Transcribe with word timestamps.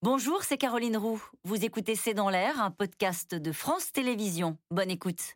Bonjour, 0.00 0.44
c'est 0.44 0.58
Caroline 0.58 0.96
Roux. 0.96 1.20
Vous 1.42 1.64
écoutez 1.64 1.96
C'est 1.96 2.14
dans 2.14 2.30
l'air, 2.30 2.62
un 2.62 2.70
podcast 2.70 3.34
de 3.34 3.50
France 3.50 3.90
Télévisions. 3.90 4.56
Bonne 4.70 4.92
écoute. 4.92 5.34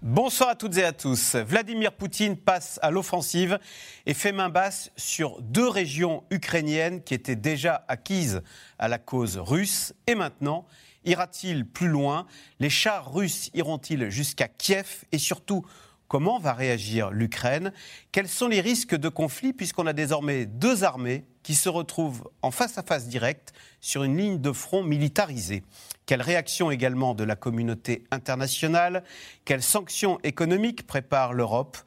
Bonsoir 0.00 0.48
à 0.48 0.54
toutes 0.54 0.78
et 0.78 0.84
à 0.84 0.94
tous. 0.94 1.36
Vladimir 1.36 1.92
Poutine 1.92 2.38
passe 2.38 2.78
à 2.80 2.90
l'offensive 2.90 3.58
et 4.06 4.14
fait 4.14 4.32
main 4.32 4.48
basse 4.48 4.90
sur 4.96 5.42
deux 5.42 5.68
régions 5.68 6.24
ukrainiennes 6.30 7.04
qui 7.04 7.12
étaient 7.12 7.36
déjà 7.36 7.84
acquises 7.86 8.40
à 8.78 8.88
la 8.88 8.96
cause 8.96 9.36
russe. 9.36 9.92
Et 10.06 10.14
maintenant, 10.14 10.64
ira-t-il 11.04 11.68
plus 11.68 11.88
loin? 11.88 12.26
Les 12.60 12.70
chars 12.70 13.12
russes 13.12 13.50
iront-ils 13.52 14.08
jusqu'à 14.08 14.48
Kiev? 14.48 15.04
Et 15.12 15.18
surtout, 15.18 15.66
comment 16.14 16.38
va 16.38 16.52
réagir 16.52 17.10
l'Ukraine? 17.10 17.72
Quels 18.12 18.28
sont 18.28 18.46
les 18.46 18.60
risques 18.60 18.94
de 18.94 19.08
conflit 19.08 19.52
puisqu'on 19.52 19.88
a 19.88 19.92
désormais 19.92 20.46
deux 20.46 20.84
armées 20.84 21.24
qui 21.42 21.56
se 21.56 21.68
retrouvent 21.68 22.30
en 22.40 22.52
face 22.52 22.78
à 22.78 22.84
face 22.84 23.08
direct 23.08 23.52
sur 23.80 24.04
une 24.04 24.16
ligne 24.16 24.40
de 24.40 24.52
front 24.52 24.84
militarisée? 24.84 25.64
Quelle 26.06 26.22
réaction 26.22 26.70
également 26.70 27.16
de 27.16 27.24
la 27.24 27.34
communauté 27.34 28.04
internationale? 28.12 29.02
Quelles 29.44 29.64
sanctions 29.64 30.20
économiques 30.22 30.86
prépare 30.86 31.32
l'Europe? 31.32 31.78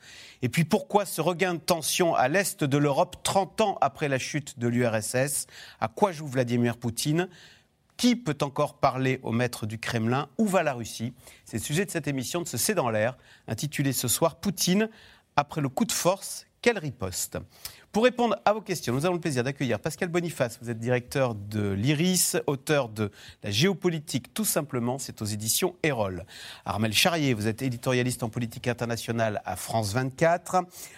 Et 0.42 0.50
puis 0.50 0.66
pourquoi 0.66 1.06
ce 1.06 1.22
regain 1.22 1.54
de 1.54 1.60
tension 1.60 2.14
à 2.14 2.28
l'est 2.28 2.66
de 2.66 2.78
l'Europe 2.78 3.16
30 3.24 3.62
ans 3.62 3.78
après 3.80 4.10
la 4.10 4.20
chute 4.20 4.60
de 4.60 4.68
l'URSS 4.68 5.48
À 5.80 5.88
quoi 5.88 6.12
joue 6.12 6.28
Vladimir 6.28 6.76
Poutine? 6.76 7.30
Qui 7.98 8.16
peut 8.16 8.38
encore 8.42 8.80
parler 8.80 9.20
au 9.24 9.32
maître 9.32 9.66
du 9.66 9.80
Kremlin? 9.80 10.30
Où 10.38 10.46
va 10.46 10.64
la 10.64 10.74
Russie? 10.74 11.14
C'est 11.46 11.58
le 11.58 11.64
sujet 11.64 11.86
de 11.86 11.92
cette 11.92 12.08
émission 12.08 12.42
de 12.42 12.48
ce 12.48 12.58
C'est 12.58 12.76
dans 12.76 12.90
l'air, 12.90 13.18
intitulée 13.48 13.94
ce 13.94 14.08
soir 14.08 14.36
Poutine, 14.40 14.90
après 15.36 15.62
le 15.62 15.70
coup 15.70 15.86
de 15.86 15.92
force, 15.92 16.46
quelle 16.62 16.78
riposte? 16.78 17.38
Pour 17.98 18.04
répondre 18.04 18.38
à 18.46 18.54
vos 18.54 18.62
questions, 18.62 18.94
nous 18.94 19.08
avons 19.08 19.16
le 19.16 19.20
plaisir 19.20 19.44
d'accueillir 19.44 19.80
Pascal 19.80 20.10
Boniface. 20.10 20.60
Vous 20.62 20.70
êtes 20.70 20.78
directeur 20.78 21.34
de 21.34 21.72
l'IRIS, 21.72 22.38
auteur 22.46 22.90
de 22.90 23.10
La 23.42 23.50
géopolitique, 23.50 24.36
tout 24.36 24.46
simplement. 24.46 25.00
C'est 25.00 25.24
aux 25.24 25.26
éditions 25.26 25.76
Erol. 25.82 26.24
Armel 26.64 26.94
Charrier, 26.94 27.34
vous 27.34 27.48
êtes 27.48 27.64
éditorialiste 27.64 28.22
en 28.22 28.30
politique 28.30 28.68
internationale 28.68 29.42
à 29.46 29.56
France 29.56 29.94
24. 29.94 30.58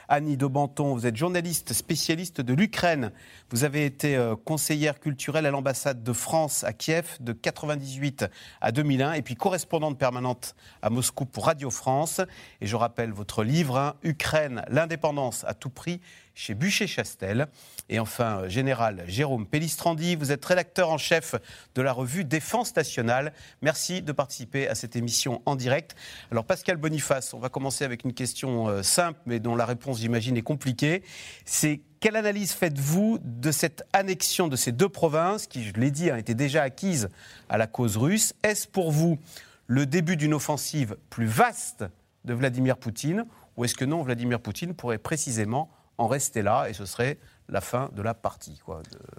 Annie 0.09 0.36
Daubenton, 0.36 0.94
vous 0.94 1.05
êtes 1.05 1.16
journaliste 1.16 1.72
spécialiste 1.72 2.42
de 2.42 2.53
l'Ukraine. 2.53 3.14
Vous 3.50 3.64
avez 3.64 3.86
été 3.86 4.17
euh, 4.17 4.36
conseillère 4.36 5.00
culturelle 5.00 5.45
à 5.45 5.52
l'ambassade 5.52 6.03
de 6.03 6.11
France 6.11 6.66
à 6.66 6.73
Kiev 6.73 7.16
de 7.22 7.31
98 7.31 8.25
à 8.59 8.73
2001 8.73 9.14
et 9.14 9.22
puis 9.22 9.36
correspondante 9.36 9.97
permanente 9.97 10.53
à 10.81 10.89
Moscou 10.89 11.23
pour 11.23 11.45
Radio 11.45 11.70
France. 11.70 12.20
Et 12.59 12.67
je 12.67 12.75
rappelle 12.75 13.14
votre 13.14 13.45
livre, 13.45 13.77
hein, 13.77 13.95
Ukraine, 14.03 14.66
l'indépendance 14.67 15.45
à 15.45 15.53
tout 15.53 15.70
prix 15.70 16.02
chez 16.40 16.56
Bûcher-Chastel. 16.56 17.48
Et 17.90 18.00
enfin, 18.00 18.48
général 18.48 19.04
Jérôme 19.08 19.45
Pellistrandi, 19.45 20.16
vous 20.16 20.32
êtes 20.32 20.44
rédacteur 20.45 20.90
en 20.90 20.98
chef 20.98 21.36
de 21.76 21.82
la 21.82 21.92
revue 21.92 22.23
Défense 22.23 22.73
nationale. 22.78 23.34
Merci 23.62 24.02
de 24.02 24.14
participer 24.14 24.70
à 24.70 24.76
cette 24.76 24.95
émission 24.95 25.42
en 25.45 25.58
direct. 25.58 25.98
Alors 26.32 26.45
Pascal 26.45 26.78
Boniface, 26.78 27.34
on 27.34 27.40
va 27.40 27.50
commencer 27.50 27.84
avec 27.84 28.06
une 28.06 28.14
question 28.14 28.70
euh, 28.70 28.84
simple, 28.84 29.20
mais 29.26 29.42
dont 29.42 29.58
la 29.58 29.66
réponse, 29.66 30.00
j'imagine, 30.00 30.38
est 30.38 30.42
compliquée. 30.42 31.04
C'est 31.44 31.82
quelle 32.00 32.16
analyse 32.16 32.54
faites-vous 32.54 33.20
de 33.22 33.52
cette 33.52 33.84
annexion 33.92 34.48
de 34.48 34.56
ces 34.56 34.72
deux 34.72 34.88
provinces, 34.88 35.45
qui, 35.45 35.66
je 35.66 35.73
l'ai 35.73 35.92
dit, 35.92 36.10
a 36.10 36.17
été 36.17 36.36
déjà 36.36 36.64
acquises 36.64 37.10
à 37.50 37.58
la 37.58 37.67
cause 37.67 37.98
russe? 37.98 38.34
Est-ce 38.44 38.66
pour 38.66 38.92
vous 38.92 39.20
le 39.67 39.86
début 39.86 40.16
d'une 40.16 40.34
offensive 40.34 40.95
plus 41.10 41.28
vaste 41.28 41.84
de 42.23 42.34
Vladimir 42.34 42.78
Poutine, 42.78 43.26
ou 43.58 43.66
est-ce 43.66 43.76
que 43.76 43.84
non, 43.84 44.04
Vladimir 44.04 44.40
Poutine 44.40 44.73
pourrait 44.73 44.98
précisément 44.98 45.70
en 46.00 46.08
rester 46.08 46.42
là 46.42 46.67
et 46.69 46.73
ce 46.73 46.86
serait 46.86 47.17
la 47.50 47.61
fin 47.61 47.89
de 47.95 48.02
la 48.02 48.14
partie. 48.14 48.61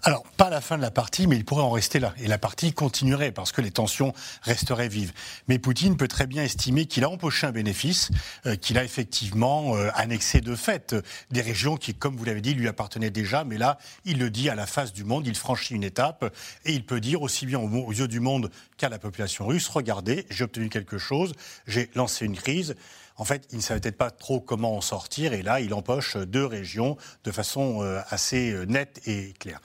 Alors, 0.04 0.22
pas 0.36 0.50
la 0.50 0.60
fin 0.60 0.76
de 0.76 0.82
la 0.82 0.90
partie, 0.90 1.26
mais 1.26 1.36
il 1.36 1.44
pourrait 1.44 1.62
en 1.62 1.70
rester 1.70 1.98
là. 1.98 2.14
Et 2.18 2.28
la 2.28 2.38
partie 2.38 2.72
continuerait 2.72 3.32
parce 3.32 3.52
que 3.52 3.60
les 3.60 3.70
tensions 3.70 4.12
resteraient 4.42 4.88
vives. 4.88 5.12
Mais 5.48 5.58
Poutine 5.58 5.96
peut 5.96 6.08
très 6.08 6.26
bien 6.26 6.42
estimer 6.42 6.86
qu'il 6.86 7.04
a 7.04 7.10
empoché 7.10 7.46
un 7.46 7.52
bénéfice, 7.52 8.10
euh, 8.46 8.56
qu'il 8.56 8.78
a 8.78 8.84
effectivement 8.84 9.76
euh, 9.76 9.90
annexé 9.94 10.40
de 10.40 10.54
fait 10.54 10.94
des 11.30 11.42
régions 11.42 11.76
qui, 11.76 11.94
comme 11.94 12.16
vous 12.16 12.24
l'avez 12.24 12.40
dit, 12.40 12.54
lui 12.54 12.68
appartenaient 12.68 13.10
déjà. 13.10 13.44
Mais 13.44 13.58
là, 13.58 13.78
il 14.04 14.18
le 14.18 14.30
dit 14.30 14.48
à 14.48 14.54
la 14.54 14.66
face 14.66 14.92
du 14.92 15.04
monde, 15.04 15.26
il 15.26 15.34
franchit 15.34 15.74
une 15.74 15.84
étape 15.84 16.32
et 16.64 16.72
il 16.72 16.86
peut 16.86 17.00
dire 17.00 17.22
aussi 17.22 17.46
bien 17.46 17.58
aux 17.58 17.92
yeux 17.92 18.08
du 18.08 18.20
monde 18.20 18.50
qu'à 18.76 18.88
la 18.88 18.98
population 18.98 19.46
russe, 19.46 19.68
regardez, 19.68 20.26
j'ai 20.30 20.44
obtenu 20.44 20.68
quelque 20.68 20.98
chose, 20.98 21.32
j'ai 21.66 21.90
lancé 21.94 22.24
une 22.24 22.36
crise 22.36 22.76
en 23.20 23.24
fait, 23.24 23.46
il 23.50 23.58
ne 23.58 23.62
savait 23.62 23.80
peut-être 23.80 23.98
pas 23.98 24.10
trop 24.10 24.40
comment 24.40 24.74
en 24.74 24.80
sortir, 24.80 25.34
et 25.34 25.42
là, 25.42 25.60
il 25.60 25.74
empoche 25.74 26.16
deux 26.16 26.46
régions 26.46 26.96
de 27.24 27.30
façon 27.30 27.82
euh, 27.82 28.00
assez 28.08 28.50
euh, 28.50 28.64
nette 28.64 29.06
et 29.06 29.34
claire. 29.38 29.60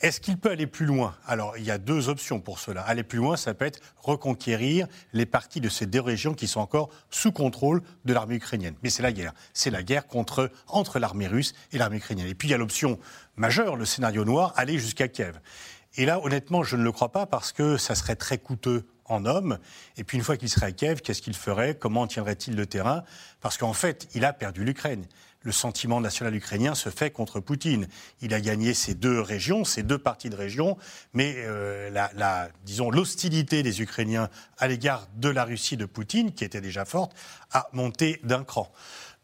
Est-ce 0.00 0.20
qu'il 0.20 0.36
peut 0.36 0.50
aller 0.50 0.66
plus 0.66 0.86
loin? 0.86 1.14
Alors, 1.24 1.56
il 1.56 1.62
y 1.62 1.70
a 1.70 1.78
deux 1.78 2.08
options 2.08 2.40
pour 2.40 2.58
cela. 2.58 2.82
Aller 2.82 3.04
plus 3.04 3.18
loin, 3.18 3.36
ça 3.36 3.54
peut 3.54 3.64
être 3.64 3.78
reconquérir 3.98 4.88
les 5.12 5.24
parties 5.24 5.60
de 5.60 5.68
ces 5.68 5.86
deux 5.86 6.00
régions 6.00 6.34
qui 6.34 6.48
sont 6.48 6.58
encore 6.58 6.90
sous 7.08 7.30
contrôle 7.30 7.80
de 8.04 8.12
l'armée 8.12 8.34
ukrainienne. 8.34 8.74
Mais 8.82 8.90
c'est 8.90 9.04
la 9.04 9.12
guerre. 9.12 9.34
C'est 9.54 9.70
la 9.70 9.84
guerre 9.84 10.08
contre, 10.08 10.50
entre 10.66 10.98
l'armée 10.98 11.28
russe 11.28 11.54
et 11.70 11.78
l'armée 11.78 11.98
ukrainienne. 11.98 12.26
Et 12.26 12.34
puis, 12.34 12.48
il 12.48 12.50
y 12.50 12.54
a 12.54 12.58
l'option 12.58 12.98
majeure, 13.36 13.76
le 13.76 13.84
scénario 13.84 14.24
noir, 14.24 14.52
aller 14.56 14.80
jusqu'à 14.80 15.06
Kiev. 15.06 15.38
Et 15.94 16.06
là, 16.06 16.20
honnêtement, 16.24 16.64
je 16.64 16.74
ne 16.74 16.82
le 16.82 16.90
crois 16.90 17.12
pas 17.12 17.26
parce 17.26 17.52
que 17.52 17.76
ça 17.76 17.94
serait 17.94 18.16
très 18.16 18.38
coûteux 18.38 18.84
en 19.08 19.24
homme. 19.24 19.58
Et 19.96 20.04
puis 20.04 20.18
une 20.18 20.24
fois 20.24 20.36
qu'il 20.36 20.48
serait 20.48 20.66
à 20.66 20.72
Kiev, 20.72 21.00
qu'est-ce 21.00 21.22
qu'il 21.22 21.36
ferait? 21.36 21.74
Comment 21.74 22.06
tiendrait-il 22.06 22.56
le 22.56 22.66
terrain? 22.66 23.04
Parce 23.40 23.58
qu'en 23.58 23.72
fait, 23.72 24.08
il 24.14 24.24
a 24.24 24.32
perdu 24.32 24.64
l'Ukraine. 24.64 25.04
Le 25.46 25.52
sentiment 25.52 26.00
national 26.00 26.34
ukrainien 26.34 26.74
se 26.74 26.88
fait 26.88 27.12
contre 27.12 27.38
Poutine. 27.38 27.86
Il 28.20 28.34
a 28.34 28.40
gagné 28.40 28.74
ces 28.74 28.94
deux 28.94 29.20
régions, 29.20 29.64
ces 29.64 29.84
deux 29.84 29.98
parties 29.98 30.28
de 30.28 30.34
région, 30.34 30.76
mais 31.12 31.34
euh, 31.36 31.88
la, 31.90 32.48
disons 32.64 32.90
l'hostilité 32.90 33.62
des 33.62 33.80
Ukrainiens 33.80 34.28
à 34.58 34.66
l'égard 34.66 35.06
de 35.14 35.28
la 35.28 35.44
Russie 35.44 35.76
de 35.76 35.84
Poutine, 35.84 36.32
qui 36.32 36.42
était 36.42 36.60
déjà 36.60 36.84
forte, 36.84 37.12
a 37.52 37.68
monté 37.72 38.18
d'un 38.24 38.42
cran. 38.42 38.72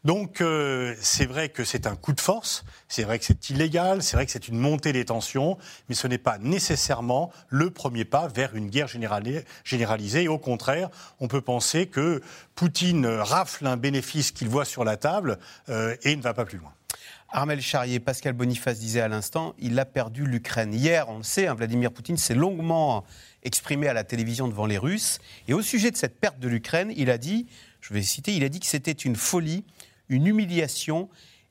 Donc 0.03 0.41
euh, 0.41 0.95
c'est 0.99 1.25
vrai 1.25 1.47
que 1.47 1.63
c'est 1.63 1.87
un 1.87 1.95
coup 1.95 2.11
de 2.11 2.19
force, 2.19 2.65
c'est 2.89 3.03
vrai 3.03 3.19
que 3.19 3.25
c'est 3.25 3.49
illégal, 3.49 4.03
c'est 4.03 4.17
vrai 4.17 4.25
que 4.25 4.33
c'est 4.33 4.49
une 4.49 4.59
montée 4.59 4.91
des 4.91 5.05
tensions, 5.05 5.57
mais 5.87 5.95
ce 5.95 6.07
n'est 6.07 6.17
pas 6.17 6.37
nécessairement 6.39 7.31
le 7.47 7.69
premier 7.69 8.03
pas 8.03 8.27
vers 8.27 8.53
une 8.53 8.69
guerre 8.69 8.89
généralisée. 8.89 10.27
Au 10.27 10.37
contraire, 10.37 10.89
on 11.21 11.29
peut 11.29 11.39
penser 11.39 11.87
que 11.87 12.21
Poutine 12.53 13.05
rafle 13.05 13.65
un 13.65 13.77
bénéfice 13.77 14.31
qu'il 14.31 14.49
voit 14.49 14.65
sur 14.65 14.83
la 14.83 14.97
table 14.97 15.39
euh, 15.69 15.95
et 16.03 16.17
ne 16.17 16.21
va 16.21 16.33
pas 16.33 16.43
plus 16.43 16.57
loin. 16.57 16.73
Armel 17.29 17.61
Charrier, 17.61 17.99
Pascal 17.99 18.33
Boniface 18.33 18.79
disait 18.79 19.01
à 19.01 19.07
l'instant, 19.07 19.55
il 19.57 19.79
a 19.79 19.85
perdu 19.85 20.25
l'Ukraine. 20.25 20.73
Hier, 20.73 21.07
on 21.09 21.17
le 21.17 21.23
sait, 21.23 21.47
hein, 21.47 21.55
Vladimir 21.55 21.91
Poutine 21.91 22.17
s'est 22.17 22.35
longuement 22.35 23.05
exprimé 23.41 23.87
à 23.87 23.93
la 23.93 24.03
télévision 24.03 24.47
devant 24.47 24.65
les 24.65 24.77
Russes. 24.77 25.19
Et 25.47 25.53
au 25.53 25.61
sujet 25.61 25.89
de 25.91 25.97
cette 25.97 26.19
perte 26.19 26.39
de 26.39 26.47
l'Ukraine, 26.47 26.93
il 26.95 27.09
a 27.09 27.17
dit, 27.17 27.47
je 27.81 27.93
vais 27.93 28.03
citer, 28.03 28.35
il 28.35 28.43
a 28.43 28.49
dit 28.49 28.59
que 28.59 28.67
c'était 28.67 28.91
une 28.91 29.15
folie 29.15 29.63
une 30.13 30.27
humiliation 30.27 31.09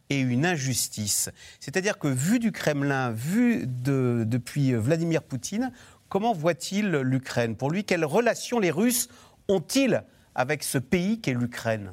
et 0.08 0.20
une 0.20 0.46
injustice. 0.46 1.30
C'est-à-dire 1.60 1.98
que 1.98 2.08
vu 2.08 2.38
du 2.38 2.52
Kremlin, 2.52 3.10
vu 3.10 3.64
depuis 3.66 4.72
Vladimir 4.72 5.22
Poutine, 5.22 5.72
comment 6.08 6.32
voit-il 6.32 6.90
l'Ukraine? 6.90 7.56
Pour 7.56 7.70
lui, 7.70 7.84
quelles 7.84 8.04
relations 8.04 8.58
les 8.58 8.70
Russes 8.70 9.08
ont-ils 9.48 10.02
avec 10.34 10.62
ce 10.62 10.78
pays 10.78 11.20
qu'est 11.20 11.34
l'Ukraine? 11.34 11.90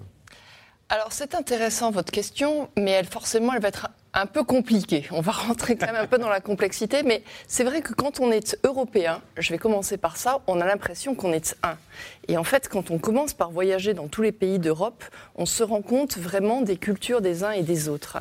Alors 0.90 1.12
c'est 1.12 1.36
intéressant 1.36 1.92
votre 1.92 2.12
question, 2.12 2.70
mais 2.78 2.92
elle 2.92 3.06
forcément 3.06 3.54
elle 3.54 3.62
va 3.62 3.68
être 3.68 3.90
un 4.14 4.26
peu 4.26 4.44
compliquée. 4.44 5.06
On 5.12 5.22
va 5.22 5.32
rentrer 5.48 5.76
quand 5.76 5.88
même 5.88 5.96
un 5.96 6.08
peu 6.08 6.18
dans 6.18 6.30
la 6.30 6.42
complexité, 6.42 7.04
mais 7.04 7.24
c'est 7.48 7.64
vrai 7.64 7.82
que 7.82 7.94
quand 7.94 8.20
on 8.20 8.32
est 8.32 8.58
européen, 8.64 9.22
je 9.38 9.52
vais 9.52 9.58
commencer 9.58 9.98
par 9.98 10.18
ça, 10.18 10.42
on 10.48 10.60
a 10.62 10.66
l'impression 10.66 11.16
qu'on 11.16 11.34
est 11.34 11.56
un. 11.64 11.78
Et 12.28 12.38
en 12.38 12.44
fait, 12.44 12.70
quand 12.70 12.92
on 12.92 12.98
commence 12.98 13.34
par 13.34 13.52
voyager 13.52 13.94
dans 13.94 14.08
tous 14.08 14.22
les 14.22 14.32
pays 14.32 14.60
d'Europe, 14.60 15.04
on 15.36 15.46
se 15.46 15.64
rend 15.64 15.82
compte 15.82 16.18
vraiment 16.18 16.62
des 16.62 16.78
cultures 16.78 17.22
des 17.22 17.44
uns 17.44 17.52
et 17.52 17.64
des 17.64 17.90
autres. 17.90 18.18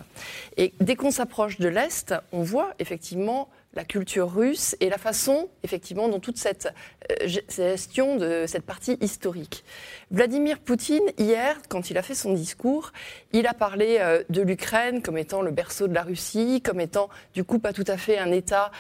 Et 0.56 0.72
dès 0.80 0.96
qu'on 0.96 1.10
s'approche 1.10 1.58
de 1.58 1.68
l'Est, 1.68 2.14
on 2.32 2.42
voit 2.42 2.72
effectivement 2.78 3.48
la 3.74 3.84
culture 3.84 4.32
russe 4.32 4.76
et 4.80 4.88
la 4.88 4.98
façon, 4.98 5.48
effectivement, 5.62 6.08
dont 6.08 6.20
toute 6.20 6.38
cette 6.38 6.72
euh, 7.10 7.28
gestion 7.48 8.16
de 8.16 8.44
cette 8.46 8.64
partie 8.64 8.96
historique. 9.00 9.64
Vladimir 10.10 10.58
Poutine, 10.58 11.04
hier, 11.18 11.56
quand 11.68 11.90
il 11.90 11.98
a 11.98 12.02
fait 12.02 12.14
son 12.14 12.32
discours, 12.32 12.92
il 13.32 13.46
a 13.46 13.54
parlé 13.54 13.98
euh, 14.00 14.22
de 14.30 14.42
l'Ukraine 14.42 15.02
comme 15.02 15.18
étant 15.18 15.42
le 15.42 15.50
berceau 15.50 15.86
de 15.86 15.94
la 15.94 16.02
Russie, 16.02 16.62
comme 16.62 16.80
étant, 16.80 17.08
du 17.34 17.44
coup, 17.44 17.58
pas 17.58 17.72
tout 17.72 17.84
à 17.86 17.96
fait 17.96 18.18
un 18.18 18.32
État 18.32 18.70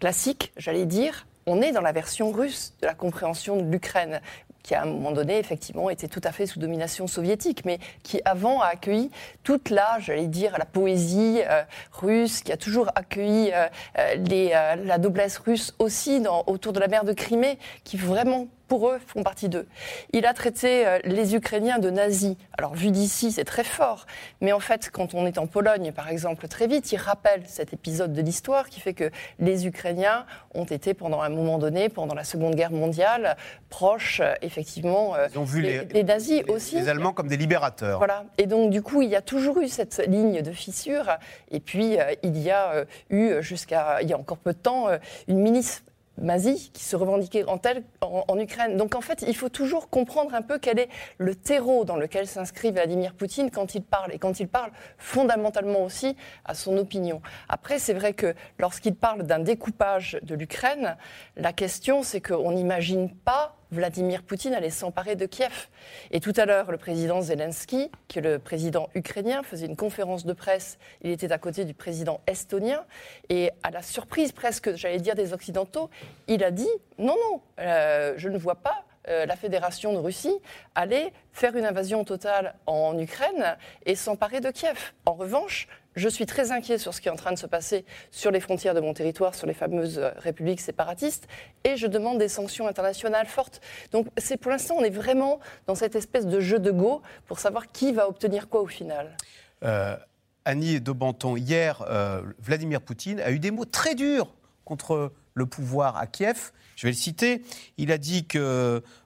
classique, 0.00 0.52
j'allais 0.56 0.86
dire. 0.86 1.26
On 1.46 1.62
est 1.62 1.72
dans 1.72 1.80
la 1.80 1.92
version 1.92 2.32
russe 2.32 2.74
de 2.80 2.86
la 2.86 2.94
compréhension 2.94 3.56
de 3.56 3.70
l'Ukraine 3.70 4.20
qui 4.62 4.74
à 4.74 4.82
un 4.82 4.86
moment 4.86 5.12
donné, 5.12 5.38
effectivement, 5.38 5.90
était 5.90 6.08
tout 6.08 6.20
à 6.24 6.32
fait 6.32 6.46
sous 6.46 6.60
domination 6.60 7.06
soviétique, 7.06 7.64
mais 7.64 7.78
qui 8.02 8.20
avant 8.24 8.60
a 8.60 8.66
accueilli 8.66 9.10
toute 9.42 9.70
la, 9.70 9.98
j'allais 10.00 10.26
dire, 10.26 10.56
la 10.58 10.64
poésie 10.64 11.40
euh, 11.48 11.62
russe, 11.92 12.42
qui 12.42 12.52
a 12.52 12.56
toujours 12.56 12.90
accueilli 12.94 13.52
euh, 13.52 13.66
euh, 13.98 14.76
la 14.76 14.98
noblesse 14.98 15.38
russe 15.38 15.74
aussi 15.78 16.22
autour 16.46 16.72
de 16.72 16.80
la 16.80 16.88
mer 16.88 17.04
de 17.04 17.12
Crimée, 17.12 17.58
qui 17.84 17.96
vraiment 17.96 18.48
pour 18.70 18.88
eux, 18.88 19.00
font 19.04 19.24
partie 19.24 19.48
d'eux. 19.48 19.66
Il 20.12 20.24
a 20.26 20.32
traité 20.32 20.86
euh, 20.86 21.00
les 21.04 21.34
Ukrainiens 21.34 21.80
de 21.80 21.90
nazis. 21.90 22.36
Alors, 22.56 22.72
vu 22.74 22.92
d'ici, 22.92 23.32
c'est 23.32 23.44
très 23.44 23.64
fort. 23.64 24.06
Mais 24.40 24.52
en 24.52 24.60
fait, 24.60 24.90
quand 24.92 25.12
on 25.12 25.26
est 25.26 25.38
en 25.38 25.48
Pologne, 25.48 25.90
par 25.90 26.08
exemple, 26.08 26.46
très 26.46 26.68
vite, 26.68 26.92
il 26.92 26.96
rappelle 26.96 27.42
cet 27.48 27.72
épisode 27.72 28.12
de 28.12 28.22
l'histoire 28.22 28.68
qui 28.68 28.78
fait 28.78 28.94
que 28.94 29.10
les 29.40 29.66
Ukrainiens 29.66 30.24
ont 30.54 30.64
été, 30.66 30.94
pendant 30.94 31.20
un 31.20 31.30
moment 31.30 31.58
donné, 31.58 31.88
pendant 31.88 32.14
la 32.14 32.22
Seconde 32.22 32.54
Guerre 32.54 32.70
mondiale, 32.70 33.36
proches, 33.70 34.20
euh, 34.20 34.34
effectivement, 34.40 35.14
Ils 35.32 35.38
ont 35.40 35.42
vu 35.44 35.62
des, 35.62 35.84
les, 35.92 36.04
nazis 36.04 36.44
les- 36.46 36.52
aussi. 36.52 36.76
les 36.76 36.88
Allemands 36.88 37.12
comme 37.12 37.26
des 37.26 37.36
libérateurs. 37.36 37.98
Voilà. 37.98 38.24
Et 38.38 38.46
donc, 38.46 38.70
du 38.70 38.82
coup, 38.82 39.02
il 39.02 39.08
y 39.10 39.16
a 39.16 39.20
toujours 39.22 39.58
eu 39.58 39.66
cette 39.66 39.98
ligne 40.06 40.42
de 40.42 40.52
fissure. 40.52 41.10
Et 41.50 41.58
puis, 41.58 41.98
euh, 41.98 42.14
il 42.22 42.38
y 42.38 42.50
a 42.52 42.70
euh, 42.70 42.84
eu, 43.10 43.42
jusqu'à 43.42 44.00
il 44.00 44.08
y 44.08 44.12
a 44.12 44.16
encore 44.18 44.38
peu 44.38 44.52
de 44.52 44.58
temps, 44.58 44.88
euh, 44.88 44.98
une 45.26 45.40
ministre 45.40 45.82
Mazie 46.18 46.70
qui 46.72 46.84
se 46.84 46.96
revendiquait 46.96 47.44
en 47.44 47.58
en 48.00 48.38
Ukraine. 48.38 48.76
Donc 48.76 48.94
en 48.94 49.00
fait, 49.00 49.24
il 49.26 49.36
faut 49.36 49.48
toujours 49.48 49.88
comprendre 49.88 50.34
un 50.34 50.42
peu 50.42 50.58
quel 50.58 50.78
est 50.78 50.88
le 51.18 51.34
terreau 51.34 51.84
dans 51.84 51.96
lequel 51.96 52.26
s'inscrit 52.26 52.72
Vladimir 52.72 53.14
Poutine 53.14 53.50
quand 53.50 53.74
il 53.74 53.82
parle 53.82 54.12
et 54.12 54.18
quand 54.18 54.40
il 54.40 54.48
parle 54.48 54.70
fondamentalement 54.98 55.84
aussi 55.84 56.16
à 56.44 56.54
son 56.54 56.76
opinion. 56.76 57.22
Après, 57.48 57.78
c'est 57.78 57.94
vrai 57.94 58.12
que 58.12 58.34
lorsqu'il 58.58 58.94
parle 58.94 59.22
d'un 59.22 59.38
découpage 59.38 60.18
de 60.22 60.34
l'Ukraine, 60.34 60.96
la 61.36 61.52
question 61.52 62.02
c'est 62.02 62.20
qu'on 62.20 62.52
n'imagine 62.52 63.10
pas 63.10 63.59
Vladimir 63.72 64.22
Poutine 64.22 64.54
allait 64.54 64.70
s'emparer 64.70 65.16
de 65.16 65.26
Kiev. 65.26 65.68
Et 66.10 66.20
tout 66.20 66.32
à 66.36 66.46
l'heure, 66.46 66.70
le 66.70 66.78
président 66.78 67.20
Zelensky, 67.20 67.90
qui 68.08 68.18
est 68.18 68.22
le 68.22 68.38
président 68.38 68.88
ukrainien, 68.94 69.42
faisait 69.42 69.66
une 69.66 69.76
conférence 69.76 70.24
de 70.26 70.32
presse. 70.32 70.78
Il 71.02 71.10
était 71.10 71.32
à 71.32 71.38
côté 71.38 71.64
du 71.64 71.74
président 71.74 72.20
estonien. 72.26 72.84
Et 73.28 73.50
à 73.62 73.70
la 73.70 73.82
surprise 73.82 74.32
presque, 74.32 74.74
j'allais 74.74 74.98
dire, 74.98 75.14
des 75.14 75.32
Occidentaux, 75.32 75.90
il 76.28 76.42
a 76.44 76.50
dit 76.50 76.68
non, 76.98 77.16
non, 77.16 77.40
euh, 77.60 78.14
je 78.16 78.28
ne 78.28 78.38
vois 78.38 78.56
pas 78.56 78.84
euh, 79.08 79.26
la 79.26 79.36
Fédération 79.36 79.92
de 79.92 79.98
Russie 79.98 80.34
aller 80.74 81.12
faire 81.32 81.56
une 81.56 81.64
invasion 81.64 82.04
totale 82.04 82.54
en 82.66 82.98
Ukraine 82.98 83.56
et 83.86 83.94
s'emparer 83.94 84.40
de 84.40 84.50
Kiev. 84.50 84.92
En 85.06 85.14
revanche, 85.14 85.68
je 85.96 86.08
suis 86.08 86.26
très 86.26 86.52
inquiet 86.52 86.78
sur 86.78 86.94
ce 86.94 87.00
qui 87.00 87.08
est 87.08 87.10
en 87.10 87.16
train 87.16 87.32
de 87.32 87.38
se 87.38 87.46
passer 87.46 87.84
sur 88.10 88.30
les 88.30 88.40
frontières 88.40 88.74
de 88.74 88.80
mon 88.80 88.94
territoire, 88.94 89.34
sur 89.34 89.46
les 89.46 89.54
fameuses 89.54 89.98
euh, 89.98 90.10
républiques 90.18 90.60
séparatistes, 90.60 91.26
et 91.64 91.76
je 91.76 91.86
demande 91.86 92.18
des 92.18 92.28
sanctions 92.28 92.68
internationales 92.68 93.26
fortes. 93.26 93.60
Donc, 93.92 94.06
c'est 94.16 94.36
pour 94.36 94.50
l'instant, 94.50 94.76
on 94.78 94.84
est 94.84 94.90
vraiment 94.90 95.40
dans 95.66 95.74
cette 95.74 95.96
espèce 95.96 96.26
de 96.26 96.40
jeu 96.40 96.58
de 96.58 96.70
go 96.70 97.02
pour 97.26 97.38
savoir 97.38 97.72
qui 97.72 97.92
va 97.92 98.08
obtenir 98.08 98.48
quoi 98.48 98.60
au 98.60 98.66
final. 98.66 99.16
Euh, 99.64 99.96
Annie 100.44 100.80
Daubenton, 100.80 101.36
hier, 101.36 101.84
euh, 101.88 102.22
Vladimir 102.38 102.80
Poutine 102.80 103.20
a 103.20 103.30
eu 103.30 103.38
des 103.38 103.50
mots 103.50 103.64
très 103.64 103.94
durs 103.94 104.32
contre 104.64 105.12
le 105.34 105.46
pouvoir 105.46 105.96
à 105.96 106.06
Kiev. 106.06 106.52
Je 106.76 106.86
vais 106.86 106.92
le 106.92 106.96
citer. 106.96 107.42
Il 107.76 107.92
a 107.92 107.98
dit 107.98 108.26
que 108.26 108.38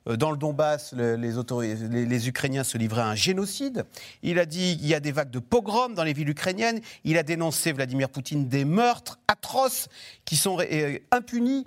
euh, 0.06 0.16
dans 0.16 0.30
le 0.30 0.36
Donbass, 0.36 0.92
le- 0.92 1.16
les, 1.16 2.28
Ukrainiens 2.28 2.62
se 2.62 2.78
livraient 2.78 3.02
à 3.02 3.08
un 3.08 3.14
génocide. 3.16 3.84
Il 4.22 4.38
a 4.38 4.46
dit 4.46 4.76
qu'il 4.78 4.86
y 4.86 4.94
a 4.94 5.00
des 5.00 5.10
vagues 5.12 5.30
de 5.30 5.40
pogroms 5.40 5.94
dans 5.94 6.04
les 6.04 6.12
villes 6.12 6.28
ukrainiennes. 6.28 6.80
Il 7.02 7.18
a 7.18 7.24
dénoncé, 7.24 7.72
Vladimir 7.72 8.10
Poutine, 8.10 8.48
des 8.48 8.64
meurtres 8.64 9.18
atroces 9.26 9.88
qui 10.24 10.36
sont 10.36 10.58
euh, 10.60 10.98
impunis. 11.10 11.66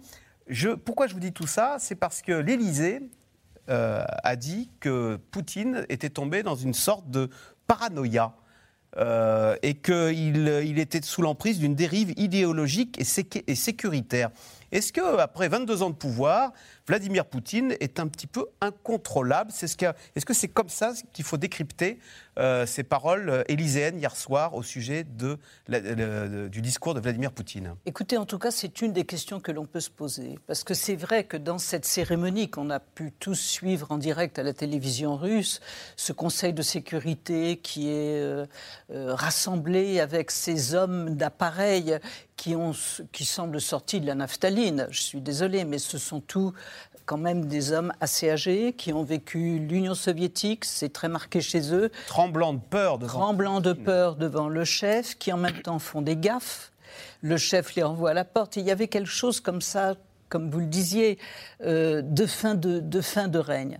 Pourquoi 0.86 1.08
je 1.08 1.14
vous 1.14 1.20
dis 1.20 1.34
tout 1.34 1.48
ça? 1.48 1.76
C'est 1.80 1.96
parce 1.96 2.22
que 2.22 2.32
l'Élysée 2.32 3.02
euh, 3.70 4.06
a 4.24 4.36
dit 4.38 4.70
que 4.80 5.18
Poutine 5.32 5.86
était 5.90 6.10
tombé 6.10 6.42
dans 6.42 6.56
une 6.56 6.74
sorte 6.74 7.12
de 7.12 7.30
paranoïa. 7.68 8.34
Euh, 8.98 9.56
et 9.62 9.76
qu'il 9.76 10.62
il 10.66 10.80
était 10.80 11.02
sous 11.04 11.22
l'emprise 11.22 11.60
d'une 11.60 11.76
dérive 11.76 12.14
idéologique 12.18 13.00
et 13.00 13.56
sécuritaire. 13.56 14.30
Est-ce 14.72 14.92
que 14.92 15.18
après 15.20 15.48
22 15.48 15.82
ans 15.82 15.90
de 15.90 15.96
pouvoir, 15.96 16.52
Vladimir 16.88 17.26
Poutine 17.26 17.76
est 17.80 18.00
un 18.00 18.08
petit 18.08 18.28
peu 18.28 18.48
incontrôlable? 18.60 19.52
Est-ce 19.52 20.26
que 20.26 20.34
c'est 20.34 20.48
comme 20.50 20.70
ça 20.70 20.94
qu'il 21.14 21.24
faut 21.24 21.38
décrypter 21.38 22.00
euh, 22.38 22.66
ces 22.66 22.84
paroles 22.84 23.30
euh, 23.30 23.44
élyséennes 23.48 23.98
hier 23.98 24.16
soir 24.16 24.54
au 24.54 24.64
sujet 24.64 25.06
du 25.06 26.62
discours 26.62 26.94
de 26.94 27.00
Vladimir 27.00 27.32
Poutine? 27.32 27.76
Écoutez, 27.86 28.18
en 28.18 28.26
tout 28.26 28.38
cas, 28.38 28.52
c'est 28.52 28.82
une 28.82 28.94
des 28.94 29.06
questions 29.06 29.40
que 29.40 29.52
l'on 29.52 29.66
peut 29.66 29.80
se 29.80 29.90
poser. 29.90 30.38
Parce 30.48 30.64
que 30.64 30.74
c'est 30.74 30.96
vrai 30.96 31.24
que 31.24 31.38
dans 31.38 31.58
cette 31.58 31.86
cérémonie 31.86 32.50
qu'on 32.50 32.70
a 32.70 32.80
pu 32.80 33.12
tous 33.12 33.40
suivre 33.40 33.92
en 33.92 33.98
direct 33.98 34.38
à 34.38 34.44
la 34.44 34.54
télévision 34.54 35.16
russe, 35.16 35.62
ce 35.96 36.14
Conseil 36.14 36.54
de 36.54 36.62
sécurité 36.62 37.58
qui 37.58 37.90
est 37.90 38.22
euh, 38.22 38.46
rassemblé 38.90 40.00
avec 40.00 40.32
ces 40.32 40.76
hommes 40.76 41.16
d'appareil 41.16 41.98
qui, 42.38 42.56
ont, 42.56 42.72
qui 43.12 43.26
semblent 43.26 43.60
sortis 43.60 44.00
de 44.00 44.06
la 44.06 44.16
naphtaline, 44.16 44.88
je 44.90 45.02
suis 45.02 45.20
désolée, 45.22 45.66
mais 45.66 45.80
ce 45.80 45.98
sont 45.98 46.22
tous 46.22 46.54
quand 47.08 47.18
même 47.18 47.46
des 47.46 47.72
hommes 47.72 47.94
assez 48.02 48.30
âgés 48.30 48.74
qui 48.74 48.92
ont 48.94 49.04
vécu 49.04 49.60
l'Union 49.60 49.96
soviétique, 49.96 50.66
c'est 50.66 50.92
très 50.92 51.08
marqué 51.08 51.42
chez 51.42 51.74
eux, 51.74 51.90
Tremblant 52.06 52.54
de 52.54 52.60
peur 52.60 53.00
devant 53.00 53.20
tremblant 53.20 53.62
de 53.62 53.74
peur 53.74 54.16
devant 54.16 54.50
le 54.50 54.66
chef, 54.66 55.18
qui 55.18 55.32
en 55.32 55.38
même 55.38 55.62
temps 55.62 55.80
font 55.80 56.02
des 56.02 56.18
gaffes. 56.18 56.72
Le 57.22 57.38
chef 57.38 57.76
les 57.76 57.84
renvoie 57.84 58.12
à 58.12 58.14
la 58.14 58.26
porte. 58.26 58.58
Et 58.58 58.60
il 58.60 58.66
y 58.66 58.72
avait 58.72 58.90
quelque 58.90 59.10
chose 59.10 59.40
comme 59.40 59.62
ça, 59.62 59.96
comme 60.30 60.52
vous 60.52 60.60
le 60.60 60.66
disiez, 60.66 61.18
euh, 61.64 62.02
de, 62.02 62.26
fin 62.26 62.56
de, 62.56 62.80
de 62.80 63.02
fin 63.02 63.30
de 63.30 63.40
règne. 63.40 63.78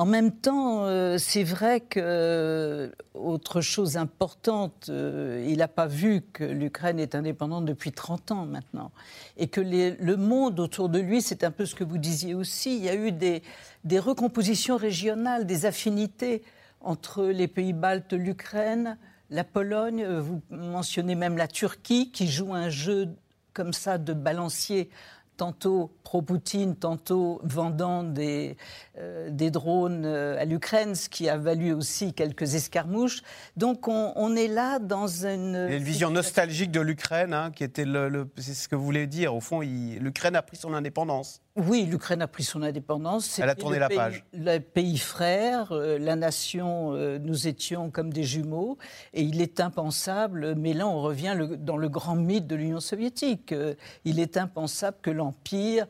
En 0.00 0.06
même 0.06 0.32
temps, 0.32 0.86
euh, 0.86 1.18
c'est 1.18 1.44
vrai 1.44 1.80
que 1.80 2.00
euh, 2.02 2.88
autre 3.12 3.60
chose 3.60 3.98
importante, 3.98 4.86
euh, 4.88 5.44
il 5.46 5.58
n'a 5.58 5.68
pas 5.68 5.86
vu 5.86 6.22
que 6.32 6.42
l'Ukraine 6.42 6.98
est 6.98 7.14
indépendante 7.14 7.66
depuis 7.66 7.92
30 7.92 8.30
ans 8.30 8.46
maintenant, 8.46 8.92
et 9.36 9.48
que 9.48 9.60
le 9.60 10.16
monde 10.16 10.58
autour 10.58 10.88
de 10.88 10.98
lui, 10.98 11.20
c'est 11.20 11.44
un 11.44 11.50
peu 11.50 11.66
ce 11.66 11.74
que 11.74 11.84
vous 11.84 11.98
disiez 11.98 12.32
aussi. 12.32 12.78
Il 12.78 12.82
y 12.82 12.88
a 12.88 12.94
eu 12.94 13.12
des, 13.12 13.42
des 13.84 13.98
recompositions 13.98 14.78
régionales, 14.78 15.44
des 15.44 15.66
affinités 15.66 16.42
entre 16.80 17.26
les 17.26 17.46
pays 17.46 17.74
baltes, 17.74 18.14
l'Ukraine, 18.14 18.96
la 19.28 19.44
Pologne. 19.44 20.06
Vous 20.06 20.40
mentionnez 20.48 21.14
même 21.14 21.36
la 21.36 21.46
Turquie 21.46 22.10
qui 22.10 22.26
joue 22.26 22.54
un 22.54 22.70
jeu 22.70 23.10
comme 23.52 23.74
ça 23.74 23.98
de 23.98 24.14
balancier 24.14 24.88
tantôt 25.40 25.90
pro-Poutine, 26.02 26.76
tantôt 26.76 27.40
vendant 27.42 28.02
des, 28.02 28.58
euh, 28.98 29.30
des 29.30 29.50
drones 29.50 30.04
euh, 30.04 30.38
à 30.38 30.44
l'Ukraine, 30.44 30.94
ce 30.94 31.08
qui 31.08 31.30
a 31.30 31.38
valu 31.38 31.72
aussi 31.72 32.12
quelques 32.12 32.54
escarmouches. 32.54 33.22
Donc 33.56 33.88
on, 33.88 34.12
on 34.16 34.36
est 34.36 34.48
là 34.48 34.78
dans 34.78 35.06
une... 35.06 35.54
Il 35.68 35.72
y 35.72 35.74
a 35.74 35.78
une 35.78 35.82
vision 35.82 36.10
nostalgique 36.10 36.70
de 36.70 36.80
l'Ukraine, 36.82 37.32
hein, 37.32 37.52
qui 37.54 37.64
était 37.64 37.86
le, 37.86 38.10
le- 38.10 38.28
c'est 38.36 38.52
ce 38.52 38.68
que 38.68 38.76
vous 38.76 38.84
voulez 38.84 39.06
dire. 39.06 39.34
Au 39.34 39.40
fond, 39.40 39.60
l'Ukraine 39.60 40.36
a 40.36 40.42
pris 40.42 40.58
son 40.58 40.74
indépendance. 40.74 41.40
Oui, 41.66 41.86
l'Ukraine 41.90 42.22
a 42.22 42.26
pris 42.28 42.44
son 42.44 42.62
indépendance. 42.62 43.38
Elle 43.38 43.48
a 43.50 43.54
tourné 43.54 43.76
le 43.76 43.80
la 43.80 43.88
pays- 43.88 43.96
page. 43.98 44.24
Le 44.32 44.58
pays 44.58 44.98
frère, 44.98 45.72
euh, 45.72 45.98
la 45.98 46.16
nation, 46.16 46.94
euh, 46.94 47.18
nous 47.18 47.48
étions 47.48 47.90
comme 47.90 48.12
des 48.12 48.24
jumeaux. 48.24 48.78
Et 49.12 49.22
il 49.22 49.40
est 49.42 49.60
impensable, 49.60 50.54
mais 50.56 50.72
là 50.72 50.86
on 50.86 51.00
revient 51.02 51.34
le- 51.36 51.56
dans 51.56 51.76
le 51.76 51.88
grand 51.88 52.16
mythe 52.16 52.46
de 52.46 52.56
l'Union 52.56 52.80
soviétique. 52.80 53.52
Euh, 53.52 53.74
il 54.04 54.18
est 54.20 54.36
impensable 54.36 54.96
que 55.02 55.10
l'Empire 55.10 55.86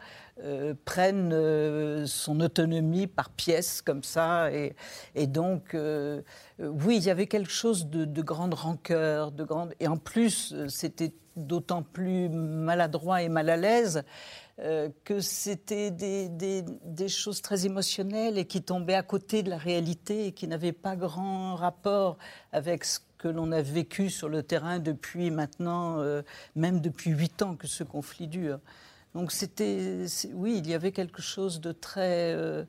prenne 0.86 2.06
son 2.06 2.40
autonomie 2.40 3.06
par 3.06 3.28
pièces 3.28 3.82
comme 3.82 4.02
ça. 4.02 4.50
Et, 4.50 4.74
et 5.14 5.26
donc, 5.26 5.76
oui, 6.58 6.96
il 6.96 7.04
y 7.04 7.10
avait 7.10 7.26
quelque 7.26 7.50
chose 7.50 7.88
de, 7.88 8.06
de 8.06 8.22
grande 8.22 8.54
rancœur, 8.54 9.32
de 9.32 9.44
grande... 9.44 9.74
Et 9.80 9.86
en 9.88 9.98
plus, 9.98 10.54
c'était 10.68 11.12
d'autant 11.36 11.82
plus 11.82 12.30
maladroit 12.30 13.20
et 13.22 13.28
mal 13.28 13.50
à 13.50 13.58
l'aise 13.58 14.02
euh, 14.58 14.90
que 15.04 15.20
c'était 15.20 15.90
des, 15.90 16.28
des- 16.28 16.64
des 16.84 17.08
choses 17.08 17.40
très 17.40 17.64
émotionnelles 17.66 18.36
et 18.36 18.44
qui 18.46 18.62
tombaient 18.62 18.94
à 18.94 19.02
côté 19.02 19.42
de 19.42 19.48
la 19.50 19.56
réalité 19.58 20.26
et 20.26 20.32
qui 20.32 20.46
n'avaient 20.48 20.72
pas 20.72 20.96
grand 20.96 21.54
rapport 21.54 22.18
avec 22.52 22.84
ce 22.84 22.98
que 23.16 23.28
l'on 23.28 23.52
a 23.52 23.62
vécu 23.62 24.10
sur 24.10 24.28
le 24.28 24.42
terrain 24.42 24.78
depuis 24.78 25.30
maintenant, 25.30 25.98
euh, 26.00 26.22
même 26.56 26.80
depuis 26.80 27.10
huit 27.10 27.40
ans 27.42 27.54
que 27.56 27.66
ce 27.66 27.84
conflit 27.84 28.28
dure. 28.28 28.58
Donc 29.14 29.32
c'était, 29.32 30.04
oui, 30.34 30.56
il 30.58 30.68
y 30.68 30.74
avait 30.74 30.92
quelque 30.92 31.20
chose 31.22 31.60
de 31.60 31.72
très, 31.72 32.32
euh, 32.34 32.64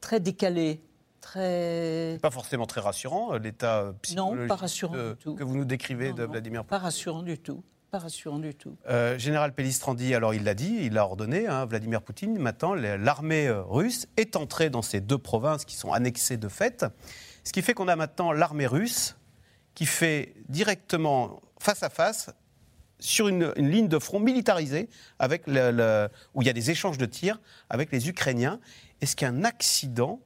très 0.00 0.18
décalé, 0.20 0.82
très 1.20 2.18
Pas 2.22 2.30
forcément 2.30 2.66
très 2.66 2.80
rassurant, 2.80 3.34
l'état 3.34 3.92
psychologique 4.02 4.48
pas 4.48 4.54
rassurant 4.56 4.94
de- 4.94 5.12
du 5.12 5.16
tout. 5.18 5.34
que 5.34 5.44
vous 5.44 5.56
nous 5.56 5.64
décrivez 5.64 6.10
Non, 6.10 6.14
de 6.16 6.24
non, 6.26 6.30
Vladimir 6.32 6.64
pas 6.64 6.76
Poutine. 6.76 6.84
rassurant 6.84 7.22
du 7.22 7.38
tout, 7.38 7.62
pas 7.92 7.98
rassurant 7.98 8.38
du 8.38 8.54
tout. 8.54 8.78
Euh, 8.88 9.18
Général 9.18 9.52
Pellistrandi, 9.54 10.14
alors 10.14 10.32
il 10.32 10.44
l'a 10.44 10.54
dit, 10.54 10.78
il 10.80 10.94
l'a 10.94 11.04
ordonné, 11.04 11.46
hein, 11.46 11.66
Vladimir 11.66 12.00
Poutine, 12.00 12.38
maintenant 12.38 12.72
l'armée 12.72 13.48
euh, 13.48 13.62
russe 13.62 14.06
est 14.16 14.34
entrée 14.34 14.70
dans 14.70 14.80
ces 14.80 15.02
deux 15.02 15.18
provinces 15.18 15.66
qui 15.66 15.76
sont 15.76 15.92
annexées 15.92 16.38
de 16.38 16.48
fait, 16.48 16.86
ce 17.44 17.52
qui 17.52 17.60
fait 17.60 17.74
qu'on 17.74 17.88
a 17.88 17.96
maintenant 17.96 18.32
l'armée 18.32 18.66
russe 18.66 19.16
qui 19.74 19.84
fait 19.84 20.32
directement 20.48 21.42
face 21.60 21.82
à 21.82 21.90
face 21.90 22.30
sur 22.98 23.28
une, 23.28 23.52
ligne 23.58 23.88
de 23.88 23.98
front 23.98 24.20
militarisée 24.20 24.88
avec 25.18 25.46
où 25.46 25.50
il 25.50 26.46
y 26.46 26.50
a 26.50 26.54
des 26.54 26.70
échanges 26.70 26.96
de 26.96 27.04
tirs 27.04 27.42
avec 27.68 27.92
les 27.92 28.08
Ukrainiens. 28.08 28.58
Est-ce 29.02 29.16
qu'un 29.16 29.44
accident 29.44 30.18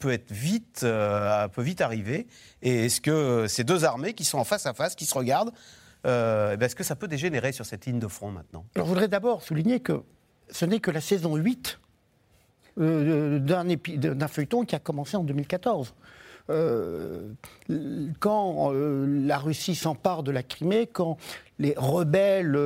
peut 0.00 0.10
être 0.10 0.32
vite, 0.32 0.82
euh, 0.82 1.48
peut 1.48 1.62
vite 1.62 1.80
arriver? 1.80 2.26
Et 2.60 2.86
est-ce 2.86 3.00
que 3.00 3.46
ces 3.48 3.64
deux 3.64 3.86
armées 3.86 4.12
qui 4.12 4.24
sont 4.24 4.38
en 4.38 4.44
face 4.44 4.66
à 4.66 4.74
face, 4.74 4.94
qui 4.94 5.06
se 5.06 5.14
regardent, 5.14 5.52
euh, 6.06 6.52
eh 6.54 6.56
ben, 6.56 6.66
est-ce 6.66 6.76
que 6.76 6.84
ça 6.84 6.96
peut 6.96 7.08
dégénérer 7.08 7.52
sur 7.52 7.66
cette 7.66 7.86
ligne 7.86 7.98
de 7.98 8.08
front 8.08 8.30
maintenant? 8.30 8.64
Alors, 8.74 8.86
je 8.86 8.92
voudrais 8.92 9.08
d'abord 9.08 9.42
souligner 9.42 9.80
que 9.80 10.02
ce 10.50 10.64
n'est 10.64 10.80
que 10.80 10.90
la 10.90 11.00
saison 11.00 11.36
8 11.36 11.78
d'un 12.76 14.28
feuilleton 14.28 14.64
qui 14.64 14.74
a 14.74 14.78
commencé 14.78 15.16
en 15.16 15.24
2014. 15.24 15.94
Quand 18.18 18.72
la 18.72 19.38
Russie 19.38 19.74
s'empare 19.74 20.22
de 20.22 20.30
la 20.30 20.42
Crimée, 20.42 20.86
quand 20.86 21.16
les 21.60 21.74
rebelles. 21.76 22.58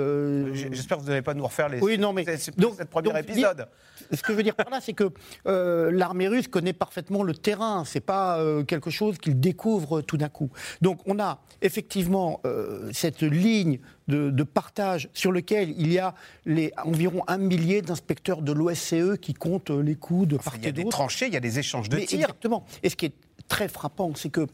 J'espère 0.53 0.99
que 0.99 1.03
vous 1.03 1.09
n'allez 1.09 1.23
pas 1.23 1.35
nous 1.35 1.45
refaire 1.45 1.69
les. 1.69 1.81
Oui, 1.81 1.99
non, 1.99 2.13
mais. 2.13 2.25
C'est 2.37 2.57
le 2.57 2.85
premier 2.85 3.19
épisode. 3.19 3.67
Ce 4.13 4.23
que 4.23 4.33
je 4.33 4.37
veux 4.37 4.43
dire 4.43 4.55
par 4.55 4.71
là, 4.71 4.81
c'est 4.81 4.93
que 4.93 5.11
euh, 5.47 5.91
l'armée 5.91 6.29
russe 6.29 6.49
connaît 6.49 6.73
parfaitement 6.73 7.23
le 7.23 7.35
terrain. 7.35 7.85
C'est 7.85 8.01
pas 8.01 8.39
euh, 8.39 8.63
quelque 8.65 8.91
chose 8.91 9.19
qu'il 9.19 9.41
découvre 9.41 10.03
tout 10.03 10.17
d'un 10.17 10.29
coup. 10.29 10.51
Donc, 10.83 11.01
on 11.07 11.19
a 11.19 11.41
effectivement 11.63 12.41
euh, 12.45 12.91
cette 12.93 13.23
ligne 13.23 13.79
de, 14.09 14.43
partage 14.43 15.09
sur 15.15 15.33
lequel 15.33 15.71
il 15.79 15.93
y 15.93 15.99
a 15.99 16.15
les, 16.45 16.73
environ 16.85 17.23
un 17.27 17.39
millier 17.39 17.81
d'inspecteurs 17.83 18.43
de 18.43 18.53
l'OSCE 18.53 19.17
qui 19.21 19.33
comptent 19.33 19.71
les 19.71 19.95
coups 19.95 20.29
de 20.29 20.37
part 20.37 20.55
et 20.57 20.59
d'autre. 20.59 20.63
Il 20.63 20.79
y 20.79 20.81
a 20.81 20.85
des 20.85 20.89
tranchées, 20.89 21.27
il 21.27 21.33
y 21.33 21.37
a 21.37 21.41
des 21.41 21.59
échanges 21.59 21.89
de 21.89 21.99
tirs. 21.99 22.21
Exactement. 22.21 22.67
Et 22.83 22.91
ce 22.91 22.97
qui 22.97 23.07
est 23.07 23.15
très 23.49 23.69
frappant, 23.69 24.15
c'est 24.15 24.31
que 24.31 24.47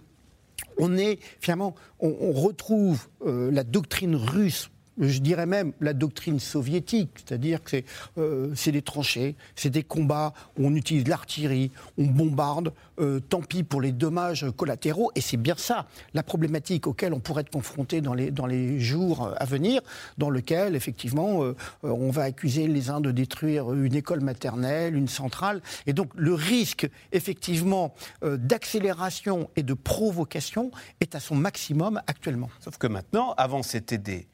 on 0.79 2.33
retrouve 2.33 3.09
la 3.25 3.65
doctrine 3.65 4.17
russe 4.17 4.71
je 5.01 5.21
dirais 5.21 5.47
même 5.47 5.73
la 5.81 5.93
doctrine 5.93 6.39
soviétique, 6.39 7.11
c'est-à-dire 7.17 7.63
que 7.63 7.71
c'est 7.71 7.85
euh, 8.19 8.55
des 8.67 8.83
tranchées, 8.83 9.37
c'est 9.57 9.71
des 9.71 9.83
combats 9.83 10.33
on 10.59 10.75
utilise 10.75 11.09
l'artillerie, 11.09 11.71
on 11.99 12.05
bombarde, 12.05 12.73
euh, 13.01 13.21
tant 13.21 13.41
pis 13.41 13.63
pour 13.63 13.81
les 13.81 13.93
dommages 13.93 14.47
collatéraux, 14.57 15.11
et 15.15 15.21
c'est 15.21 15.37
bien 15.37 15.55
ça 15.57 15.87
la 16.15 16.23
problématique 16.23 16.87
auquel 16.87 17.15
on 17.15 17.21
pourrait 17.21 17.43
être 17.43 17.51
confronté 17.51 18.01
dans 18.01 18.15
les, 18.15 18.31
dans 18.31 18.47
les 18.47 18.79
jours 18.79 19.33
à 19.37 19.45
venir, 19.45 19.81
dans 20.19 20.31
lequel 20.31 20.77
effectivement 20.77 21.43
euh, 21.43 21.55
on 21.83 22.11
va 22.11 22.23
accuser 22.25 22.67
les 22.67 22.91
uns 22.91 23.01
de 23.01 23.11
détruire 23.11 23.73
une 23.73 23.95
école 23.95 24.21
maternelle, 24.21 24.95
une 24.95 25.09
centrale, 25.09 25.63
et 25.87 25.93
donc 25.93 26.11
le 26.15 26.35
risque 26.35 26.89
effectivement 27.13 27.95
d'accélération 28.23 29.51
et 29.57 29.63
de 29.63 29.75
provocation 29.75 30.71
est 31.01 31.15
à 31.15 31.21
son 31.21 31.35
maximum 31.35 32.01
actuellement. 32.07 32.51
Sauf 32.61 32.79
que 32.79 32.87
maintenant, 32.87 33.35
avant 33.37 33.63
c'était 33.63 33.99
des 33.99 34.27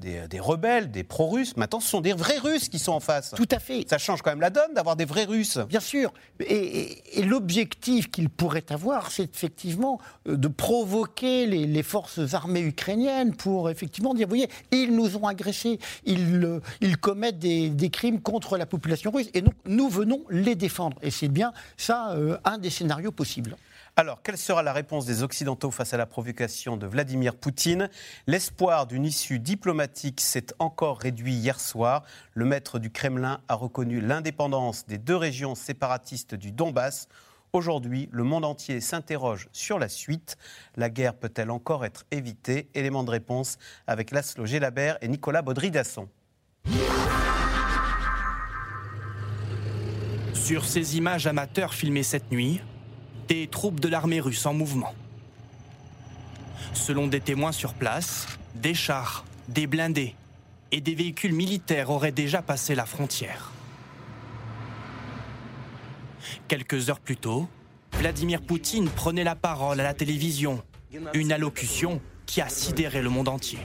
des, 0.00 0.40
rebelles, 0.40 0.90
des 0.90 1.04
pro-russes. 1.04 1.56
Maintenant, 1.56 1.80
ce 1.80 1.88
sont 1.88 2.00
des 2.00 2.12
vrais 2.12 2.38
Russes 2.38 2.68
qui 2.68 2.78
sont 2.78 2.92
en 2.92 3.00
face. 3.00 3.32
Tout 3.36 3.48
à 3.50 3.58
fait. 3.58 3.84
Ça 3.88 3.98
change 3.98 4.22
quand 4.22 4.30
même 4.30 4.40
la 4.40 4.50
donne 4.50 4.74
d'avoir 4.74 4.96
des 4.96 5.04
vrais 5.04 5.24
Russes. 5.24 5.58
Bien 5.68 5.80
sûr. 5.80 6.12
Et, 6.40 7.02
l'objectif 7.22 8.10
qu'il 8.10 8.28
pourrait 8.28 8.64
avoir, 8.70 9.10
c'est 9.10 9.34
effectivement 9.34 10.00
euh, 10.28 10.36
de 10.36 10.48
provoquer 10.48 11.46
les, 11.46 11.82
forces 11.82 12.34
armées 12.34 12.60
ukrainiennes 12.60 13.34
pour 13.34 13.70
effectivement 13.70 14.14
dire, 14.14 14.26
vous 14.26 14.32
voyez, 14.32 14.48
ils 14.72 14.94
nous 14.94 15.16
ont 15.16 15.26
agressés, 15.26 15.78
ils, 16.04 16.44
euh, 16.44 16.60
ils 16.80 16.96
commettent 16.96 17.38
des, 17.38 17.90
crimes 17.90 18.20
contre 18.20 18.56
la 18.56 18.66
population 18.66 19.10
russe. 19.10 19.28
Et 19.34 19.40
donc, 19.40 19.54
nous 19.64 19.88
venons 19.88 20.22
les 20.30 20.54
défendre. 20.54 20.98
Et 21.02 21.10
c'est 21.10 21.28
bien 21.28 21.52
ça 21.76 22.12
euh, 22.12 22.36
un 22.44 22.58
des 22.58 22.70
scénarios 22.70 23.12
possibles. 23.12 23.56
Alors, 24.00 24.22
quelle 24.22 24.38
sera 24.38 24.62
la 24.62 24.72
réponse 24.72 25.06
des 25.06 25.24
Occidentaux 25.24 25.72
face 25.72 25.92
à 25.92 25.96
la 25.96 26.06
provocation 26.06 26.76
de 26.76 26.86
Vladimir 26.86 27.34
Poutine? 27.34 27.90
L'espoir 28.28 28.86
d'une 28.86 29.04
issue 29.04 29.40
diplomatique 29.40 30.20
s'est 30.20 30.46
encore 30.60 31.00
réduit 31.00 31.34
hier 31.34 31.58
soir. 31.58 32.04
Le 32.32 32.44
maître 32.44 32.78
du 32.78 32.92
Kremlin 32.92 33.40
a 33.48 33.56
reconnu 33.56 34.00
l'indépendance 34.00 34.86
des 34.86 34.98
deux 34.98 35.16
régions 35.16 35.56
séparatistes 35.56 36.36
du 36.36 36.52
Donbass. 36.52 37.08
Aujourd'hui, 37.52 38.08
le 38.12 38.22
monde 38.22 38.44
entier 38.44 38.80
s'interroge 38.80 39.48
sur 39.50 39.80
la 39.80 39.88
suite. 39.88 40.36
La 40.76 40.90
guerre 40.90 41.14
peut-elle 41.14 41.50
encore 41.50 41.84
être 41.84 42.04
évitée? 42.12 42.70
Élément 42.74 43.02
de 43.02 43.10
réponse 43.10 43.58
avec 43.88 44.12
Laszlo 44.12 44.46
Gelabert 44.46 44.96
et 45.00 45.08
Nicolas 45.08 45.42
Baudry-Dasson. 45.42 46.08
Sur 50.34 50.64
ces 50.64 50.96
images 50.96 51.26
amateurs 51.26 51.74
filmées 51.74 52.04
cette 52.04 52.30
nuit, 52.30 52.60
des 53.28 53.46
troupes 53.46 53.78
de 53.78 53.88
l'armée 53.88 54.20
russe 54.20 54.46
en 54.46 54.54
mouvement. 54.54 54.94
Selon 56.72 57.06
des 57.06 57.20
témoins 57.20 57.52
sur 57.52 57.74
place, 57.74 58.26
des 58.54 58.74
chars, 58.74 59.24
des 59.48 59.66
blindés 59.66 60.14
et 60.72 60.80
des 60.80 60.94
véhicules 60.94 61.34
militaires 61.34 61.90
auraient 61.90 62.12
déjà 62.12 62.42
passé 62.42 62.74
la 62.74 62.86
frontière. 62.86 63.52
Quelques 66.48 66.88
heures 66.88 67.00
plus 67.00 67.16
tôt, 67.16 67.48
Vladimir 67.92 68.40
Poutine 68.40 68.88
prenait 68.88 69.24
la 69.24 69.34
parole 69.34 69.80
à 69.80 69.82
la 69.82 69.94
télévision, 69.94 70.62
une 71.14 71.32
allocution 71.32 72.00
qui 72.26 72.40
a 72.40 72.48
sidéré 72.48 73.02
le 73.02 73.10
monde 73.10 73.28
entier. 73.28 73.58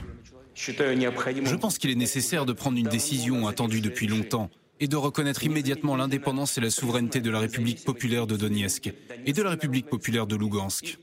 Je 0.54 1.56
pense 1.56 1.78
qu'il 1.78 1.90
est 1.90 1.96
nécessaire 1.96 2.44
de 2.46 2.52
prendre 2.52 2.78
une 2.78 2.88
décision 2.88 3.46
attendue 3.48 3.80
depuis 3.80 4.06
longtemps 4.06 4.50
et 4.80 4.88
de 4.88 4.96
reconnaître 4.96 5.44
immédiatement 5.44 5.96
l'indépendance 5.96 6.58
et 6.58 6.60
la 6.60 6.70
souveraineté 6.70 7.20
de 7.20 7.30
la 7.30 7.38
République 7.38 7.84
populaire 7.84 8.26
de 8.26 8.36
Donetsk 8.36 8.92
et 9.26 9.32
de 9.32 9.42
la 9.42 9.50
République 9.50 9.86
populaire 9.86 10.26
de 10.26 10.36
Lugansk. 10.36 10.98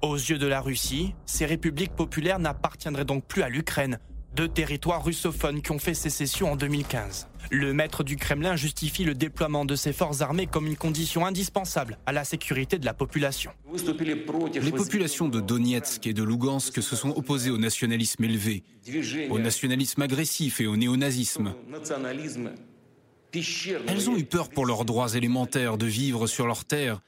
Aux 0.00 0.14
yeux 0.16 0.38
de 0.38 0.46
la 0.46 0.60
Russie, 0.60 1.14
ces 1.26 1.46
républiques 1.46 1.94
populaires 1.94 2.38
n'appartiendraient 2.38 3.04
donc 3.04 3.24
plus 3.24 3.42
à 3.42 3.48
l'Ukraine, 3.48 3.98
deux 4.34 4.48
territoires 4.48 5.04
russophones 5.04 5.62
qui 5.62 5.72
ont 5.72 5.78
fait 5.78 5.94
sécession 5.94 6.52
en 6.52 6.56
2015. 6.56 7.28
Le 7.50 7.72
maître 7.72 8.04
du 8.04 8.16
Kremlin 8.16 8.56
justifie 8.56 9.04
le 9.04 9.14
déploiement 9.14 9.64
de 9.64 9.74
ses 9.74 9.92
forces 9.92 10.20
armées 10.20 10.46
comme 10.46 10.66
une 10.66 10.76
condition 10.76 11.24
indispensable 11.24 11.98
à 12.06 12.12
la 12.12 12.24
sécurité 12.24 12.78
de 12.78 12.84
la 12.84 12.94
population. 12.94 13.50
Les 14.02 14.72
populations 14.72 15.28
de 15.28 15.40
Donetsk 15.40 16.06
et 16.06 16.12
de 16.12 16.22
Lugansk 16.22 16.82
se 16.82 16.96
sont 16.96 17.10
opposées 17.16 17.50
au 17.50 17.58
nationalisme 17.58 18.22
élevé, 18.24 18.62
au 19.30 19.38
nationalisme 19.38 20.02
agressif 20.02 20.60
et 20.60 20.66
au 20.66 20.76
néonazisme. 20.76 21.54
Elles 23.32 24.10
ont 24.10 24.16
eu 24.16 24.24
peur 24.24 24.48
pour 24.50 24.66
leurs 24.66 24.84
droits 24.84 25.14
élémentaires 25.14 25.78
de 25.78 25.86
vivre 25.86 26.26
sur 26.26 26.46
leur 26.46 26.64
terre 26.64 27.00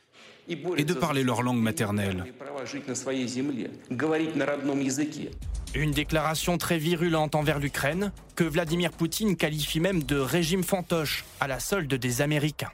et 0.77 0.85
de 0.85 0.95
parler 0.95 1.23
leur 1.23 1.43
langue 1.43 1.61
maternelle. 1.61 2.25
Une 5.75 5.93
déclaration 5.93 6.59
très 6.59 6.79
virulente 6.79 7.35
envers 7.35 7.59
l'Ukraine, 7.61 8.13
que 8.35 8.45
Vladimir 8.45 8.91
Poutine 8.91 9.37
qualifie 9.37 9.81
même 9.81 10.03
de 10.03 10.17
régime 10.17 10.65
fantoche 10.65 11.25
à 11.39 11.47
la 11.47 11.61
solde 11.61 11.95
des 11.95 12.23
Américains. 12.23 12.73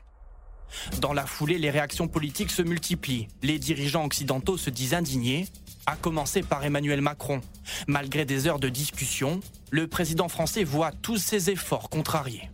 Dans 1.00 1.12
la 1.12 1.26
foulée, 1.26 1.58
les 1.58 1.70
réactions 1.70 2.08
politiques 2.08 2.50
se 2.50 2.62
multiplient. 2.62 3.28
Les 3.42 3.58
dirigeants 3.58 4.04
occidentaux 4.04 4.56
se 4.56 4.70
disent 4.70 4.94
indignés, 4.94 5.46
à 5.86 5.94
commencer 5.94 6.42
par 6.42 6.64
Emmanuel 6.64 7.00
Macron. 7.00 7.40
Malgré 7.86 8.24
des 8.24 8.46
heures 8.46 8.58
de 8.58 8.68
discussion, 8.68 9.40
le 9.70 9.86
président 9.86 10.28
français 10.28 10.64
voit 10.64 10.90
tous 10.90 11.18
ses 11.18 11.50
efforts 11.50 11.88
contrariés. 11.90 12.50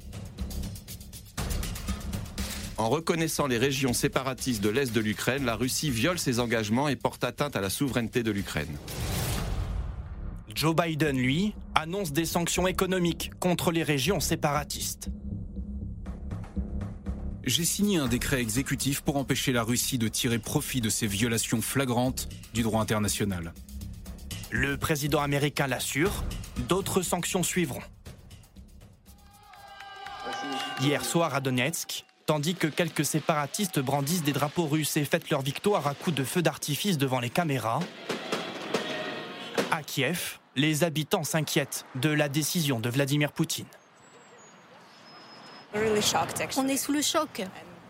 En 2.79 2.89
reconnaissant 2.89 3.47
les 3.47 3.59
régions 3.59 3.93
séparatistes 3.93 4.63
de 4.63 4.69
l'Est 4.69 4.93
de 4.93 5.01
l'Ukraine, 5.01 5.45
la 5.45 5.57
Russie 5.57 5.91
viole 5.91 6.19
ses 6.19 6.41
engagements 6.41 6.89
et 6.89 6.97
porte 6.97 7.23
atteinte 7.23 7.55
à 7.55 7.61
la 7.61 7.71
souveraineté 7.71 8.23
de 8.23 8.31
l'Ukraine. 8.31 8.77
Joe 10.55 10.75
Biden, 10.75 11.17
lui, 11.17 11.55
annonce 11.75 12.13
des 12.13 12.25
sanctions 12.25 12.67
économiques 12.67 13.31
contre 13.41 13.73
les 13.73 13.83
régions 13.83 14.21
séparatistes. 14.21 15.11
J'ai 17.45 17.65
signé 17.65 17.99
un 17.99 18.07
décret 18.07 18.41
exécutif 18.41 19.01
pour 19.01 19.17
empêcher 19.17 19.53
la 19.53 19.65
Russie 19.65 19.99
de 19.99 20.09
tirer 20.09 20.39
profit 20.39 20.81
de 20.81 20.89
ces 20.89 21.07
violations 21.07 21.61
flagrantes 21.61 22.29
du 22.55 22.63
droit 22.63 22.81
international. 22.81 23.53
Le 24.51 24.77
président 24.77 25.21
américain 25.21 25.67
l'assure, 25.67 26.25
d'autres 26.69 27.03
sanctions 27.03 27.43
suivront. 27.43 27.83
Hier 30.81 31.05
soir 31.05 31.35
à 31.35 31.41
Donetsk, 31.41 32.05
tandis 32.27 32.55
que 32.55 32.67
quelques 32.67 33.05
séparatistes 33.05 33.81
brandissent 33.81 34.23
des 34.23 34.33
drapeaux 34.33 34.67
russes 34.67 34.97
et 34.97 35.05
fêtent 35.05 35.31
leur 35.31 35.43
victoire 35.43 35.87
à 35.87 35.95
coups 35.95 36.17
de 36.17 36.25
feux 36.25 36.43
d'artifice 36.43 36.99
devant 36.99 37.21
les 37.21 37.31
caméras, 37.31 37.81
à 39.71 39.83
Kiev, 39.83 40.39
les 40.57 40.85
habitants 40.85 41.25
s'inquiètent 41.25 41.87
de 41.95 42.11
la 42.11 42.29
décision 42.29 42.79
de 42.79 42.91
Vladimir 42.91 43.33
Poutine. 43.33 43.67
On 45.75 46.69
est 46.69 46.77
sous 46.77 46.93
le 46.93 47.03
choc. 47.03 47.43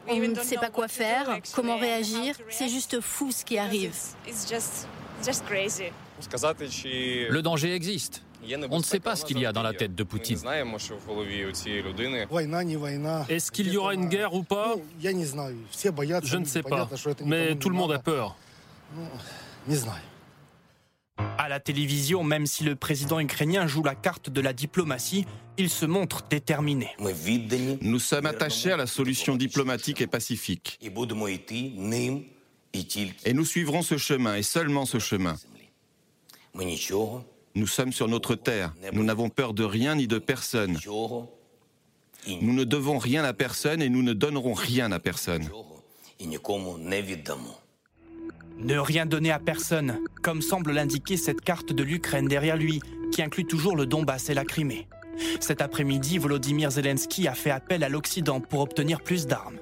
On 0.09 0.17
ne 0.17 0.35
sait 0.37 0.57
pas 0.57 0.71
quoi 0.71 0.89
faire, 0.89 1.39
comment 1.55 1.77
réagir. 1.77 2.37
C'est 2.49 2.69
juste 2.69 3.01
fou 3.01 3.31
ce 3.33 3.45
qui 3.45 3.59
arrive. 3.59 3.95
Le 6.17 7.41
danger 7.41 7.75
existe. 7.75 8.23
On 8.71 8.79
ne 8.79 8.83
sait 8.83 9.01
pas 9.01 9.17
ce 9.17 9.25
qu'il 9.25 9.39
y 9.39 9.47
a 9.47 9.53
dans 9.53 9.63
la 9.63 9.73
tête 9.73 9.95
de 9.95 10.03
Poutine. 10.03 10.39
Est-ce 13.29 13.53
qu'il 13.53 13.73
y 13.73 13.77
aura 13.77 13.95
une 13.95 14.09
guerre 14.09 14.35
ou 14.35 14.43
pas? 14.43 14.75
Je 15.01 16.37
ne 16.37 16.45
sais 16.45 16.63
pas. 16.63 16.89
Mais 17.25 17.55
tout 17.57 17.69
le 17.69 17.77
monde 17.77 17.93
a 17.93 17.99
peur. 17.99 18.37
À 21.39 21.49
la 21.49 21.61
télévision, 21.61 22.25
même 22.25 22.47
si 22.47 22.65
le 22.65 22.75
président 22.75 23.21
ukrainien 23.21 23.67
joue 23.67 23.83
la 23.83 23.95
carte 23.95 24.31
de 24.31 24.41
la 24.41 24.53
diplomatie, 24.53 25.27
il 25.57 25.71
se 25.71 25.87
montre 25.87 26.23
déterminé. 26.29 26.89
Nous 27.81 27.99
sommes 27.99 28.27
attachés 28.27 28.73
à 28.73 28.77
la 28.77 28.87
solution 28.87 29.37
diplomatique 29.37 30.01
et 30.01 30.07
pacifique. 30.07 30.79
Et 33.25 33.35
nous 33.35 33.45
suivrons 33.45 33.83
ce 33.83 33.99
chemin 33.99 34.35
et 34.37 34.43
seulement 34.43 34.87
ce 34.87 34.99
chemin. 34.99 35.37
Nous 37.54 37.66
sommes 37.66 37.92
sur 37.92 38.09
notre 38.09 38.35
terre. 38.35 38.75
Nous 38.92 39.04
n'avons 39.04 39.28
peur 39.28 39.52
de 39.52 39.64
rien 39.64 39.94
ni 39.94 40.06
de 40.06 40.18
personne. 40.18 40.78
Nous 42.26 42.52
ne 42.52 42.64
devons 42.64 42.99
rien 42.99 43.25
à 43.25 43.32
personne 43.32 43.82
et 43.82 43.88
nous 43.88 44.02
ne 44.02 44.12
donnerons 44.12 44.54
rien 44.54 44.90
à 44.92 44.99
personne. 44.99 45.49
Ne 48.59 48.78
rien 48.78 49.06
donner 49.06 49.32
à 49.32 49.38
personne, 49.38 49.99
comme 50.23 50.40
semble 50.40 50.73
l'indiquer 50.73 51.16
cette 51.16 51.40
carte 51.40 51.73
de 51.73 51.82
l'Ukraine 51.82 52.28
derrière 52.28 52.56
lui, 52.56 52.80
qui 53.12 53.23
inclut 53.23 53.44
toujours 53.44 53.76
le 53.76 53.87
Donbass 53.87 54.30
et 54.30 54.35
la 54.35 54.44
Crimée. 54.44 54.87
Cet 55.40 55.61
après-midi, 55.61 56.18
Volodymyr 56.18 56.71
Zelensky 56.71 57.28
a 57.28 57.35
fait 57.35 57.50
appel 57.50 57.85
à 57.85 57.88
l'Occident 57.88 58.40
pour 58.40 58.61
obtenir 58.61 59.02
plus 59.02 59.26
d'armes. 59.26 59.59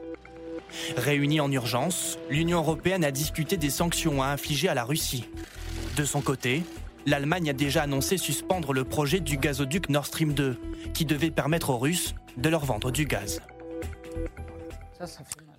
Réunie 0.97 1.41
en 1.41 1.51
urgence, 1.51 2.19
l'Union 2.29 2.59
européenne 2.59 3.05
a 3.05 3.11
discuté 3.11 3.57
des 3.57 3.71
sanctions 3.71 4.23
à 4.23 4.29
infliger 4.29 4.69
à 4.69 4.75
la 4.75 4.85
Russie. 4.85 5.29
De 5.97 6.05
son 6.05 6.21
côté, 6.21 6.63
l'Allemagne 7.11 7.51
a 7.51 7.53
déjà 7.53 7.83
annoncé 7.83 8.17
suspendre 8.19 8.73
le 8.73 8.85
projet 8.85 9.19
du 9.19 9.37
gazoduc 9.37 9.89
Nord 9.89 10.07
Stream 10.07 10.33
2, 10.33 10.61
qui 10.95 11.05
devait 11.05 11.33
permettre 11.33 11.71
aux 11.71 11.79
Russes 11.79 12.15
de 12.37 12.49
leur 12.49 12.65
vendre 12.65 12.93
du 12.93 13.05
gaz. 13.05 13.43
Ça, 14.97 15.09
ça 15.09 15.25
fait 15.25 15.45
mal. 15.45 15.57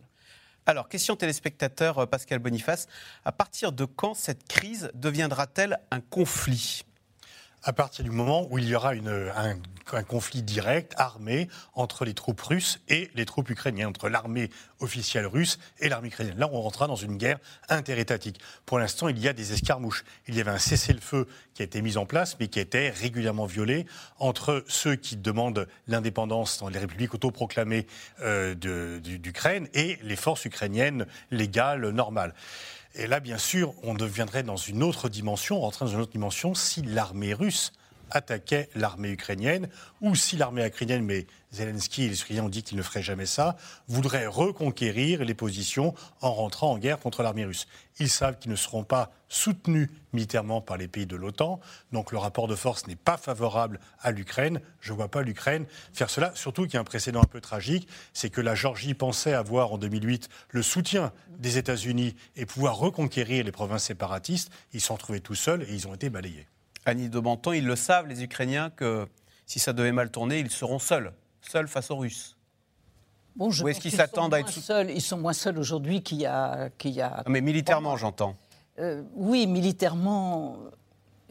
Alors, 0.66 0.88
question 0.88 1.18
téléspectateur 1.18 2.00
euh, 2.00 2.06
Pascal 2.06 2.40
Boniface, 2.40 2.88
à 3.26 3.34
partir 3.34 3.74
de 3.74 3.84
quand 3.84 4.14
cette 4.14 4.48
crise 4.48 4.92
deviendra-t-elle 4.94 5.80
un 5.92 6.00
conflit? 6.00 6.84
À 7.64 7.74
partir 7.74 8.06
du 8.06 8.12
moment 8.12 8.48
où 8.50 8.58
il 8.58 8.70
y 8.70 8.74
aura 8.74 8.96
une, 8.96 9.10
un, 9.10 9.58
un, 9.94 10.04
conflit 10.04 10.44
direct, 10.44 10.94
armé, 10.98 11.48
entre 11.74 12.06
les 12.06 12.14
troupes 12.14 12.42
russes 12.42 12.80
et 12.88 13.10
les 13.16 13.26
troupes 13.26 13.50
ukrainiennes, 13.50 13.88
entre 13.88 14.10
l'armée 14.10 14.50
officielle 14.80 15.26
russe 15.26 15.60
et 15.80 15.90
l'armée 15.90 16.08
ukrainienne. 16.08 16.38
Là, 16.38 16.50
on 16.52 16.62
rentrera 16.62 16.88
dans 16.88 16.96
une 16.96 17.18
guerre 17.18 17.40
interétatique. 17.70 18.40
Pour 18.66 18.80
l'instant, 18.80 19.08
il 19.08 19.20
y 19.20 19.28
a 19.28 19.34
des 19.34 19.54
escarmouches. 19.54 20.04
Il 20.28 20.36
y 20.36 20.42
avait 20.42 20.52
un 20.52 20.58
cessez-le-feu 20.58 21.28
qui 21.54 21.62
a 21.62 21.66
été 21.66 21.82
mis 21.82 21.98
en 21.98 22.06
place, 22.06 22.38
mais 22.40 22.48
qui 22.48 22.60
était 22.60 22.90
régulièrement 22.90 23.46
violé 23.46 23.86
entre 24.20 24.64
ceux 24.68 24.96
qui 24.96 25.18
demandent 25.18 25.68
l'indépendance 25.88 26.60
dans 26.60 26.70
les 26.70 26.80
républiques 26.80 27.14
autoproclamées 27.14 27.88
euh, 28.22 28.56
d'Ukraine 28.56 29.68
et 29.74 30.00
les 30.04 30.16
forces 30.16 30.46
ukrainiennes 30.46 31.06
légales, 31.32 31.90
normales. 31.90 32.34
Et 32.96 33.08
là, 33.08 33.20
bien 33.20 33.38
sûr, 33.38 33.74
on 33.84 33.94
deviendrait 33.94 34.44
dans 34.44 34.58
une 34.58 34.84
autre 34.84 35.08
dimension, 35.08 35.58
on 35.58 35.62
rentrerait 35.62 35.86
dans 35.86 35.92
une 35.94 36.02
autre 36.02 36.12
dimension 36.12 36.54
si 36.54 36.82
l'armée 36.82 37.34
russe 37.34 37.72
attaquait 38.12 38.70
l'armée 38.76 39.10
ukrainienne, 39.10 39.70
ou 40.02 40.16
si 40.16 40.38
l'armée 40.38 40.66
ukrainienne, 40.66 41.04
mais 41.04 41.26
Zelensky 41.52 42.04
et 42.04 42.10
les 42.10 42.22
Ukrainiens 42.22 42.46
ont 42.46 42.50
dit 42.50 42.64
qu'ils 42.64 42.78
ne 42.78 42.84
feraient 42.84 43.04
jamais 43.04 43.26
ça, 43.26 43.58
voudraient 43.88 44.28
reconquérir 44.28 45.26
les 45.26 45.34
positions 45.34 45.94
en 46.22 46.34
rentrant 46.34 46.72
en 46.72 46.78
guerre 46.78 47.00
contre 47.00 47.24
l'armée 47.24 47.46
russe. 47.46 47.68
Ils 48.00 48.10
savent 48.10 48.38
qu'ils 48.40 48.52
ne 48.52 48.56
seront 48.56 48.84
pas 48.84 49.12
soutenus 49.28 49.90
militairement 50.14 50.62
par 50.62 50.78
les 50.78 50.88
pays 50.88 51.06
de 51.06 51.16
l'OTAN, 51.16 51.60
donc 51.92 52.12
le 52.12 52.18
rapport 52.18 52.48
de 52.48 52.56
force 52.56 52.88
n'est 52.88 52.96
pas 52.96 53.18
favorable 53.18 53.80
à 54.00 54.12
l'Ukraine. 54.12 54.62
Je 54.80 54.92
ne 54.92 54.98
vois 54.98 55.10
pas 55.10 55.24
l'Ukraine 55.24 55.66
faire 55.94 56.10
cela, 56.10 56.32
surtout 56.36 56.64
qu'il 56.64 56.76
y 56.76 56.78
a 56.78 56.82
un 56.82 56.86
précédent 56.86 57.22
un 57.22 57.26
peu 57.26 57.42
tragique, 57.42 57.88
c'est 58.14 58.30
que 58.30 58.42
la 58.42 58.56
Géorgie 58.56 58.94
pensait 58.94 59.34
avoir 59.34 59.74
en 59.74 59.78
2008 59.78 60.30
le 60.50 60.62
soutien 60.62 61.12
des 61.38 61.58
États-Unis 61.58 62.16
et 62.36 62.46
pouvoir 62.46 62.78
reconquérir 62.78 63.44
les 63.44 63.52
provinces 63.52 63.86
séparatistes. 63.86 64.52
Ils 64.74 64.82
se 64.82 64.88
sont 64.88 64.96
retrouvés 64.96 65.22
tout 65.22 65.36
seuls 65.36 65.64
et 65.64 65.74
ils 65.74 65.88
ont 65.88 65.94
été 65.94 66.10
balayés. 66.10 66.48
Annie 66.86 67.10
de 67.10 67.20
Banton, 67.20 67.54
ils 67.54 67.66
le 67.66 67.76
savent, 67.76 68.08
les 68.08 68.24
Ukrainiens, 68.24 68.70
que 68.70 69.08
si 69.46 69.60
ça 69.60 69.74
devait 69.74 69.92
mal 69.92 70.10
tourner, 70.10 70.40
ils 70.40 70.52
seront 70.52 70.80
seuls, 70.80 71.14
seuls 71.42 71.68
face 71.68 71.92
aux 71.92 71.98
Russes. 71.98 72.38
Bon, 73.36 73.50
je 73.50 73.64
Ou 73.64 73.70
est-ce 73.70 73.80
qu'ils 73.80 73.92
s'attendent 73.92 74.34
à 74.34 74.40
être 74.40 74.52
seuls 74.52 74.90
Ils 74.92 75.02
sont 75.02 75.18
moins 75.18 75.34
seuls 75.34 75.58
aujourd'hui 75.58 76.02
qu'il 76.02 76.20
y 76.20 76.26
a. 76.26 76.70
Qu'il 76.78 76.92
y 76.92 77.02
a... 77.02 77.24
mais 77.28 77.42
militairement, 77.42 77.96
j'entends. 77.96 78.36
Euh, 78.80 79.04
oui, 79.16 79.48
militairement. 79.48 80.58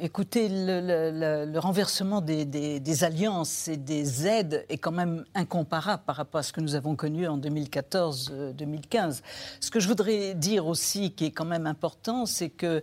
Écoutez, 0.03 0.49
le, 0.49 1.45
le, 1.45 1.59
renversement 1.59 2.23
des, 2.23 2.47
des, 2.47 2.81
des, 2.81 3.05
alliances 3.05 3.69
et 3.69 3.77
des 3.77 4.27
aides 4.27 4.65
est 4.71 4.79
quand 4.79 4.93
même 4.93 5.27
incomparable 5.35 6.03
par 6.07 6.17
rapport 6.17 6.39
à 6.39 6.43
ce 6.43 6.55
que 6.55 6.63
nous 6.63 6.75
avons 6.75 6.97
connu 6.97 7.27
en 7.27 7.37
2014-2015. 7.37 8.31
Euh, 8.33 9.13
ce 9.61 9.71
que 9.71 9.79
je 9.79 9.87
voudrais 9.87 10.33
dire 10.33 10.67
aussi, 10.67 11.13
qui 11.13 11.27
est 11.27 11.31
quand 11.33 11.45
même 11.45 11.67
important, 11.67 12.25
c'est 12.25 12.49
que 12.49 12.81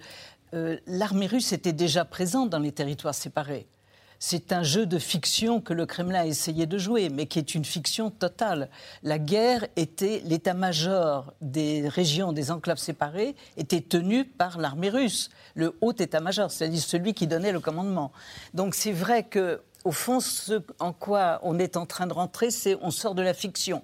euh, 0.53 0.77
l'armée 0.87 1.27
russe 1.27 1.51
était 1.53 1.73
déjà 1.73 2.05
présente 2.05 2.49
dans 2.49 2.59
les 2.59 2.71
territoires 2.71 3.15
séparés. 3.15 3.67
C'est 4.19 4.51
un 4.51 4.63
jeu 4.63 4.87
de 4.87 4.97
fiction 4.97 5.61
que 5.61 5.73
le 5.73 5.85
Kremlin 5.85 6.21
a 6.21 6.25
essayé 6.25 6.65
de 6.65 6.77
jouer, 6.79 7.09
mais 7.09 7.27
qui 7.27 7.37
est 7.37 7.53
une 7.53 7.65
fiction 7.65 8.09
totale. 8.09 8.69
La 9.03 9.19
guerre 9.19 9.67
était, 9.75 10.23
l'état-major 10.25 11.33
des 11.41 11.87
régions, 11.87 12.33
des 12.33 12.49
enclaves 12.49 12.79
séparées, 12.79 13.35
était 13.57 13.81
tenu 13.81 14.25
par 14.25 14.57
l'armée 14.57 14.89
russe, 14.89 15.29
le 15.53 15.77
haut 15.81 15.93
état-major, 15.93 16.49
c'est-à-dire 16.49 16.81
celui 16.81 17.13
qui 17.13 17.27
donnait 17.27 17.51
le 17.51 17.59
commandement. 17.59 18.11
Donc 18.55 18.73
c'est 18.73 18.91
vrai 18.91 19.23
que, 19.23 19.61
au 19.83 19.91
fond, 19.91 20.19
ce 20.19 20.63
en 20.79 20.93
quoi 20.93 21.39
on 21.43 21.59
est 21.59 21.77
en 21.77 21.85
train 21.85 22.07
de 22.07 22.13
rentrer, 22.13 22.49
c'est 22.49 22.75
on 22.81 22.89
sort 22.89 23.13
de 23.13 23.21
la 23.21 23.35
fiction. 23.35 23.83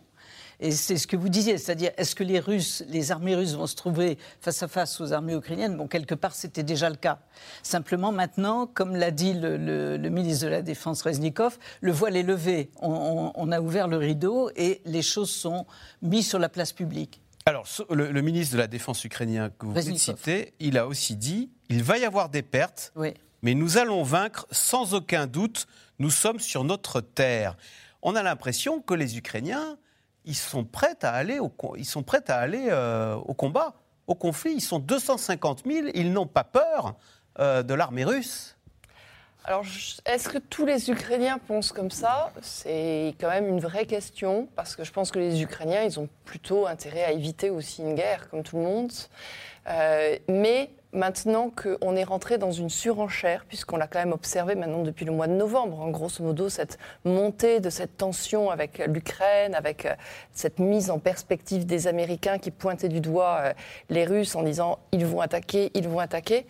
Et 0.63 0.71
c'est 0.71 0.95
ce 0.95 1.08
que 1.08 1.17
vous 1.17 1.28
disiez, 1.28 1.58
c'est-à-dire 1.58 1.91
est-ce 1.97 2.15
que 2.15 2.23
les 2.23 2.39
Russes, 2.39 2.86
les 2.88 3.12
armées 3.12 3.36
russes 3.36 3.54
vont 3.54 3.67
se 3.67 3.76
trouver 3.76 4.17
face 4.39 4.63
à 4.63 4.69
face 4.69 5.02
aux 5.02 5.12
armées 5.12 5.34
ukrainiennes? 5.34 5.76
Bon, 5.76 5.88
quelque 5.88 6.15
part, 6.15 6.34
c'était 6.34 6.63
déjà 6.63 6.89
le 6.89 6.95
cas. 6.95 7.19
Simplement, 7.63 8.13
maintenant, 8.13 8.65
comme 8.65 8.95
l'a 8.95 9.12
dit 9.12 9.34
le, 9.34 9.97
ministre 10.10 10.45
de 10.45 10.52
la 10.52 10.62
Défense 10.62 11.02
Reznikov, 11.02 11.58
le 11.82 11.91
voile 11.91 12.15
est 12.15 12.23
levé. 12.23 12.71
On, 12.82 13.52
a 13.52 13.60
ouvert 13.60 13.89
le 13.89 13.97
rideau 13.97 14.52
et 14.56 14.82
les 14.86 15.02
choses 15.02 15.32
sont 15.32 15.65
mises 16.02 16.30
sur 16.30 16.39
la 16.39 16.47
place 16.47 16.71
publique. 16.71 17.19
Alors, 17.45 17.67
le, 17.89 18.21
ministre 18.21 18.54
de 18.54 18.60
la 18.60 18.67
Défense 18.67 19.04
ukrainien 19.04 19.49
que 19.60 19.65
vous 19.65 19.97
citez, 19.97 20.54
il 20.62 20.78
a 20.78 20.88
aussi 20.88 21.17
dit 21.17 21.49
il 21.67 21.84
va 21.84 21.97
y 21.97 22.06
avoir 22.06 22.30
des 22.30 22.41
pertes, 22.41 22.93
mais 23.41 23.54
nous 23.54 23.78
allons 23.78 24.04
vaincre 24.04 24.47
sans 24.49 24.93
aucun 24.93 25.28
doute. 25.28 25.67
Nous 25.99 26.10
sommes 26.10 26.39
sur 26.39 26.63
notre 26.63 27.02
terre. 27.02 27.58
On 28.02 28.15
a 28.15 28.23
l'impression 28.23 28.82
que 28.82 28.93
les 28.93 29.17
Ukrainiens 29.17 29.78
ils 30.26 30.36
sont 30.36 30.64
prêts 30.64 30.98
à 31.02 31.12
aller 31.12 31.40
au, 31.40 31.52
ils 31.78 31.86
sont 31.86 32.04
prêts 32.04 32.30
à 32.30 32.38
aller, 32.38 32.68
euh, 32.70 33.16
au 33.16 33.34
combat, 33.34 33.74
au 34.08 34.16
conflit. 34.16 34.54
Ils 34.54 34.62
sont 34.62 34.80
250 34.80 35.64
000, 35.66 35.88
ils 35.94 36.12
n'ont 36.12 36.28
pas 36.28 36.44
peur 36.44 36.96
euh, 37.40 37.64
de 37.64 37.74
l'armée 37.74 38.04
russe. 38.04 38.56
Alors, 39.46 39.66
est-ce 40.06 40.30
que 40.30 40.38
tous 40.38 40.66
les 40.66 40.90
Ukrainiens 40.90 41.38
pensent 41.38 41.74
comme 41.74 41.92
ça? 41.92 42.32
C'est 42.42 43.14
quand 43.20 43.30
même 43.30 43.50
une 43.50 43.60
vraie 43.60 43.86
question, 43.86 44.48
parce 44.56 44.78
que 44.78 44.86
je 44.86 44.92
pense 44.94 45.12
que 45.12 45.20
les 45.20 45.42
Ukrainiens, 45.42 45.84
ils 45.84 46.00
ont 46.00 46.08
plutôt 46.24 46.66
intérêt 46.66 47.04
à 47.04 47.12
éviter 47.12 47.50
aussi 47.50 47.82
une 47.82 47.94
guerre, 47.94 48.30
comme 48.30 48.44
tout 48.44 48.56
le 48.56 48.64
monde. 48.64 48.92
Euh, 49.68 50.18
mais 50.30 50.70
maintenant 50.94 51.50
qu'on 51.50 51.96
est 51.96 52.04
rentré 52.04 52.38
dans 52.38 52.52
une 52.52 52.70
surenchère, 52.70 53.46
puisqu'on 53.46 53.78
l'a 53.78 53.88
quand 53.88 54.00
même 54.00 54.14
observé 54.14 54.56
maintenant 54.56 54.84
depuis 54.84 55.06
le 55.06 55.12
mois 55.12 55.28
de 55.28 55.34
novembre, 55.34 55.82
en 55.82 55.90
grosso 55.90 56.24
modo, 56.24 56.50
cette 56.50 56.78
montée 57.04 57.60
de 57.60 57.70
cette 57.70 57.98
tension 57.98 58.50
avec 58.50 58.82
l'Ukraine, 58.88 59.56
avec 59.56 59.86
euh, 59.86 59.96
cette 60.34 60.60
mise 60.60 60.90
en 60.90 61.00
perspective 61.00 61.66
des 61.66 61.88
Américains 61.88 62.38
qui 62.38 62.52
pointaient 62.52 62.90
du 62.90 63.02
doigt 63.02 63.40
euh, 63.42 63.54
les 63.90 64.06
Russes 64.06 64.36
en 64.36 64.44
disant 64.44 64.80
ils 64.92 65.06
vont 65.06 65.22
attaquer, 65.22 65.72
ils 65.74 65.88
vont 65.88 66.00
attaquer. 66.00 66.46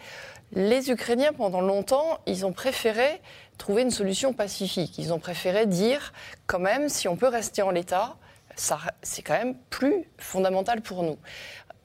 Les 0.52 0.92
Ukrainiens, 0.92 1.34
pendant 1.34 1.62
longtemps, 1.62 2.20
ils 2.28 2.46
ont 2.46 2.54
préféré 2.54 3.22
trouver 3.58 3.82
une 3.82 3.92
solution 3.92 4.34
pacifique. 4.34 5.00
Ils 5.00 5.12
ont 5.12 5.20
préféré 5.20 5.66
dire, 5.66 6.14
quand 6.46 6.60
même, 6.60 6.90
si 6.90 7.08
on 7.08 7.16
peut 7.16 7.28
rester 7.28 7.64
en 7.64 7.72
l'état, 7.72 8.18
c'est 8.56 9.24
quand 9.24 9.34
même 9.34 9.56
plus 9.72 10.04
fondamental 10.18 10.82
pour 10.82 11.02
nous 11.02 11.18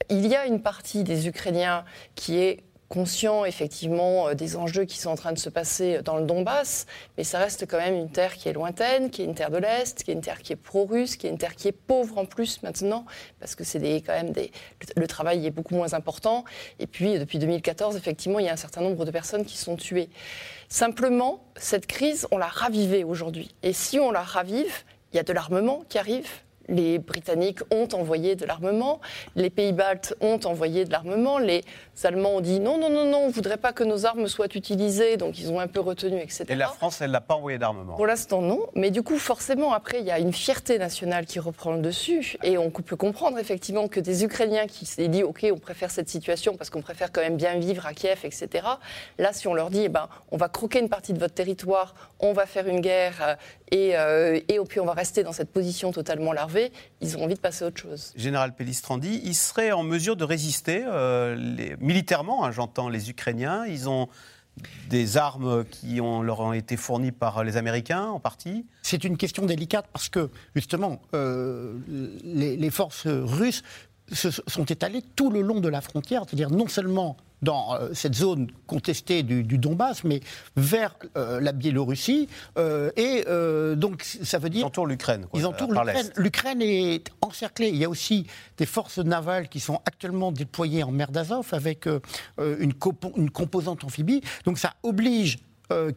il 0.09 0.27
y 0.27 0.35
a 0.35 0.45
une 0.45 0.61
partie 0.61 1.03
des 1.03 1.27
Ukrainiens 1.27 1.85
qui 2.15 2.37
est 2.37 2.63
conscient 2.89 3.45
effectivement 3.45 4.29
euh, 4.29 4.33
des 4.33 4.57
enjeux 4.57 4.83
qui 4.83 4.97
sont 4.97 5.11
en 5.11 5.15
train 5.15 5.31
de 5.31 5.37
se 5.37 5.49
passer 5.49 6.01
dans 6.03 6.17
le 6.17 6.25
Donbass, 6.25 6.87
mais 7.17 7.23
ça 7.23 7.37
reste 7.37 7.67
quand 7.67 7.77
même 7.77 7.93
une 7.93 8.09
terre 8.09 8.33
qui 8.35 8.49
est 8.49 8.53
lointaine, 8.53 9.11
qui 9.11 9.21
est 9.21 9.25
une 9.25 9.35
terre 9.35 9.51
de 9.51 9.57
l'Est, 9.57 10.03
qui 10.03 10.11
est 10.11 10.13
une 10.15 10.21
terre 10.21 10.41
qui 10.41 10.53
est 10.53 10.57
pro-russe, 10.57 11.15
qui 11.15 11.27
est 11.27 11.29
une 11.29 11.37
terre 11.37 11.55
qui 11.55 11.67
est 11.67 11.71
pauvre 11.71 12.17
en 12.17 12.25
plus 12.25 12.61
maintenant, 12.63 13.05
parce 13.39 13.55
que 13.55 13.63
c'est 13.63 13.79
quand 14.01 14.13
même 14.13 14.31
des, 14.31 14.51
le 14.95 15.07
travail 15.07 15.45
est 15.45 15.51
beaucoup 15.51 15.75
moins 15.75 15.93
important. 15.93 16.43
Et 16.79 16.87
puis 16.87 17.17
depuis 17.19 17.37
2014, 17.37 17.95
effectivement, 17.95 18.39
il 18.39 18.47
y 18.47 18.49
a 18.49 18.53
un 18.53 18.57
certain 18.57 18.81
nombre 18.81 19.05
de 19.05 19.11
personnes 19.11 19.45
qui 19.45 19.57
sont 19.57 19.75
tuées. 19.75 20.09
Simplement, 20.67 21.43
cette 21.55 21.85
crise, 21.85 22.27
on 22.31 22.37
l'a 22.37 22.47
ravivée 22.47 23.03
aujourd'hui. 23.03 23.53
Et 23.63 23.73
si 23.73 23.99
on 23.99 24.11
la 24.11 24.21
ravive, 24.21 24.83
il 25.13 25.17
y 25.17 25.19
a 25.19 25.23
de 25.23 25.33
l'armement 25.33 25.83
qui 25.89 25.97
arrive, 25.97 26.27
les 26.69 26.99
Britanniques 26.99 27.59
ont 27.71 27.87
envoyé 27.93 28.35
de 28.35 28.45
l'armement, 28.45 28.99
les 29.35 29.49
pays 29.49 29.73
baltes 29.73 30.15
ont 30.21 30.39
envoyé 30.45 30.85
de 30.85 30.91
l'armement, 30.91 31.37
les 31.37 31.63
Allemands 32.03 32.35
ont 32.35 32.41
dit 32.41 32.59
non, 32.59 32.77
non, 32.77 32.89
non, 32.89 33.05
non, 33.05 33.17
on 33.19 33.27
ne 33.27 33.31
voudrait 33.31 33.57
pas 33.57 33.73
que 33.73 33.83
nos 33.83 34.05
armes 34.05 34.27
soient 34.27 34.53
utilisées, 34.55 35.17
donc 35.17 35.39
ils 35.39 35.51
ont 35.51 35.59
un 35.59 35.67
peu 35.67 35.79
retenu, 35.79 36.19
etc. 36.19 36.45
Et 36.49 36.55
la 36.55 36.67
France, 36.67 37.01
elle 37.01 37.11
n'a 37.11 37.21
pas 37.21 37.35
envoyé 37.35 37.57
d'armement 37.57 37.95
Pour 37.95 38.07
l'instant, 38.07 38.41
non. 38.41 38.67
Mais 38.75 38.91
du 38.91 39.03
coup, 39.03 39.17
forcément, 39.17 39.73
après, 39.73 39.99
il 39.99 40.05
y 40.05 40.11
a 40.11 40.19
une 40.19 40.33
fierté 40.33 40.77
nationale 40.77 41.25
qui 41.25 41.39
reprend 41.39 41.73
le 41.73 41.81
dessus. 41.81 42.37
Et 42.43 42.57
on 42.57 42.69
peut 42.69 42.95
comprendre 42.95 43.37
effectivement 43.37 43.87
que 43.87 43.99
des 43.99 44.23
Ukrainiens 44.23 44.67
qui 44.67 44.85
s'est 44.85 45.07
dit, 45.07 45.23
OK, 45.23 45.45
on 45.51 45.57
préfère 45.57 45.91
cette 45.91 46.09
situation 46.09 46.55
parce 46.55 46.69
qu'on 46.69 46.81
préfère 46.81 47.11
quand 47.11 47.21
même 47.21 47.37
bien 47.37 47.57
vivre 47.57 47.85
à 47.85 47.93
Kiev, 47.93 48.19
etc. 48.23 48.65
Là, 49.17 49.33
si 49.33 49.47
on 49.47 49.53
leur 49.53 49.69
dit, 49.69 49.83
eh 49.85 49.89
ben, 49.89 50.07
on 50.31 50.37
va 50.37 50.49
croquer 50.49 50.79
une 50.79 50.89
partie 50.89 51.13
de 51.13 51.19
votre 51.19 51.33
territoire, 51.33 51.95
on 52.19 52.33
va 52.33 52.45
faire 52.45 52.67
une 52.67 52.81
guerre, 52.81 53.15
euh, 53.21 53.35
et, 53.71 53.97
euh, 53.97 54.39
et 54.47 54.59
puis 54.67 54.79
on 54.79 54.85
va 54.85 54.93
rester 54.93 55.23
dans 55.23 55.31
cette 55.31 55.51
position 55.51 55.91
totalement 55.91 56.33
larvée, 56.33 56.58
ils 57.01 57.17
ont 57.17 57.23
envie 57.23 57.35
de 57.35 57.39
passer 57.39 57.63
à 57.65 57.67
autre 57.67 57.81
chose. 57.81 58.13
Général 58.15 58.55
Pellistrandi, 58.55 59.21
ils 59.23 59.35
seraient 59.35 59.71
en 59.71 59.83
mesure 59.83 60.15
de 60.15 60.23
résister 60.23 60.83
euh, 60.85 61.35
les, 61.35 61.75
militairement, 61.77 62.45
hein, 62.45 62.51
j'entends 62.51 62.89
les 62.89 63.09
Ukrainiens, 63.09 63.65
ils 63.65 63.89
ont 63.89 64.07
des 64.89 65.15
armes 65.15 65.63
qui 65.65 66.01
ont, 66.01 66.21
leur 66.21 66.41
ont 66.41 66.53
été 66.53 66.75
fournies 66.75 67.13
par 67.13 67.43
les 67.43 67.55
Américains 67.55 68.07
en 68.07 68.19
partie 68.19 68.65
C'est 68.81 69.05
une 69.05 69.15
question 69.15 69.45
délicate 69.45 69.85
parce 69.93 70.09
que 70.09 70.29
justement, 70.53 71.01
euh, 71.13 71.77
les, 72.23 72.57
les, 72.57 72.69
forces 72.69 73.07
russes 73.07 73.63
se 74.11 74.29
sont 74.31 74.65
étalées 74.65 75.03
tout 75.15 75.29
le 75.29 75.41
long 75.41 75.61
de 75.61 75.69
la 75.69 75.81
frontière, 75.81 76.23
c'est-à-dire 76.25 76.49
non 76.49 76.67
seulement 76.67 77.15
dans 77.41 77.75
euh, 77.75 77.89
cette 77.93 78.15
zone 78.15 78.47
contestée 78.67 79.23
du, 79.23 79.57
Donbass, 79.57 80.03
mais 80.03 80.21
vers 80.55 80.95
euh, 81.17 81.39
la 81.39 81.51
Biélorussie. 81.51 82.27
Euh, 82.57 82.91
et 82.95 83.25
donc, 83.75 84.03
ça 84.03 84.39
veut 84.39 84.49
dire. 84.49 84.61
Ils 84.61 84.65
entourent 84.65 84.87
l'Ukraine. 84.87 85.25
Ils 85.33 85.45
entourent 85.45 85.71
l'Ukraine. 85.71 86.11
L'Ukraine 86.15 86.61
est 86.61 87.09
encerclée. 87.21 87.69
Il 87.69 87.77
y 87.77 87.85
a 87.85 87.89
aussi 87.89 88.25
des 88.57 88.65
forces 88.65 88.99
navales 88.99 89.49
qui 89.49 89.59
sont 89.59 89.81
actuellement 89.85 90.31
déployées 90.31 90.83
en 90.83 90.91
mer 90.91 91.11
d'Azov 91.11 91.47
avec 91.51 91.87
une, 91.87 92.73
une, 93.17 93.29
composante 93.31 93.83
amphibie. 93.83 94.21
Donc, 94.45 94.57
ça 94.57 94.73
oblige 94.83 95.39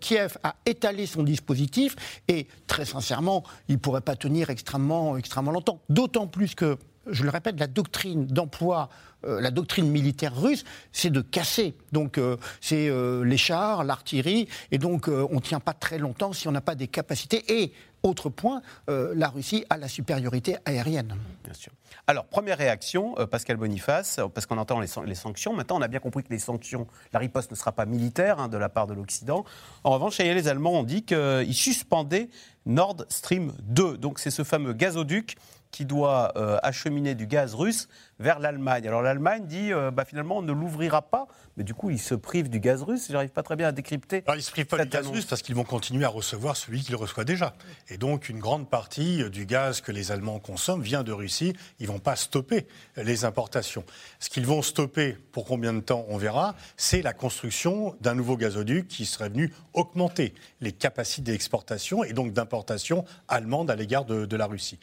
Kiev 0.00 0.37
a 0.42 0.57
étalé 0.66 1.07
son 1.07 1.22
dispositif 1.22 1.96
et 2.28 2.46
très 2.66 2.85
sincèrement, 2.85 3.42
il 3.68 3.76
ne 3.76 3.81
pourrait 3.81 4.02
pas 4.02 4.16
tenir 4.16 4.50
extrêmement, 4.50 5.16
extrêmement 5.16 5.50
longtemps. 5.50 5.81
D'autant 5.88 6.26
plus 6.26 6.55
que 6.55 6.76
je 7.06 7.24
le 7.24 7.30
répète, 7.30 7.58
la 7.58 7.66
doctrine 7.66 8.26
d'emploi, 8.26 8.88
euh, 9.24 9.40
la 9.40 9.50
doctrine 9.50 9.88
militaire 9.88 10.34
russe, 10.34 10.64
c'est 10.92 11.10
de 11.10 11.20
casser. 11.20 11.74
Donc 11.92 12.18
euh, 12.18 12.36
c'est 12.60 12.88
euh, 12.88 13.24
les 13.24 13.36
chars, 13.36 13.84
l'artillerie, 13.84 14.48
et 14.70 14.78
donc 14.78 15.08
on 15.08 15.34
ne 15.34 15.40
tient 15.40 15.60
pas 15.60 15.74
très 15.74 15.98
longtemps 15.98 16.32
si 16.32 16.48
on 16.48 16.52
n'a 16.52 16.60
pas 16.60 16.74
des 16.74 16.88
capacités. 16.88 17.44
Et 17.48 17.72
autre 18.02 18.30
point, 18.30 18.62
la 18.88 19.28
Russie 19.28 19.64
a 19.70 19.76
la 19.76 19.86
supériorité 19.86 20.56
aérienne. 20.64 21.14
Bien 21.44 21.54
sûr. 21.54 21.70
Alors, 22.08 22.24
première 22.24 22.58
réaction, 22.58 23.14
Pascal 23.30 23.56
Boniface, 23.58 24.18
parce 24.34 24.44
qu'on 24.44 24.58
entend 24.58 24.80
les, 24.80 25.14
sanctions. 25.14 25.54
Maintenant, 25.54 25.78
on 25.78 25.82
a 25.82 25.86
bien 25.86 26.00
compris 26.00 26.24
que 26.24 26.30
les 26.30 26.40
sanctions, 26.40 26.88
la 27.12 27.20
riposte 27.20 27.52
ne 27.52 27.56
sera 27.56 27.70
pas 27.70 27.86
militaire 27.86 28.40
hein, 28.40 28.48
de 28.48 28.56
la 28.56 28.68
part 28.68 28.88
de 28.88 28.94
l'Occident. 28.94 29.44
En 29.84 29.90
revanche, 29.90 30.18
les 30.18 30.48
Allemands 30.48 30.80
ont 30.80 30.82
dit 30.82 31.04
qu'ils 31.04 31.54
suspendaient 31.54 32.28
Nord 32.66 33.04
Stream 33.08 33.52
2. 33.60 33.98
Donc, 33.98 34.18
c'est 34.18 34.32
ce 34.32 34.42
fameux 34.42 34.72
gazoduc 34.72 35.36
qui 35.72 35.87
doit 35.87 36.32
euh, 36.37 36.58
acheminer 36.62 37.16
du 37.16 37.26
gaz 37.26 37.54
russe 37.54 37.88
vers 38.20 38.38
l'Allemagne. 38.38 38.87
Alors 38.87 39.02
l'Allemagne 39.02 39.46
dit 39.46 39.72
euh, 39.72 39.90
bah, 39.90 40.04
finalement 40.04 40.38
on 40.38 40.42
ne 40.42 40.52
l'ouvrira 40.52 41.02
pas, 41.02 41.26
mais 41.56 41.64
du 41.64 41.74
coup 41.74 41.90
ils 41.90 41.98
se 41.98 42.14
privent 42.14 42.50
du 42.50 42.61
gaz 42.61 42.82
russe. 42.82 43.08
J'arrive 43.11 43.30
pas 43.30 43.42
très 43.42 43.56
bien 43.56 43.68
à 43.68 43.72
décrypter. 43.72 44.22
Alors, 44.26 44.37
ils 44.37 44.42
se 44.42 44.50
privent 44.50 44.66
pas 44.66 44.85
du 44.85 44.90
gaz 44.90 45.08
russe 45.08 45.24
parce 45.24 45.42
qu'ils 45.42 45.56
vont 45.56 45.64
continuer 45.64 46.04
à 46.04 46.08
recevoir 46.08 46.56
celui 46.56 46.82
qu'ils 46.82 46.94
reçoivent 46.94 47.26
déjà. 47.26 47.54
Et 47.88 47.96
donc 47.96 48.28
une 48.28 48.38
grande 48.38 48.68
partie 48.68 49.28
du 49.30 49.46
gaz 49.46 49.80
que 49.80 49.90
les 49.90 50.12
Allemands 50.12 50.38
consomment 50.38 50.82
vient 50.82 51.02
de 51.02 51.12
Russie. 51.12 51.54
Ils 51.80 51.88
vont 51.88 51.98
pas 51.98 52.16
stopper 52.16 52.66
les 52.96 53.24
importations. 53.24 53.85
Ce 54.20 54.28
qu'ils 54.28 54.46
vont 54.46 54.62
stopper, 54.62 55.16
pour 55.32 55.46
combien 55.46 55.72
de 55.72 55.80
temps 55.80 56.04
on 56.08 56.18
verra, 56.18 56.54
c'est 56.76 57.00
la 57.00 57.14
construction 57.14 57.96
d'un 58.02 58.14
nouveau 58.14 58.37
gazoduc 58.37 58.88
qui 58.88 59.06
serait 59.06 59.30
venu 59.30 59.52
augmenter 59.72 60.35
les 60.61 60.72
capacités 60.72 61.32
d'exportation 61.32 62.04
et 62.04 62.12
donc 62.12 62.32
d'importation 62.32 63.06
allemande 63.28 63.70
à 63.70 63.76
l'égard 63.76 64.04
de, 64.04 64.26
de 64.26 64.37
la 64.37 64.46
Russie. 64.46 64.78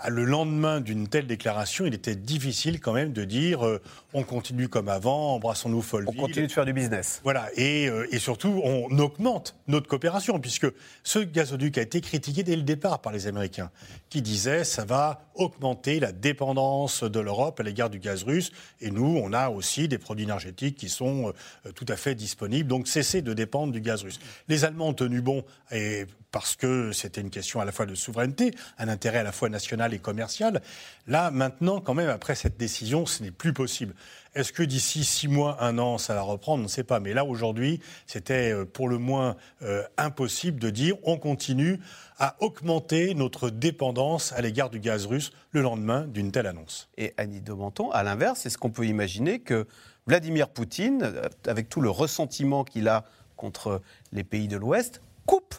Ah, 0.00 0.10
le 0.10 0.24
lendemain 0.24 0.80
d'une 0.80 1.08
telle 1.08 1.26
déclaration, 1.26 1.86
il 1.86 1.94
était 1.94 2.16
difficile 2.16 2.80
quand 2.80 2.92
même 2.92 3.12
de 3.12 3.24
dire 3.24 3.64
euh, 3.64 3.80
on 4.12 4.22
continue 4.22 4.68
comme 4.68 4.88
avant, 4.88 5.34
embrassons-nous 5.34 5.82
folle 5.82 6.04
On 6.08 6.12
continue 6.12 6.46
de 6.46 6.52
faire 6.52 6.64
du 6.64 6.72
business. 6.72 7.20
Voilà, 7.22 7.48
et, 7.56 7.88
euh, 7.88 8.06
et, 8.10 8.18
surtout 8.18 8.60
on 8.64 8.98
augmente 8.98 9.56
notre 9.68 9.86
coopération, 9.86 10.40
puisque 10.40 10.66
ce 11.04 11.20
gazoduc 11.20 11.78
a 11.78 11.82
été 11.82 12.00
critiqué 12.00 12.42
dès 12.42 12.56
le 12.56 12.62
départ 12.62 13.00
par 13.00 13.12
les 13.12 13.26
Américains, 13.26 13.70
qui 14.14 14.22
disaient 14.22 14.62
ça 14.62 14.84
va 14.84 15.26
augmenter 15.34 15.98
la 15.98 16.12
dépendance 16.12 17.02
de 17.02 17.18
l'Europe 17.18 17.58
à 17.58 17.64
l'égard 17.64 17.90
du 17.90 17.98
gaz 17.98 18.22
russe, 18.22 18.52
et 18.80 18.92
nous, 18.92 19.20
on 19.20 19.32
a 19.32 19.48
aussi 19.48 19.88
des 19.88 19.98
produits 19.98 20.22
énergétiques 20.22 20.76
qui 20.76 20.88
sont 20.88 21.32
euh, 21.66 21.72
tout 21.72 21.86
à 21.88 21.96
fait 21.96 22.14
disponibles, 22.14 22.68
donc 22.68 22.86
cessez 22.86 23.22
de 23.22 23.32
dépendre 23.32 23.72
du 23.72 23.80
gaz 23.80 24.04
russe. 24.04 24.20
Les 24.46 24.64
Allemands 24.64 24.90
ont 24.90 24.94
tenu 24.94 25.20
bon, 25.20 25.44
et 25.72 26.06
parce 26.30 26.54
que 26.54 26.92
c'était 26.92 27.22
une 27.22 27.30
question 27.30 27.58
à 27.58 27.64
la 27.64 27.72
fois 27.72 27.86
de 27.86 27.96
souveraineté, 27.96 28.52
un 28.78 28.86
intérêt 28.86 29.18
à 29.18 29.24
la 29.24 29.32
fois 29.32 29.48
national 29.48 29.92
et 29.94 29.98
commercial. 29.98 30.62
Là, 31.08 31.32
maintenant, 31.32 31.80
quand 31.80 31.94
même, 31.94 32.08
après 32.08 32.36
cette 32.36 32.56
décision, 32.56 33.06
ce 33.06 33.20
n'est 33.20 33.32
plus 33.32 33.52
possible. 33.52 33.94
Est-ce 34.34 34.52
que 34.52 34.64
d'ici 34.64 35.04
six 35.04 35.28
mois, 35.28 35.62
un 35.62 35.78
an, 35.78 35.96
ça 35.96 36.14
va 36.14 36.22
reprendre? 36.22 36.60
On 36.60 36.64
ne 36.64 36.68
sait 36.68 36.82
pas. 36.82 36.98
Mais 36.98 37.14
là, 37.14 37.24
aujourd'hui, 37.24 37.80
c'était 38.06 38.52
euh, 38.52 38.64
pour 38.64 38.88
le 38.88 38.98
moins 38.98 39.36
euh, 39.62 39.84
impossible 39.96 40.58
de 40.58 40.70
dire 40.70 40.96
on 41.04 41.18
continue 41.18 41.78
à 42.18 42.36
augmenter 42.40 43.14
notre 43.14 43.50
dépendance 43.50 44.32
à 44.32 44.40
l'égard 44.40 44.70
du 44.70 44.80
gaz 44.80 45.06
russe 45.06 45.32
le 45.52 45.62
lendemain 45.62 46.06
d'une 46.06 46.32
telle 46.32 46.46
annonce. 46.46 46.88
Et 46.96 47.14
Annie 47.16 47.40
de 47.40 47.52
Menton, 47.52 47.90
à 47.92 48.02
l'inverse, 48.02 48.44
est-ce 48.44 48.58
qu'on 48.58 48.70
peut 48.70 48.86
imaginer 48.86 49.38
que 49.38 49.66
Vladimir 50.06 50.48
Poutine, 50.48 51.02
euh, 51.04 51.28
avec 51.46 51.68
tout 51.68 51.80
le 51.80 51.90
ressentiment 51.90 52.64
qu'il 52.64 52.88
a 52.88 53.04
contre 53.36 53.82
les 54.12 54.24
pays 54.24 54.48
de 54.48 54.56
l'Ouest, 54.56 55.00
coupe 55.26 55.54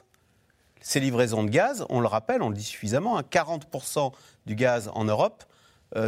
ces 0.82 1.00
livraisons 1.00 1.44
de 1.44 1.50
gaz, 1.50 1.86
on 1.90 2.00
le 2.00 2.08
rappelle, 2.08 2.44
on 2.44 2.50
le 2.50 2.56
dit 2.56 2.64
suffisamment, 2.64 3.20
40% 3.20 4.00
hein, 4.00 4.12
du 4.46 4.56
gaz 4.56 4.92
en 4.94 5.06
Europe 5.06 5.44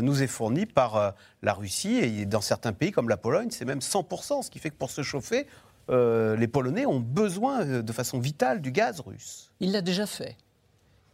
nous 0.02 0.24
est 0.24 0.28
fourni 0.28 0.66
par 0.66 0.96
euh, 0.96 1.12
la 1.42 1.54
Russie 1.54 1.98
et 1.98 2.26
dans 2.26 2.42
certains 2.42 2.74
pays 2.74 2.92
comme 2.92 3.10
la 3.10 3.18
Pologne, 3.18 3.50
c'est 3.52 3.66
même 3.66 3.80
100%, 3.80 4.44
ce 4.44 4.50
qui 4.50 4.60
fait 4.60 4.70
que 4.70 4.76
pour 4.76 4.92
se 4.92 5.02
chauffer, 5.02 5.48
euh, 5.90 6.36
les 6.36 6.48
Polonais 6.48 6.86
ont 6.86 7.00
besoin 7.00 7.66
de 7.66 7.94
façon 7.94 8.20
vitale 8.20 8.62
du 8.62 8.72
gaz 8.72 9.00
russe. 9.00 9.52
Il 9.60 9.72
l'a 9.72 9.82
déjà 9.82 10.06
fait. 10.06 10.36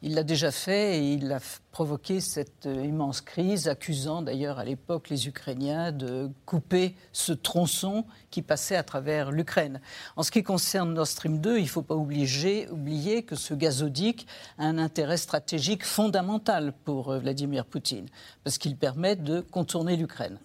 Il 0.06 0.16
l'a 0.16 0.24
déjà 0.24 0.52
fait 0.52 0.98
et 1.00 1.14
il 1.14 1.32
a 1.32 1.40
provoqué 1.72 2.20
cette 2.20 2.66
euh, 2.66 2.86
immense 2.86 3.22
crise, 3.22 3.70
accusant 3.70 4.22
d'ailleurs 4.22 4.60
à 4.60 4.66
l'époque 4.66 5.10
les 5.10 5.30
Ukrainiens 5.30 5.94
de 5.94 6.30
couper 6.46 6.98
ce 7.14 7.32
tronçon 7.32 8.04
qui 8.30 8.42
passait 8.42 8.76
à 8.76 8.84
travers 8.84 9.32
l'Ukraine. 9.32 9.80
En 10.18 10.24
ce 10.24 10.30
qui 10.30 10.44
concerne 10.44 10.94
Nord 10.94 11.08
Stream 11.08 11.40
2, 11.40 11.58
il 11.58 11.64
ne 11.64 11.68
faut 11.70 11.84
pas 11.84 11.96
oublier, 11.96 13.24
que 13.24 13.38
ce 13.38 13.54
gazoduc 13.54 14.26
a 14.58 14.66
un 14.66 14.78
intérêt 14.78 15.16
stratégique 15.16 15.86
fondamental 15.86 16.74
pour 16.84 17.10
euh, 17.10 17.20
Vladimir 17.20 17.64
Poutine, 17.64 18.08
parce 18.44 18.58
qu'il 18.58 18.76
permet 18.76 19.16
de 19.16 19.40
contourner 19.40 19.96
l'Ukraine. 19.96 20.38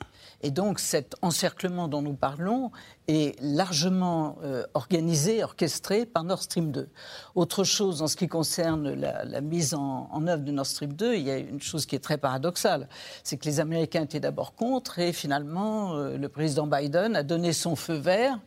Et 0.43 0.53
donc 0.53 0.79
cet 0.79 1.17
encerclement 1.21 1.89
dont 1.89 2.01
nous 2.01 2.15
parlons 2.15 2.71
est 3.09 3.35
largement 3.41 4.39
euh, 4.43 4.65
organisé, 4.75 5.43
orchestré 5.43 6.07
par 6.07 6.23
Nord 6.23 6.43
Stream 6.43 6.71
2. 6.71 6.89
Autre 7.35 7.65
chose 7.65 8.03
en 8.03 8.07
ce 8.07 8.15
qui 8.15 8.29
concerne 8.29 8.93
la, 8.93 9.41
mise 9.41 9.75
en, 9.75 10.27
œuvre 10.29 10.45
de 10.45 10.53
Nord 10.53 10.67
Stream 10.67 10.93
2, 10.93 11.17
il 11.17 11.23
y 11.23 11.31
a 11.31 11.39
une 11.39 11.61
chose 11.61 11.87
qui 11.87 11.97
est 11.97 12.01
très 12.01 12.19
paradoxale, 12.19 12.89
c'est 13.25 13.37
que 13.37 13.47
les 13.47 13.59
Américains 13.59 14.03
étaient 14.03 14.21
d'abord 14.21 14.55
contre 14.55 15.01
et 15.01 15.13
finalement 15.13 15.95
euh, 15.95 16.17
le 16.17 16.29
président 16.29 16.69
Biden 16.69 17.17
a 17.17 17.25
donné 17.25 17.53
son 17.53 17.75
feu 17.75 17.95
vert 17.95 18.39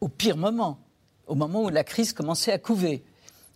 au 0.00 0.08
pire 0.08 0.36
moment, 0.36 0.80
au 1.28 1.36
moment 1.36 1.62
où 1.62 1.68
la 1.68 1.84
crise 1.84 2.12
commençait 2.12 2.52
à 2.52 2.58
couver. 2.58 3.04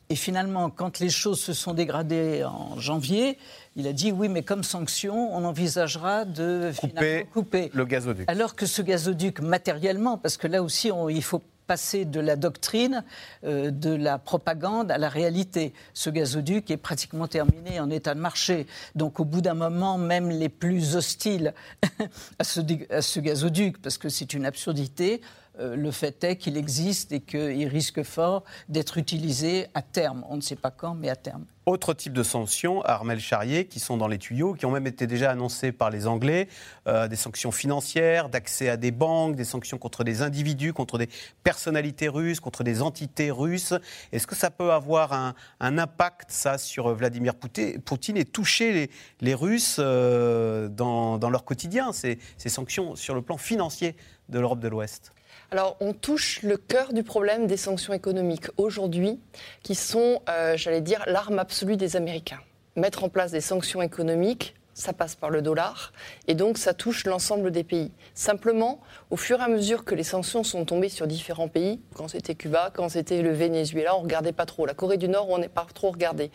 Et 0.08 0.14
finalement, 0.14 0.70
quand 0.70 1.00
les 1.00 1.10
choses 1.10 1.40
se 1.40 1.52
sont 1.52 1.74
dégradées 1.74 2.44
en 2.44 2.78
janvier, 2.78 3.38
il 3.74 3.86
a 3.88 3.92
dit 3.92 4.12
oui, 4.12 4.28
mais 4.28 4.42
comme 4.42 4.62
sanction, 4.62 5.34
on 5.34 5.44
envisagera 5.44 6.24
de 6.24 6.70
couper, 6.78 7.26
couper. 7.32 7.70
le 7.74 7.84
gazoduc. 7.84 8.30
Alors 8.30 8.54
que 8.54 8.66
ce 8.66 8.82
gazoduc, 8.82 9.40
matériellement, 9.40 10.16
parce 10.16 10.36
que 10.36 10.46
là 10.46 10.62
aussi, 10.62 10.90
il 11.10 11.22
faut 11.22 11.42
passer 11.66 12.04
de 12.04 12.20
la 12.20 12.36
doctrine, 12.36 13.04
euh, 13.44 13.70
de 13.70 13.90
la 13.90 14.18
propagande 14.18 14.90
à 14.90 14.98
la 14.98 15.08
réalité. 15.08 15.72
Ce 15.94 16.10
gazoduc 16.10 16.70
est 16.70 16.76
pratiquement 16.76 17.26
terminé 17.26 17.80
en 17.80 17.90
état 17.90 18.14
de 18.14 18.20
marché. 18.20 18.66
Donc 18.94 19.20
au 19.20 19.24
bout 19.24 19.40
d'un 19.40 19.54
moment, 19.54 19.98
même 19.98 20.30
les 20.30 20.48
plus 20.48 20.96
hostiles 20.96 21.54
à, 22.38 22.44
ce, 22.44 22.60
à 22.90 23.02
ce 23.02 23.20
gazoduc, 23.20 23.82
parce 23.82 23.98
que 23.98 24.08
c'est 24.08 24.32
une 24.32 24.46
absurdité, 24.46 25.20
le 25.58 25.90
fait 25.90 26.22
est 26.24 26.36
qu'il 26.36 26.56
existe 26.56 27.12
et 27.12 27.20
qu'il 27.20 27.68
risque 27.68 28.02
fort 28.02 28.44
d'être 28.68 28.98
utilisé 28.98 29.66
à 29.74 29.82
terme. 29.82 30.24
On 30.28 30.36
ne 30.36 30.40
sait 30.40 30.56
pas 30.56 30.70
quand, 30.70 30.94
mais 30.94 31.08
à 31.08 31.16
terme. 31.16 31.44
Autre 31.68 31.94
type 31.94 32.12
de 32.12 32.22
sanctions, 32.22 32.80
Armel 32.82 33.18
Charrier, 33.18 33.66
qui 33.66 33.80
sont 33.80 33.96
dans 33.96 34.06
les 34.06 34.18
tuyaux, 34.18 34.54
qui 34.54 34.66
ont 34.66 34.70
même 34.70 34.86
été 34.86 35.08
déjà 35.08 35.32
annoncées 35.32 35.72
par 35.72 35.90
les 35.90 36.06
Anglais, 36.06 36.46
euh, 36.86 37.08
des 37.08 37.16
sanctions 37.16 37.50
financières, 37.50 38.28
d'accès 38.28 38.68
à 38.68 38.76
des 38.76 38.92
banques, 38.92 39.34
des 39.34 39.44
sanctions 39.44 39.76
contre 39.76 40.04
des 40.04 40.22
individus, 40.22 40.72
contre 40.72 40.96
des 40.96 41.08
personnalités 41.42 42.06
russes, 42.06 42.38
contre 42.38 42.62
des 42.62 42.82
entités 42.82 43.32
russes. 43.32 43.74
Est-ce 44.12 44.28
que 44.28 44.36
ça 44.36 44.52
peut 44.52 44.70
avoir 44.70 45.12
un, 45.12 45.34
impact, 45.58 46.30
ça, 46.30 46.56
sur 46.56 46.94
Vladimir 46.94 47.34
Poutine 47.34 48.16
et 48.16 48.24
toucher 48.24 48.88
les, 49.20 49.34
Russes 49.34 49.78
euh, 49.80 50.68
dans, 50.68 51.18
leur 51.18 51.44
quotidien, 51.44 51.90
ces 51.92 52.18
sanctions 52.46 52.94
sur 52.94 53.16
le 53.16 53.22
plan 53.22 53.38
financier 53.38 53.96
de 54.28 54.38
l'Europe 54.38 54.60
de 54.60 54.68
l'Ouest? 54.68 55.10
Alors, 55.52 55.76
on 55.80 55.92
touche 55.92 56.42
le 56.42 56.56
cœur 56.56 56.92
du 56.92 57.04
problème 57.04 57.46
des 57.46 57.56
sanctions 57.56 57.92
économiques 57.92 58.46
aujourd'hui, 58.56 59.20
qui 59.62 59.76
sont, 59.76 60.20
euh, 60.28 60.56
j'allais 60.56 60.80
dire, 60.80 61.04
l'arme 61.06 61.38
absolue 61.38 61.76
des 61.76 61.94
Américains. 61.94 62.40
Mettre 62.74 63.04
en 63.04 63.08
place 63.08 63.30
des 63.30 63.40
sanctions 63.40 63.80
économiques 63.80 64.56
ça 64.76 64.92
passe 64.92 65.14
par 65.14 65.30
le 65.30 65.40
dollar, 65.40 65.94
et 66.28 66.34
donc 66.34 66.58
ça 66.58 66.74
touche 66.74 67.06
l'ensemble 67.06 67.50
des 67.50 67.64
pays. 67.64 67.92
Simplement, 68.12 68.82
au 69.08 69.16
fur 69.16 69.40
et 69.40 69.42
à 69.42 69.48
mesure 69.48 69.86
que 69.86 69.94
les 69.94 70.02
sanctions 70.02 70.44
sont 70.44 70.66
tombées 70.66 70.90
sur 70.90 71.06
différents 71.06 71.48
pays, 71.48 71.80
quand 71.94 72.08
c'était 72.08 72.34
Cuba, 72.34 72.70
quand 72.74 72.90
c'était 72.90 73.22
le 73.22 73.32
Venezuela, 73.32 73.96
on 73.96 74.00
regardait 74.00 74.32
pas 74.32 74.44
trop. 74.44 74.66
La 74.66 74.74
Corée 74.74 74.98
du 74.98 75.08
Nord, 75.08 75.30
on 75.30 75.38
n'est 75.38 75.48
pas 75.48 75.66
trop 75.72 75.90
regardé. 75.90 76.30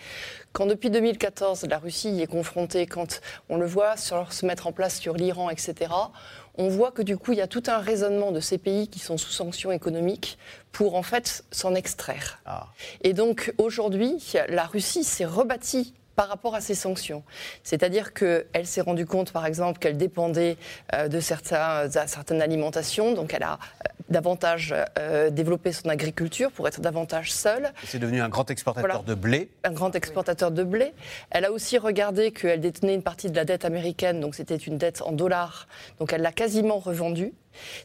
Quand 0.54 0.66
depuis 0.66 0.90
2014, 0.90 1.68
la 1.70 1.78
Russie 1.78 2.10
y 2.10 2.22
est 2.24 2.28
confrontée, 2.28 2.88
quand 2.88 3.22
on 3.48 3.58
le 3.58 3.68
voit 3.68 3.96
se 3.96 4.44
mettre 4.44 4.66
en 4.66 4.72
place 4.72 5.00
sur 5.00 5.14
l'Iran, 5.14 5.52
etc., 5.52 5.92
on 6.58 6.68
voit 6.68 6.92
que 6.92 7.02
du 7.02 7.18
coup, 7.18 7.32
il 7.32 7.38
y 7.38 7.42
a 7.42 7.48
tout 7.48 7.64
un 7.68 7.78
raisonnement 7.78 8.32
de 8.32 8.40
ces 8.40 8.58
pays 8.58 8.88
qui 8.88 9.00
sont 9.00 9.18
sous 9.18 9.32
sanctions 9.32 9.72
économiques 9.72 10.38
pour 10.72 10.96
en 10.96 11.04
fait 11.04 11.44
s'en 11.52 11.76
extraire. 11.76 12.40
Ah. 12.46 12.68
Et 13.04 13.14
donc 13.14 13.54
aujourd'hui, 13.58 14.18
la 14.50 14.66
Russie 14.66 15.04
s'est 15.04 15.26
rebâtie 15.26 15.94
par 16.16 16.28
rapport 16.28 16.56
à 16.56 16.62
ces 16.62 16.76
sanctions. 16.76 17.24
C'est-à-dire 17.64 18.14
qu'elle 18.14 18.66
s'est 18.66 18.82
rendue 18.82 19.06
compte, 19.06 19.32
par 19.32 19.46
exemple, 19.46 19.80
qu'elle 19.80 19.98
dépendait 19.98 20.58
euh, 20.94 21.08
de 21.08 21.20
certains, 21.20 21.90
certaines 21.90 22.42
alimentations, 22.42 23.14
donc 23.14 23.34
elle 23.34 23.44
a 23.44 23.54
euh, 23.54 24.01
davantage 24.12 24.76
euh, 25.00 25.30
développé 25.30 25.72
son 25.72 25.90
agriculture 25.90 26.52
pour 26.52 26.68
être 26.68 26.82
davantage 26.82 27.32
seule. 27.34 27.72
C'est 27.86 28.00
devenu 28.00 28.22
un 28.22 28.30
grand 28.30 28.50
exportateur 28.52 29.04
de 29.04 29.16
blé. 29.16 29.50
Un 29.64 29.72
grand 29.72 29.96
exportateur 29.96 30.52
de 30.52 30.64
blé. 30.64 30.94
Elle 31.32 31.46
a 31.46 31.52
aussi 31.52 31.78
regardé 31.78 32.32
qu'elle 32.32 32.62
détenait 32.62 32.94
une 32.94 33.04
partie 33.04 33.30
de 33.30 33.36
la 33.36 33.46
dette 33.46 33.66
américaine, 33.66 34.20
donc 34.20 34.36
c'était 34.36 34.56
une 34.56 34.78
dette 34.78 35.02
en 35.02 35.12
dollars, 35.12 35.68
donc 36.00 36.14
elle 36.14 36.22
l'a 36.22 36.32
quasiment 36.32 36.80
revendue. 36.80 37.34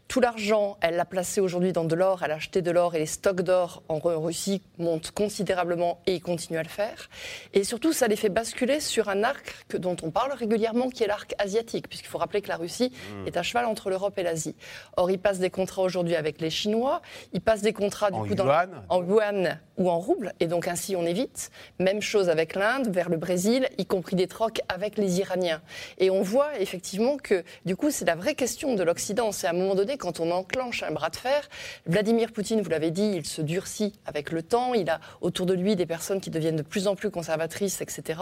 Tout 0.08 0.20
l'argent, 0.20 0.76
elle 0.80 0.96
l'a 0.96 1.04
placé 1.04 1.40
aujourd'hui 1.40 1.72
dans 1.72 1.84
de 1.84 1.94
l'or, 1.94 2.22
elle 2.22 2.32
a 2.32 2.36
acheté 2.36 2.62
de 2.62 2.70
l'or 2.70 2.94
et 2.94 2.98
les 2.98 3.06
stocks 3.06 3.42
d'or 3.42 3.82
en 3.88 3.98
Russie 3.98 4.62
montent 4.78 5.10
considérablement 5.10 6.00
et 6.06 6.14
ils 6.14 6.22
continuent 6.22 6.58
à 6.58 6.62
le 6.62 6.68
faire. 6.68 7.08
Et 7.52 7.64
surtout, 7.64 7.92
ça 7.92 8.08
les 8.08 8.16
fait 8.16 8.28
basculer 8.28 8.80
sur 8.80 9.08
un 9.08 9.22
arc 9.22 9.54
dont 9.78 9.96
on 10.02 10.10
parle 10.10 10.32
régulièrement, 10.32 10.90
qui 10.90 11.02
est 11.04 11.06
l'arc 11.06 11.34
asiatique, 11.38 11.88
puisqu'il 11.88 12.08
faut 12.08 12.18
rappeler 12.18 12.42
que 12.42 12.48
la 12.48 12.56
Russie 12.56 12.90
mmh. 12.90 13.26
est 13.26 13.36
à 13.36 13.42
cheval 13.42 13.66
entre 13.66 13.90
l'Europe 13.90 14.18
et 14.18 14.22
l'Asie. 14.22 14.54
Or, 14.96 15.10
ils 15.10 15.18
passent 15.18 15.38
des 15.38 15.50
contrats 15.50 15.82
aujourd'hui 15.82 16.16
avec 16.16 16.40
les 16.40 16.50
Chinois, 16.50 17.02
ils 17.32 17.40
passent 17.40 17.62
des 17.62 17.72
contrats 17.72 18.10
du 18.10 18.18
en 18.18 18.24
coup 18.24 18.34
yuan. 18.34 18.84
en 18.88 19.02
yuan 19.04 19.60
ou 19.76 19.90
en 19.90 19.98
rouble, 19.98 20.32
et 20.40 20.46
donc 20.46 20.68
ainsi 20.68 20.96
on 20.96 21.04
évite. 21.04 21.50
Même 21.78 22.00
chose 22.00 22.28
avec 22.28 22.54
l'Inde, 22.54 22.88
vers 22.88 23.08
le 23.08 23.16
Brésil, 23.16 23.68
y 23.78 23.86
compris 23.86 24.16
des 24.16 24.26
trocs 24.26 24.60
avec 24.68 24.98
les 24.98 25.18
Iraniens. 25.18 25.62
Et 25.98 26.10
on 26.10 26.22
voit 26.22 26.58
effectivement 26.58 27.16
que 27.16 27.44
du 27.64 27.76
coup, 27.76 27.90
c'est 27.90 28.04
la 28.04 28.14
vraie 28.14 28.34
question 28.34 28.74
de 28.74 28.82
l'Occident. 28.82 29.32
C'est 29.32 29.46
un 29.46 29.52
moment 29.52 29.74
donné, 29.74 29.96
quand 29.96 30.20
on 30.20 30.30
enclenche 30.30 30.82
un 30.82 30.90
bras 30.90 31.10
de 31.10 31.16
fer, 31.16 31.48
Vladimir 31.86 32.32
Poutine, 32.32 32.60
vous 32.60 32.70
l'avez 32.70 32.90
dit, 32.90 33.12
il 33.16 33.26
se 33.26 33.42
durcit 33.42 33.92
avec 34.06 34.30
le 34.30 34.42
temps, 34.42 34.74
il 34.74 34.88
a 34.90 35.00
autour 35.20 35.46
de 35.46 35.54
lui 35.54 35.76
des 35.76 35.86
personnes 35.86 36.20
qui 36.20 36.30
deviennent 36.30 36.56
de 36.56 36.62
plus 36.62 36.86
en 36.86 36.96
plus 36.96 37.10
conservatrices, 37.10 37.80
etc. 37.80 38.20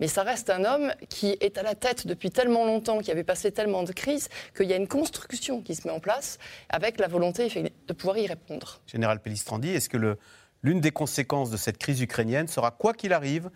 Mais 0.00 0.08
ça 0.08 0.22
reste 0.22 0.50
un 0.50 0.64
homme 0.64 0.92
qui 1.08 1.36
est 1.40 1.58
à 1.58 1.62
la 1.62 1.74
tête 1.74 2.06
depuis 2.06 2.30
tellement 2.30 2.64
longtemps, 2.64 2.98
qui 2.98 3.10
avait 3.10 3.24
passé 3.24 3.50
tellement 3.52 3.82
de 3.82 3.92
crises, 3.92 4.28
qu'il 4.56 4.66
y 4.66 4.72
a 4.72 4.76
une 4.76 4.88
construction 4.88 5.60
qui 5.60 5.74
se 5.74 5.86
met 5.86 5.92
en 5.92 6.00
place 6.00 6.38
avec 6.68 6.98
la 6.98 7.08
volonté 7.08 7.48
de 7.86 7.92
pouvoir 7.92 8.18
y 8.18 8.26
répondre. 8.26 8.80
Général 8.86 9.20
Pellistrandi, 9.20 9.70
est-ce 9.70 9.88
que 9.88 10.16
l'une 10.64 10.80
des 10.80 10.90
conséquences 10.90 11.50
de 11.50 11.56
cette 11.56 11.78
crise 11.78 12.00
ukrainienne 12.00 12.48
sera, 12.48 12.72
quoi 12.72 12.94
qu'il 12.94 13.12
arrive, 13.12 13.50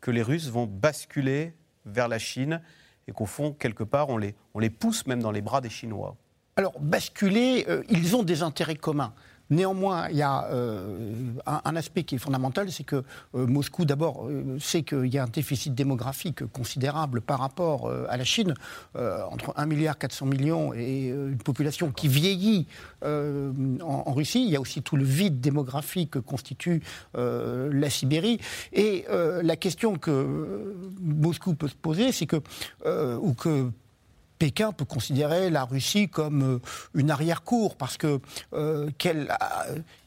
que 0.00 0.10
les 0.10 0.22
Russes 0.22 0.48
vont 0.48 0.66
basculer 0.66 1.54
vers 1.84 2.08
la 2.08 2.18
Chine 2.18 2.60
et 3.06 3.12
qu'au 3.12 3.26
fond, 3.26 3.52
quelque 3.52 3.84
part, 3.84 4.08
on 4.08 4.18
les, 4.18 4.70
pousse 4.70 5.06
même 5.06 5.22
dans 5.22 5.30
les 5.30 5.42
bras 5.42 5.60
des 5.60 5.70
Chinois 5.70 6.16
alors, 6.58 6.80
basculer, 6.80 7.66
euh, 7.68 7.82
ils 7.90 8.16
ont 8.16 8.22
des 8.22 8.42
intérêts 8.42 8.76
communs. 8.76 9.12
Néanmoins, 9.50 10.08
il 10.10 10.16
y 10.16 10.22
a 10.22 10.44
euh, 10.46 11.32
un, 11.46 11.76
aspect 11.76 12.02
qui 12.02 12.16
est 12.16 12.18
fondamental, 12.18 12.70
c'est 12.72 12.84
que 12.84 13.04
euh, 13.34 13.46
Moscou, 13.46 13.84
d'abord, 13.84 14.28
sait 14.58 14.82
qu'il 14.82 15.06
y 15.06 15.18
a 15.18 15.24
un 15.24 15.28
déficit 15.28 15.74
démographique 15.74 16.44
considérable 16.46 17.20
par 17.20 17.38
rapport 17.38 17.90
à 18.08 18.16
la 18.16 18.24
Chine, 18.24 18.54
entre 18.94 19.52
1,4 19.54 19.66
milliard 20.26 20.74
et 20.74 21.08
une 21.08 21.38
population 21.38 21.90
qui 21.90 22.08
vieillit 22.08 22.66
en, 23.02 24.12
Russie. 24.12 24.44
Il 24.44 24.50
y 24.50 24.56
a 24.56 24.60
aussi 24.60 24.82
tout 24.82 24.96
le 24.96 25.04
vide 25.04 25.40
démographique 25.40 26.12
que 26.12 26.18
constitue 26.18 26.82
la 27.14 27.90
Sibérie. 27.90 28.40
Et 28.72 29.04
la 29.10 29.56
question 29.56 29.96
que 29.96 30.74
Moscou 31.00 31.54
peut 31.54 31.68
se 31.68 31.74
poser, 31.74 32.12
c'est 32.12 32.26
que, 32.26 32.40
ou 33.18 33.34
que 33.34 33.70
Pékin 34.38 34.72
peut 34.72 34.84
considérer 34.84 35.50
la 35.50 35.64
Russie 35.64 36.08
comme 36.08 36.42
euh, 36.42 36.58
une 36.94 37.10
arrière-cour 37.10 37.76
parce 37.76 37.96
que 37.96 38.20
euh, 38.52 38.90
quel, 38.98 39.28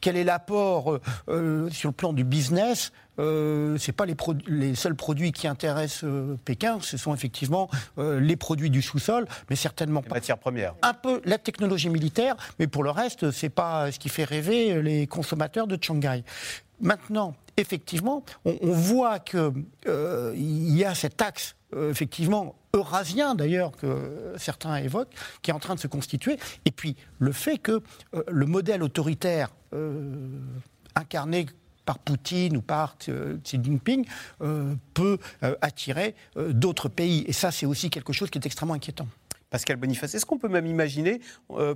quel, 0.00 0.16
est 0.16 0.24
l'apport 0.24 0.98
euh, 1.28 1.68
sur 1.70 1.88
le 1.88 1.94
plan 1.94 2.12
du 2.12 2.24
business 2.24 2.92
euh, 3.18 3.76
c'est 3.76 3.92
pas 3.92 4.06
les, 4.06 4.16
les, 4.46 4.74
seuls 4.74 4.94
produits 4.94 5.32
qui 5.32 5.46
intéressent 5.46 6.08
Pékin, 6.46 6.78
ce 6.80 6.96
sont 6.96 7.12
effectivement 7.12 7.68
les 7.98 8.36
produits 8.36 8.70
du 8.70 8.80
sous-sol, 8.80 9.26
mais 9.50 9.56
certainement 9.56 10.00
pas. 10.00 10.14
Matières 10.14 10.38
premières. 10.38 10.74
Un 10.80 10.94
peu 10.94 11.20
la 11.26 11.36
technologie 11.36 11.90
militaire, 11.90 12.34
mais 12.58 12.66
pour 12.66 12.82
le 12.82 12.90
reste, 12.90 13.30
c'est 13.30 13.50
pas 13.50 13.92
ce 13.92 13.98
qui 13.98 14.08
fait 14.08 14.24
rêver 14.24 14.80
les 14.80 15.06
consommateurs 15.06 15.66
de 15.66 15.76
Shanghai. 15.78 16.24
Maintenant, 16.80 17.34
effectivement, 17.60 18.24
on, 18.44 18.72
voit 18.72 19.18
qu'il 19.18 19.52
y 19.86 20.84
a 20.84 20.94
cet 20.94 21.22
axe 21.22 21.56
effectivement 21.76 22.56
eurasien 22.74 23.34
d'ailleurs 23.34 23.72
que 23.72 24.34
certains 24.36 24.76
évoquent, 24.76 25.14
qui 25.42 25.50
est 25.50 25.54
en 25.54 25.58
train 25.58 25.74
de 25.74 25.80
se 25.80 25.86
constituer, 25.86 26.38
et 26.64 26.70
puis 26.70 26.96
le 27.18 27.32
fait 27.32 27.58
que 27.58 27.82
euh, 28.14 28.22
le 28.28 28.46
modèle 28.46 28.82
autoritaire 28.82 29.50
euh, 29.72 30.28
incarné 30.94 31.46
par 31.84 31.98
Poutine 31.98 32.56
ou 32.56 32.62
par 32.62 32.96
euh, 33.08 33.38
Xi 33.42 33.58
Jinping 33.62 34.06
peut 34.94 35.18
attirer 35.60 36.14
d'autres 36.36 36.88
pays. 36.88 37.24
Et 37.26 37.32
ça, 37.32 37.50
c'est 37.50 37.66
aussi 37.66 37.90
quelque 37.90 38.12
chose 38.12 38.30
qui 38.30 38.38
est 38.38 38.46
extrêmement 38.46 38.74
inquiétant. 38.74 39.08
Pascal 39.48 39.76
Boniface, 39.76 40.14
est-ce 40.14 40.24
qu'on 40.24 40.38
peut 40.38 40.48
même 40.48 40.66
imaginer 40.66 41.20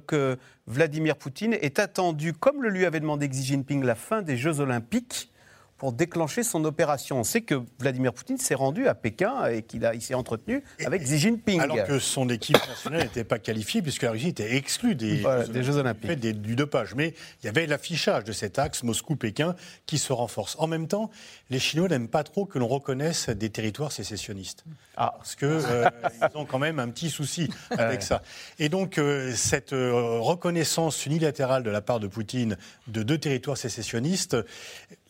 que 0.06 0.38
Vladimir 0.68 1.16
Poutine 1.16 1.54
est 1.54 1.80
attendu, 1.80 2.32
comme 2.32 2.62
le 2.62 2.68
lui 2.68 2.84
avait 2.84 3.00
demandé 3.00 3.28
Xi 3.28 3.44
Jinping, 3.44 3.82
la 3.82 3.96
fin 3.96 4.22
des 4.22 4.36
Jeux 4.36 4.60
Olympiques 4.60 5.32
pour 5.78 5.92
déclencher 5.92 6.42
son 6.42 6.64
opération. 6.64 7.20
On 7.20 7.24
sait 7.24 7.40
que 7.42 7.62
Vladimir 7.78 8.12
Poutine 8.12 8.38
s'est 8.38 8.54
rendu 8.54 8.86
à 8.86 8.94
Pékin 8.94 9.46
et 9.46 9.62
qu'il 9.62 9.88
il 9.94 10.02
s'est 10.02 10.14
entretenu 10.14 10.62
avec 10.84 11.02
Xi 11.02 11.18
Jinping. 11.18 11.60
Alors 11.60 11.84
que 11.84 11.98
son 11.98 12.28
équipe 12.28 12.58
nationale 12.68 13.02
n'était 13.02 13.24
pas 13.24 13.38
qualifiée 13.38 13.82
puisque 13.82 14.02
la 14.02 14.12
Russie 14.12 14.28
était 14.28 14.56
exclue 14.56 14.94
des, 14.94 15.22
Jeux, 15.62 15.76
Olympiques. 15.76 16.18
Des, 16.20 16.32
du 16.32 16.56
dopage. 16.56 16.94
Mais 16.94 17.14
il 17.42 17.46
y 17.46 17.48
avait 17.48 17.66
l'affichage 17.66 18.24
de 18.24 18.32
cet 18.32 18.58
axe 18.58 18.82
Moscou-Pékin 18.82 19.56
qui 19.86 19.98
se 19.98 20.12
renforce. 20.12 20.56
En 20.58 20.66
même 20.66 20.88
temps, 20.88 21.10
les 21.50 21.58
Chinois 21.58 21.88
n'aiment 21.88 22.08
pas 22.08 22.24
trop 22.24 22.46
que 22.46 22.58
l'on 22.58 22.68
reconnaisse 22.68 23.28
des 23.28 23.50
territoires 23.50 23.92
sécessionnistes. 23.92 24.64
Ah. 24.96 25.14
Parce 25.16 25.34
qu'ils 25.34 25.48
euh, 25.48 25.90
ont 26.34 26.44
quand 26.44 26.58
même 26.58 26.78
un 26.78 26.88
petit 26.88 27.10
souci 27.10 27.48
avec 27.70 28.02
ça. 28.02 28.22
Et 28.58 28.68
donc, 28.68 28.98
euh, 28.98 29.32
cette 29.34 29.72
euh, 29.72 30.20
reconnaissance 30.20 31.04
unilatérale 31.06 31.62
de 31.62 31.70
la 31.70 31.80
part 31.80 32.00
de 32.00 32.06
Poutine 32.06 32.56
de 32.86 33.02
deux 33.02 33.18
territoires 33.18 33.56
sécessionnistes, 33.56 34.36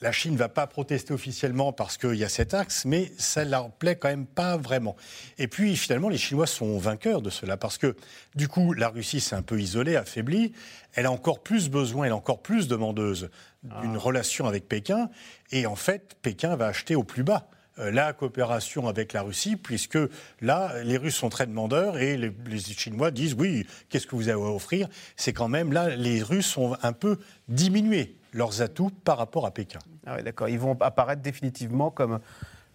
la 0.05 0.13
Chine 0.13 0.35
ne 0.35 0.39
va 0.39 0.51
pas 0.51 0.67
protester 0.67 1.15
officiellement 1.15 1.73
parce 1.73 1.97
qu'il 1.97 2.17
y 2.17 2.25
a 2.25 2.29
cet 2.29 2.53
axe, 2.53 2.85
mais 2.85 3.11
ça 3.17 3.43
ne 3.43 3.51
leur 3.51 3.71
plaît 3.71 3.97
quand 3.97 4.11
même 4.11 4.27
pas 4.27 4.59
vraiment. 4.59 4.97
Et 5.39 5.49
puis, 5.49 5.79
finalement, 5.79 6.11
les 6.11 6.19
Chinois 6.19 6.47
sont 6.47 6.77
vainqueurs 6.77 7.23
de 7.23 7.31
cela 7.31 7.57
parce 7.57 7.79
que, 7.79 7.97
du 8.35 8.47
coup, 8.47 8.75
la 8.75 8.91
Russie 8.91 9.21
s'est 9.21 9.35
un 9.35 9.41
peu 9.41 9.59
isolée, 9.59 9.97
affaiblie. 9.97 10.53
Elle 10.93 11.07
a 11.07 11.11
encore 11.11 11.43
plus 11.43 11.71
besoin, 11.71 12.05
elle 12.05 12.11
est 12.11 12.15
encore 12.15 12.43
plus 12.43 12.69
demandeuse 12.69 13.31
d'une 13.63 13.97
ah. 13.97 13.99
relation 13.99 14.47
avec 14.47 14.69
Pékin. 14.69 15.09
Et 15.53 15.65
en 15.65 15.75
fait, 15.75 16.17
Pékin 16.21 16.55
va 16.55 16.67
acheter 16.67 16.97
au 16.97 17.03
plus 17.03 17.23
bas 17.23 17.49
euh, 17.79 17.91
la 17.91 18.13
coopération 18.13 18.89
avec 18.89 19.15
la 19.15 19.23
Russie, 19.23 19.57
puisque 19.57 19.99
là, 20.43 20.83
les 20.83 20.99
Russes 20.99 21.17
sont 21.17 21.31
très 21.31 21.47
demandeurs 21.47 21.97
et 21.97 22.19
les, 22.19 22.31
Chinois 22.59 23.11
disent 23.11 23.33
oui, 23.39 23.67
qu'est-ce 23.89 24.07
que 24.07 24.17
vous 24.17 24.29
avez 24.29 24.43
à 24.43 24.53
offrir? 24.53 24.87
C'est 25.17 25.33
quand 25.33 25.49
même 25.49 25.73
là, 25.73 25.97
les 25.97 26.23
Russes 26.23 26.59
ont 26.59 26.77
un 26.83 26.93
peu 26.93 27.19
diminué 27.49 28.19
leurs 28.35 28.61
atouts 28.61 28.91
par 29.05 29.17
rapport 29.17 29.47
à 29.47 29.53
Pékin. 29.53 29.79
Ah 30.07 30.17
oui, 30.17 30.23
d'accord. 30.23 30.49
Ils 30.49 30.59
vont 30.59 30.77
apparaître 30.81 31.23
définitivement 31.23 31.91
comme 31.91 32.21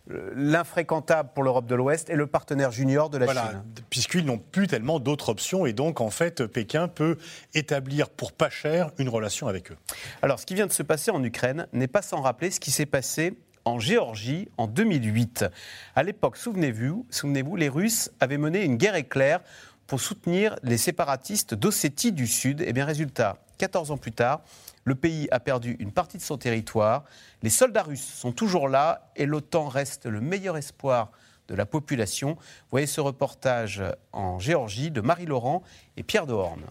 euh, 0.10 0.32
l'infréquentable 0.36 1.30
pour 1.36 1.44
l'Europe 1.44 1.68
de 1.68 1.76
l'Ouest 1.76 2.10
et 2.10 2.16
le 2.16 2.26
partenaire 2.26 2.72
junior 2.72 3.10
de 3.10 3.20
la 3.20 3.26
voilà, 3.26 3.50
Chine. 3.50 3.64
Puisqu'ils 3.90 4.26
n'ont 4.26 4.40
plus 4.40 4.68
tellement 4.68 5.00
d'autres 5.00 5.30
options 5.30 5.68
et 5.68 5.74
donc 5.74 6.02
en 6.02 6.10
fait 6.10 6.48
Pékin 6.48 6.88
peut 6.88 7.18
établir 7.54 8.10
pour 8.10 8.32
pas 8.32 8.50
cher 8.50 8.90
une 8.98 9.10
relation 9.10 9.48
avec 9.48 9.72
eux. 9.72 9.78
Alors 10.24 10.40
ce 10.40 10.48
qui 10.48 10.56
vient 10.56 10.66
de 10.66 10.72
se 10.72 10.82
passer 10.82 11.12
en 11.12 11.24
Ukraine 11.24 11.68
n'est 11.74 11.88
pas 11.88 12.02
sans 12.02 12.22
rappeler 12.22 12.50
ce 12.50 12.60
qui 12.60 12.72
s'est 12.72 12.88
passé 12.88 13.38
en 13.66 13.80
Géorgie 13.80 14.48
en 14.58 14.66
2008. 14.66 15.46
À 15.96 16.04
l'époque, 16.04 16.38
souvenez-vous, 16.38 17.06
souvenez-vous, 17.10 17.56
les 17.56 17.70
Russes 17.70 18.10
avaient 18.20 18.38
mené 18.38 18.64
une 18.64 18.78
guerre 18.78 18.96
éclair 18.96 19.42
pour 19.86 20.00
soutenir 20.00 20.56
les 20.64 20.78
séparatistes 20.78 21.54
d'Ossétie 21.54 22.14
du 22.14 22.26
Sud. 22.26 22.62
Et 22.62 22.66
eh 22.70 22.74
bien 22.74 22.86
résultat, 22.86 23.38
14 23.58 23.92
ans 23.92 23.98
plus 23.98 24.12
tard, 24.12 24.42
le 24.90 24.96
pays 24.96 25.28
a 25.30 25.40
perdu 25.40 25.78
une 25.78 25.92
partie 25.92 26.18
de 26.18 26.24
son 26.24 26.40
territoire. 26.40 27.04
Les 27.44 27.52
soldats 27.52 27.84
russes 27.84 28.04
sont 28.04 28.32
toujours 28.32 28.68
là 28.68 29.12
et 29.16 29.28
l'OTAN 29.28 29.68
reste 29.68 30.08
le 30.08 30.20
meilleur 30.20 30.58
espoir 30.58 31.12
de 31.48 31.54
la 31.54 31.68
population. 31.68 32.38
Voyez 32.72 32.88
ce 32.88 33.00
reportage 33.00 33.84
en 34.14 34.40
Géorgie 34.40 34.90
de 34.90 35.02
Marie 35.02 35.28
Laurent 35.28 35.62
et 35.96 36.02
Pierre 36.02 36.26
Dehorne. 36.26 36.64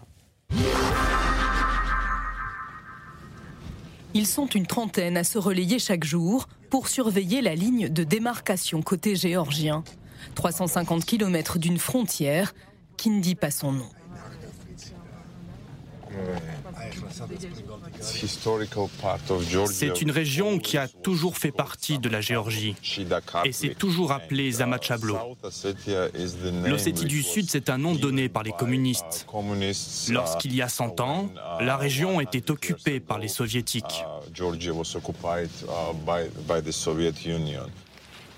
Ils 4.13 4.27
sont 4.27 4.47
une 4.47 4.67
trentaine 4.67 5.15
à 5.15 5.23
se 5.23 5.37
relayer 5.37 5.79
chaque 5.79 6.03
jour 6.03 6.49
pour 6.69 6.89
surveiller 6.89 7.41
la 7.41 7.55
ligne 7.55 7.87
de 7.87 8.03
démarcation 8.03 8.81
côté 8.81 9.15
géorgien. 9.15 9.85
350 10.35 11.05
km 11.05 11.57
d'une 11.57 11.79
frontière 11.79 12.53
qui 12.97 13.11
ne 13.11 13.21
dit 13.21 13.35
pas 13.35 13.51
son 13.51 13.71
nom. 13.71 13.89
C'est 19.71 20.01
une 20.01 20.11
région 20.11 20.59
qui 20.59 20.77
a 20.77 20.87
toujours 20.87 21.37
fait 21.37 21.51
partie 21.51 21.99
de 21.99 22.09
la 22.09 22.21
Géorgie 22.21 22.75
et 23.45 23.51
c'est 23.51 23.75
toujours 23.75 24.11
appelée 24.11 24.51
Zamachablo. 24.51 25.17
L'Ossétie 26.65 27.05
du 27.05 27.23
Sud, 27.23 27.49
c'est 27.49 27.69
un 27.69 27.77
nom 27.77 27.95
donné 27.95 28.29
par 28.29 28.43
les 28.43 28.51
communistes. 28.51 29.27
Lorsqu'il 30.09 30.55
y 30.55 30.61
a 30.61 30.69
100 30.69 30.99
ans, 30.99 31.29
la 31.59 31.77
région 31.77 32.21
était 32.21 32.51
occupée 32.51 32.99
par 32.99 33.19
les 33.19 33.27
soviétiques. 33.27 34.03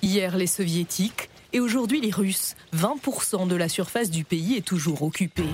Hier, 0.03 0.37
les 0.37 0.47
soviétiques 0.47 1.29
et 1.53 1.59
aujourd'hui 1.59 2.01
les 2.01 2.11
Russes. 2.11 2.55
20% 2.75 3.47
de 3.47 3.55
la 3.55 3.69
surface 3.69 4.09
du 4.09 4.23
pays 4.23 4.55
est 4.55 4.65
toujours 4.65 5.03
occupée 5.03 5.49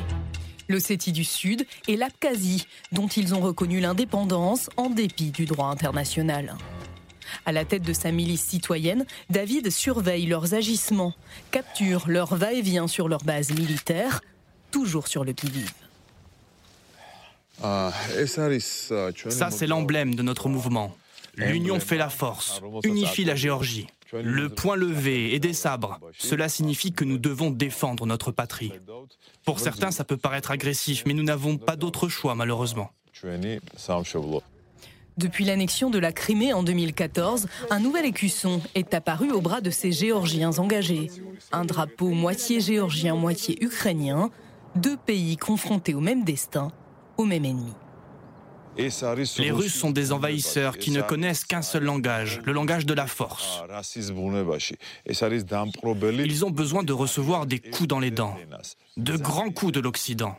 l'Ossétie 0.67 1.11
du 1.11 1.23
Sud 1.23 1.65
et 1.87 1.95
l'Abkhazie, 1.95 2.65
dont 2.91 3.07
ils 3.07 3.33
ont 3.33 3.41
reconnu 3.41 3.79
l'indépendance 3.79 4.69
en 4.77 4.89
dépit 4.89 5.31
du 5.31 5.45
droit 5.45 5.67
international. 5.67 6.55
À 7.45 7.51
la 7.51 7.65
tête 7.65 7.83
de 7.83 7.93
sa 7.93 8.11
milice 8.11 8.43
citoyenne, 8.43 9.05
David 9.29 9.69
surveille 9.69 10.25
leurs 10.25 10.53
agissements, 10.53 11.13
capture 11.51 12.05
leur 12.07 12.35
va-et-vient 12.35 12.87
sur 12.87 13.07
leur 13.09 13.23
base 13.23 13.51
militaire, 13.51 14.21
toujours 14.71 15.07
sur 15.07 15.23
le 15.23 15.33
qui-vive. 15.33 15.73
Ça, 17.59 19.51
c'est 19.51 19.67
l'emblème 19.67 20.15
de 20.15 20.21
notre 20.21 20.47
mouvement. 20.49 20.95
L'union 21.35 21.79
fait 21.79 21.97
la 21.97 22.09
force, 22.09 22.61
unifie 22.83 23.23
la 23.23 23.35
Géorgie. 23.35 23.87
Le 24.13 24.49
point 24.49 24.75
levé 24.75 25.33
et 25.33 25.39
des 25.39 25.53
sabres, 25.53 25.99
cela 26.17 26.49
signifie 26.49 26.91
que 26.91 27.03
nous 27.03 27.17
devons 27.17 27.51
défendre 27.51 28.05
notre 28.05 28.31
patrie. 28.31 28.71
Pour 29.45 29.59
certains, 29.59 29.91
ça 29.91 30.03
peut 30.03 30.17
paraître 30.17 30.51
agressif, 30.51 31.03
mais 31.05 31.13
nous 31.13 31.23
n'avons 31.23 31.57
pas 31.57 31.75
d'autre 31.75 32.07
choix, 32.07 32.35
malheureusement. 32.35 32.91
Depuis 35.17 35.45
l'annexion 35.45 35.89
de 35.89 35.97
la 35.97 36.11
Crimée 36.11 36.53
en 36.53 36.61
2014, 36.61 37.47
un 37.71 37.79
nouvel 37.79 38.05
écusson 38.05 38.61
est 38.75 38.93
apparu 38.93 39.31
au 39.31 39.41
bras 39.41 39.61
de 39.61 39.71
ces 39.71 39.91
Géorgiens 39.91 40.59
engagés. 40.59 41.09
Un 41.51 41.65
drapeau 41.65 42.09
moitié 42.09 42.59
géorgien, 42.59 43.15
moitié 43.15 43.57
ukrainien, 43.63 44.29
deux 44.75 44.95
pays 44.95 45.37
confrontés 45.37 45.95
au 45.95 46.01
même 46.01 46.23
destin, 46.23 46.71
au 47.17 47.25
même 47.25 47.45
ennemi. 47.45 47.73
Les 48.77 49.51
Russes 49.51 49.73
sont 49.73 49.91
des 49.91 50.11
envahisseurs 50.11 50.77
qui 50.77 50.91
ne 50.91 51.01
connaissent 51.01 51.43
qu'un 51.43 51.61
seul 51.61 51.83
langage, 51.83 52.41
le 52.45 52.53
langage 52.53 52.85
de 52.85 52.93
la 52.93 53.07
force. 53.07 53.63
Ils 56.27 56.45
ont 56.45 56.51
besoin 56.51 56.83
de 56.83 56.93
recevoir 56.93 57.45
des 57.45 57.59
coups 57.59 57.87
dans 57.87 57.99
les 57.99 58.11
dents, 58.11 58.35
de 58.97 59.17
grands 59.17 59.49
coups 59.49 59.73
de 59.73 59.79
l'Occident. 59.79 60.35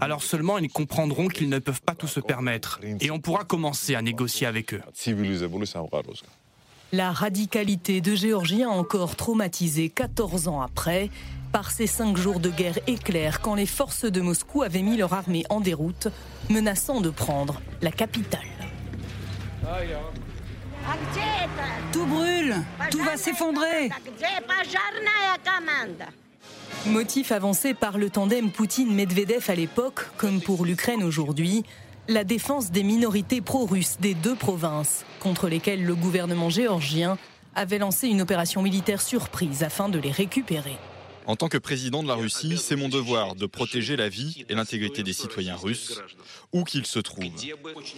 Alors 0.00 0.22
seulement 0.22 0.58
ils 0.58 0.68
comprendront 0.68 1.28
qu'ils 1.28 1.48
ne 1.48 1.58
peuvent 1.58 1.82
pas 1.82 1.94
tout 1.94 2.08
se 2.08 2.20
permettre. 2.20 2.80
Et 3.00 3.10
on 3.10 3.20
pourra 3.20 3.44
commencer 3.44 3.94
à 3.94 4.02
négocier 4.02 4.46
avec 4.46 4.74
eux. 4.74 4.82
La 6.92 7.10
radicalité 7.10 8.00
de 8.00 8.14
Géorgiens 8.14 8.68
encore 8.68 9.16
traumatisés 9.16 9.88
14 9.88 10.46
ans 10.46 10.60
après 10.60 11.10
par 11.54 11.70
ces 11.70 11.86
cinq 11.86 12.16
jours 12.16 12.40
de 12.40 12.50
guerre 12.50 12.80
éclair 12.88 13.40
quand 13.40 13.54
les 13.54 13.64
forces 13.66 14.06
de 14.06 14.20
Moscou 14.20 14.64
avaient 14.64 14.82
mis 14.82 14.96
leur 14.96 15.12
armée 15.12 15.44
en 15.50 15.60
déroute, 15.60 16.08
menaçant 16.50 17.00
de 17.00 17.10
prendre 17.10 17.60
la 17.80 17.92
capitale. 17.92 18.40
Tout 21.92 22.06
brûle, 22.06 22.56
tout 22.90 23.04
va 23.04 23.16
s'effondrer. 23.16 23.88
Motif 26.86 27.30
avancé 27.30 27.72
par 27.72 27.98
le 27.98 28.10
tandem 28.10 28.50
Poutine-Medvedev 28.50 29.48
à 29.48 29.54
l'époque, 29.54 30.08
comme 30.16 30.40
pour 30.40 30.64
l'Ukraine 30.64 31.04
aujourd'hui, 31.04 31.62
la 32.08 32.24
défense 32.24 32.72
des 32.72 32.82
minorités 32.82 33.40
pro-russes 33.40 33.98
des 34.00 34.14
deux 34.14 34.34
provinces, 34.34 35.04
contre 35.20 35.48
lesquelles 35.48 35.84
le 35.84 35.94
gouvernement 35.94 36.50
géorgien 36.50 37.16
avait 37.54 37.78
lancé 37.78 38.08
une 38.08 38.22
opération 38.22 38.60
militaire 38.60 39.00
surprise 39.00 39.62
afin 39.62 39.88
de 39.88 40.00
les 40.00 40.10
récupérer. 40.10 40.76
En 41.26 41.36
tant 41.36 41.48
que 41.48 41.56
président 41.58 42.02
de 42.02 42.08
la 42.08 42.14
Russie, 42.14 42.58
c'est 42.58 42.76
mon 42.76 42.88
devoir 42.88 43.34
de 43.34 43.46
protéger 43.46 43.96
la 43.96 44.08
vie 44.08 44.44
et 44.48 44.54
l'intégrité 44.54 45.02
des 45.02 45.14
citoyens 45.14 45.56
russes, 45.56 46.02
où 46.52 46.64
qu'ils 46.64 46.86
se 46.86 46.98
trouvent. 46.98 47.24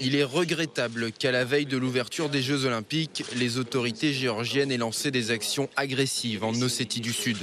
Il 0.00 0.14
est 0.14 0.24
regrettable 0.24 1.10
qu'à 1.10 1.32
la 1.32 1.44
veille 1.44 1.66
de 1.66 1.76
l'ouverture 1.76 2.28
des 2.28 2.42
Jeux 2.42 2.66
olympiques, 2.66 3.24
les 3.34 3.58
autorités 3.58 4.12
géorgiennes 4.12 4.70
aient 4.70 4.76
lancé 4.76 5.10
des 5.10 5.32
actions 5.32 5.68
agressives 5.76 6.44
en 6.44 6.52
Ossétie 6.62 7.00
du 7.00 7.12
Sud. 7.12 7.38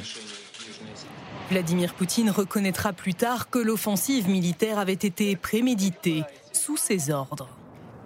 Vladimir 1.49 1.93
Poutine 1.93 2.29
reconnaîtra 2.29 2.93
plus 2.93 3.13
tard 3.13 3.49
que 3.49 3.59
l'offensive 3.59 4.29
militaire 4.29 4.79
avait 4.79 4.93
été 4.93 5.35
préméditée, 5.35 6.23
sous 6.53 6.77
ses 6.77 7.11
ordres. 7.11 7.49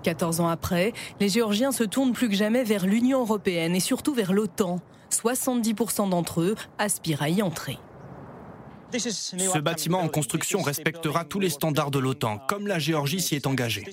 14 0.04 0.40
ans 0.40 0.48
après, 0.48 0.94
les 1.20 1.30
Géorgiens 1.30 1.72
se 1.72 1.84
tournent 1.84 2.14
plus 2.14 2.30
que 2.30 2.36
jamais 2.36 2.64
vers 2.64 2.86
l'Union 2.86 3.20
européenne 3.22 3.76
et 3.76 3.80
surtout 3.80 4.14
vers 4.14 4.34
l'OTAN. 4.34 4.80
70% 5.14 6.10
d'entre 6.10 6.42
eux 6.42 6.56
aspirent 6.78 7.22
à 7.22 7.30
y 7.30 7.42
entrer. 7.42 7.78
Ce 8.94 9.60
bâtiment 9.60 10.00
en 10.00 10.08
construction 10.08 10.62
respectera 10.62 11.26
tous 11.26 11.40
les 11.40 11.50
standards 11.50 11.92
de 11.92 12.00
l'OTAN, 12.00 12.40
comme 12.48 12.68
la 12.68 12.80
Géorgie 12.80 13.22
s'y 13.22 13.36
est 13.36 13.48
engagée. 13.48 13.84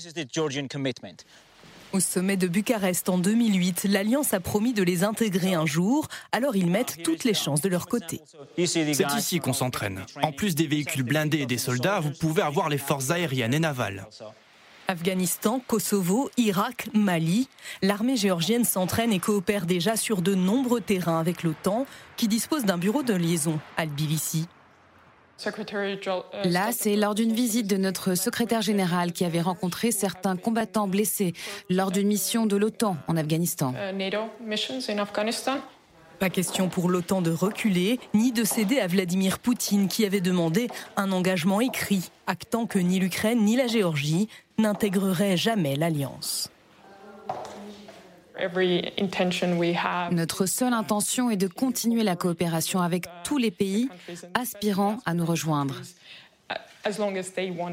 Au 1.93 2.01
sommet 2.01 2.37
de 2.37 2.49
Bucarest 2.49 3.09
en 3.09 3.19
2008, 3.19 3.85
l'Alliance 3.89 4.35
a 4.35 4.41
promis 4.41 4.73
de 4.73 4.83
les 4.83 5.05
intégrer 5.05 5.55
un 5.55 5.65
jour, 5.65 6.09
alors 6.33 6.57
ils 6.57 6.67
mettent 6.67 7.03
toutes 7.05 7.23
les 7.23 7.35
chances 7.35 7.61
de 7.61 7.69
leur 7.69 7.87
côté. 7.87 8.21
C'est 8.67 9.15
ici 9.17 9.39
qu'on 9.39 9.53
s'entraîne. 9.53 10.05
En 10.23 10.33
plus 10.33 10.57
des 10.57 10.67
véhicules 10.67 11.05
blindés 11.05 11.39
et 11.39 11.47
des 11.47 11.59
soldats, 11.59 12.01
vous 12.01 12.11
pouvez 12.11 12.43
avoir 12.43 12.69
les 12.69 12.79
forces 12.79 13.11
aériennes 13.11 13.55
et 13.55 13.61
navales. 13.61 14.09
Afghanistan, 14.89 15.61
Kosovo, 15.67 16.31
Irak, 16.37 16.89
Mali, 16.93 17.49
l'armée 17.83 18.17
géorgienne 18.17 18.65
s'entraîne 18.65 19.13
et 19.13 19.19
coopère 19.19 19.67
déjà 19.67 19.97
sur 19.97 20.21
de 20.21 20.35
nombreux 20.35 20.81
terrains 20.81 21.19
avec 21.19 21.43
l'OTAN, 21.43 21.87
qui 22.17 22.29
dispose 22.29 22.65
d'un 22.65 22.79
bureau 22.79 23.03
de 23.03 23.15
liaison 23.15 23.59
à 23.77 23.87
Tbilissi. 23.87 24.47
Là, 26.45 26.71
c'est 26.73 26.97
lors 26.97 27.15
d'une 27.15 27.33
visite 27.33 27.67
de 27.67 27.77
notre 27.77 28.15
secrétaire 28.15 28.63
général 28.63 29.13
qui 29.13 29.25
avait 29.25 29.41
rencontré 29.41 29.91
certains 29.91 30.37
combattants 30.37 30.87
blessés 30.87 31.33
lors 31.69 31.91
d'une 31.91 32.07
mission 32.07 32.47
de 32.47 32.57
l'OTAN 32.57 32.97
en 33.09 33.17
Afghanistan. 33.17 33.75
Pas 36.21 36.31
question 36.31 36.69
pour 36.69 36.89
l'OTAN 36.89 37.23
de 37.23 37.33
reculer, 37.33 37.99
ni 38.15 38.31
de 38.31 38.45
céder 38.45 38.79
à 38.79 38.87
Vladimir 38.87 39.41
Poutine 39.41 39.89
qui 39.89 40.07
avait 40.07 40.21
demandé 40.21 40.69
un 40.97 41.11
engagement 41.11 41.61
écrit, 41.61 42.11
actant 42.29 42.67
que 42.67 42.79
ni 42.79 43.01
l'Ukraine 43.01 43.45
ni 43.45 43.57
la 43.57 43.67
Géorgie 43.67 44.29
n'intégreraient 44.59 45.37
jamais 45.37 45.77
l'alliance. 45.77 46.51
Notre 50.11 50.47
seule 50.47 50.73
intention 50.73 51.31
est 51.31 51.37
de 51.37 51.47
continuer 51.47 52.03
la 52.03 52.17
coopération 52.17 52.81
avec 52.81 53.07
tous 53.23 53.39
les 53.39 53.51
pays 53.51 53.89
aspirant 54.35 54.99
à 55.07 55.15
nous 55.15 55.25
rejoindre. 55.25 55.77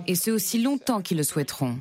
Et 0.08 0.16
c'est 0.16 0.32
aussi 0.32 0.62
longtemps 0.62 1.02
qu'ils 1.02 1.18
le 1.18 1.24
souhaiteront. 1.24 1.78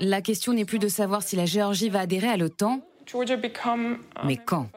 La 0.00 0.20
question 0.20 0.52
n'est 0.52 0.64
plus 0.64 0.78
de 0.78 0.88
savoir 0.88 1.22
si 1.22 1.36
la 1.36 1.46
Géorgie 1.46 1.88
va 1.88 2.00
adhérer 2.00 2.28
à 2.28 2.36
l'OTAN, 2.36 2.80
mais 4.24 4.36
quand. 4.36 4.68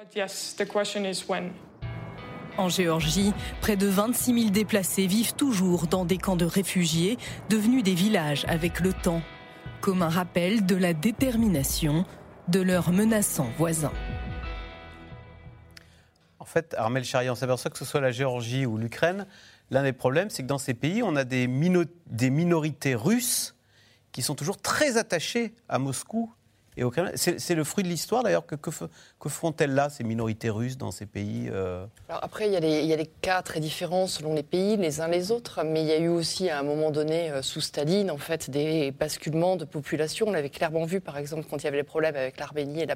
En 2.59 2.67
Géorgie, 2.67 3.31
près 3.61 3.77
de 3.77 3.87
26 3.87 4.37
000 4.37 4.49
déplacés 4.49 5.07
vivent 5.07 5.33
toujours 5.33 5.87
dans 5.87 6.03
des 6.03 6.17
camps 6.17 6.35
de 6.35 6.43
réfugiés, 6.43 7.17
devenus 7.49 7.83
des 7.83 7.93
villages 7.93 8.43
avec 8.49 8.81
le 8.81 8.91
temps, 8.91 9.21
comme 9.79 10.01
un 10.01 10.09
rappel 10.09 10.65
de 10.65 10.75
la 10.75 10.93
détermination 10.93 12.03
de 12.49 12.59
leurs 12.59 12.91
menaçants 12.91 13.49
voisins. 13.57 13.93
En 16.39 16.43
fait, 16.43 16.75
Armel 16.77 17.05
Charian, 17.05 17.31
on 17.31 17.35
s'aperçoit 17.35 17.71
que 17.71 17.77
ce 17.77 17.85
soit 17.85 18.01
la 18.01 18.11
Géorgie 18.11 18.65
ou 18.65 18.77
l'Ukraine, 18.77 19.25
l'un 19.71 19.83
des 19.83 19.93
problèmes, 19.93 20.29
c'est 20.29 20.43
que 20.43 20.47
dans 20.49 20.57
ces 20.57 20.73
pays, 20.73 21.01
on 21.01 21.15
a 21.15 21.23
des 21.23 21.47
minorités 21.47 22.93
russes 22.93 23.55
qui 24.11 24.21
sont 24.21 24.35
toujours 24.35 24.57
très 24.57 24.97
attachées 24.97 25.53
à 25.69 25.79
Moscou 25.79 26.33
c'est 27.15 27.55
le 27.55 27.63
fruit 27.63 27.83
de 27.83 27.89
l'histoire 27.89 28.23
d'ailleurs. 28.23 28.45
Que, 28.45 28.55
que, 28.55 29.29
font-elles 29.29 29.73
là, 29.73 29.89
ces 29.89 30.03
minorités 30.03 30.49
russes, 30.49 30.77
dans 30.77 30.91
ces 30.91 31.05
pays 31.05 31.49
euh 31.51 31.85
Après, 32.09 32.47
il 32.47 32.53
y, 32.53 32.55
a 32.55 32.59
il 32.59 32.85
y, 32.85 32.93
a 32.93 32.97
des 32.97 33.09
cas 33.21 33.41
très 33.41 33.59
différents 33.59 34.07
selon 34.07 34.33
les 34.33 34.43
pays, 34.43 34.77
les 34.77 35.01
uns 35.01 35.07
les 35.07 35.31
autres. 35.31 35.63
Mais 35.63 35.81
il 35.81 35.87
y 35.87 35.91
a 35.91 35.97
eu 35.97 36.07
aussi, 36.07 36.49
à 36.49 36.59
un 36.59 36.63
moment 36.63 36.91
donné, 36.91 37.31
euh, 37.31 37.41
sous 37.41 37.61
Staline, 37.61 38.11
en 38.11 38.17
fait, 38.17 38.49
des 38.49 38.91
basculements 38.91 39.55
de 39.55 39.65
population. 39.65 40.27
On 40.27 40.31
l'avait 40.31 40.49
clairement 40.49 40.85
vu, 40.85 41.01
par 41.01 41.17
exemple, 41.17 41.45
quand 41.49 41.57
il 41.57 41.63
y 41.65 41.67
avait 41.67 41.77
les 41.77 41.83
problèmes 41.83 42.15
avec 42.15 42.39
l'Arménie 42.39 42.81
et 42.81 42.87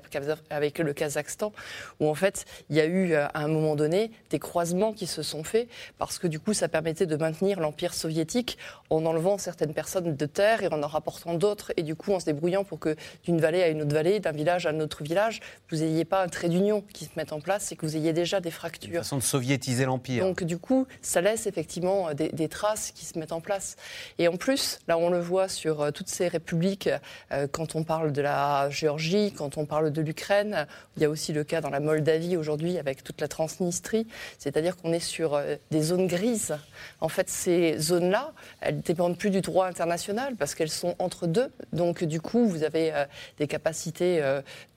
avec 0.50 0.80
le 0.80 0.94
Kazakhstan, 0.94 1.52
où 2.00 2.08
en 2.08 2.16
fait, 2.16 2.46
il 2.70 2.76
y 2.76 2.80
a 2.80 2.86
eu, 2.86 3.14
euh, 3.14 3.28
à 3.34 3.42
un 3.42 3.48
moment 3.48 3.76
donné, 3.76 4.12
des 4.30 4.40
croisements 4.40 4.94
qui 4.94 5.08
se 5.08 5.24
sont 5.24 5.44
faits, 5.44 5.68
parce 5.98 6.20
que 6.20 6.28
du 6.28 6.40
coup, 6.40 6.54
ça 6.54 6.68
permettait 6.68 7.06
de 7.06 7.16
maintenir 7.16 7.60
l'Empire 7.60 7.94
soviétique 7.94 8.58
en 8.90 9.06
enlevant 9.06 9.38
certaines 9.38 9.74
personnes 9.74 10.16
de 10.16 10.26
terre 10.26 10.64
et 10.64 10.68
en 10.68 10.84
en 10.84 10.88
rapportant 10.88 11.34
d'autres, 11.34 11.72
et 11.78 11.84
du 11.84 11.96
coup, 11.96 12.14
en 12.14 12.20
se 12.20 12.26
débrouillant 12.26 12.64
pour 12.64 12.80
que 12.80 12.96
d'une 13.24 13.40
vallée 13.40 13.64
à 13.64 13.73
une 13.74 13.82
autre 13.82 13.94
vallée, 13.94 14.20
d'un 14.20 14.32
village 14.32 14.66
à 14.66 14.70
un 14.70 14.80
autre 14.80 15.04
village, 15.04 15.42
vous 15.70 15.78
n'ayez 15.78 16.06
pas 16.06 16.24
un 16.24 16.28
trait 16.28 16.50
d'union 16.50 16.84
qui 16.94 17.06
se 17.06 17.12
mette 17.18 17.34
en 17.34 17.42
place 17.42 17.72
et 17.72 17.76
que 17.76 17.86
vous 17.86 17.98
ayez 17.98 18.14
déjà 18.14 18.40
des 18.40 18.52
fractures. 18.52 18.94
Une 18.94 18.98
façon 19.00 19.18
de 19.18 19.24
soviétiser 19.24 19.86
l'Empire. 19.86 20.24
Donc 20.24 20.44
du 20.44 20.58
coup, 20.58 20.88
ça 21.02 21.22
laisse 21.22 21.48
effectivement 21.48 22.14
des, 22.14 22.30
des, 22.30 22.48
traces 22.48 22.92
qui 22.92 23.06
se 23.06 23.18
mettent 23.20 23.32
en 23.32 23.42
place. 23.42 23.76
Et 24.20 24.28
en 24.28 24.38
plus, 24.38 24.80
là 24.88 24.98
on 24.98 25.10
le 25.10 25.20
voit 25.20 25.48
sur 25.48 25.82
euh, 25.82 25.92
toutes 25.92 26.10
ces 26.10 26.28
républiques, 26.28 26.90
euh, 27.32 27.48
quand 27.52 27.76
on 27.76 27.84
parle 27.84 28.12
de 28.12 28.22
la 28.22 28.70
Géorgie, 28.70 29.34
quand 29.36 29.58
on 29.58 29.66
parle 29.66 29.92
de 29.92 30.02
l'Ukraine, 30.02 30.68
il 30.96 31.04
y 31.04 31.06
a 31.06 31.10
aussi 31.10 31.34
le 31.34 31.44
cas 31.44 31.62
dans 31.62 31.70
la 31.70 31.80
Moldavie 31.80 32.38
aujourd'hui 32.38 32.78
avec 32.78 33.04
toute 33.04 33.20
la 33.22 33.28
Transnistrie, 33.28 34.08
c'est-à-dire 34.38 34.78
qu'on 34.78 34.94
est 34.94 35.00
sur 35.00 35.34
euh, 35.34 35.56
des 35.72 35.82
zones 35.82 36.08
grises. 36.08 36.58
En 37.02 37.10
fait, 37.10 37.30
ces 37.30 37.78
zones-là, 37.80 38.34
elles 38.62 38.78
ne 38.78 38.82
dépendent 38.82 39.18
plus 39.18 39.30
du 39.30 39.42
droit 39.42 39.68
international 39.68 40.36
parce 40.36 40.56
qu'elles 40.56 40.70
sont 40.70 40.96
entre 41.00 41.28
deux. 41.28 41.52
Donc 41.72 42.04
du 42.04 42.22
coup, 42.22 42.46
vous 42.46 42.64
avez 42.64 42.94
des 43.38 43.48
capacités 43.54 44.20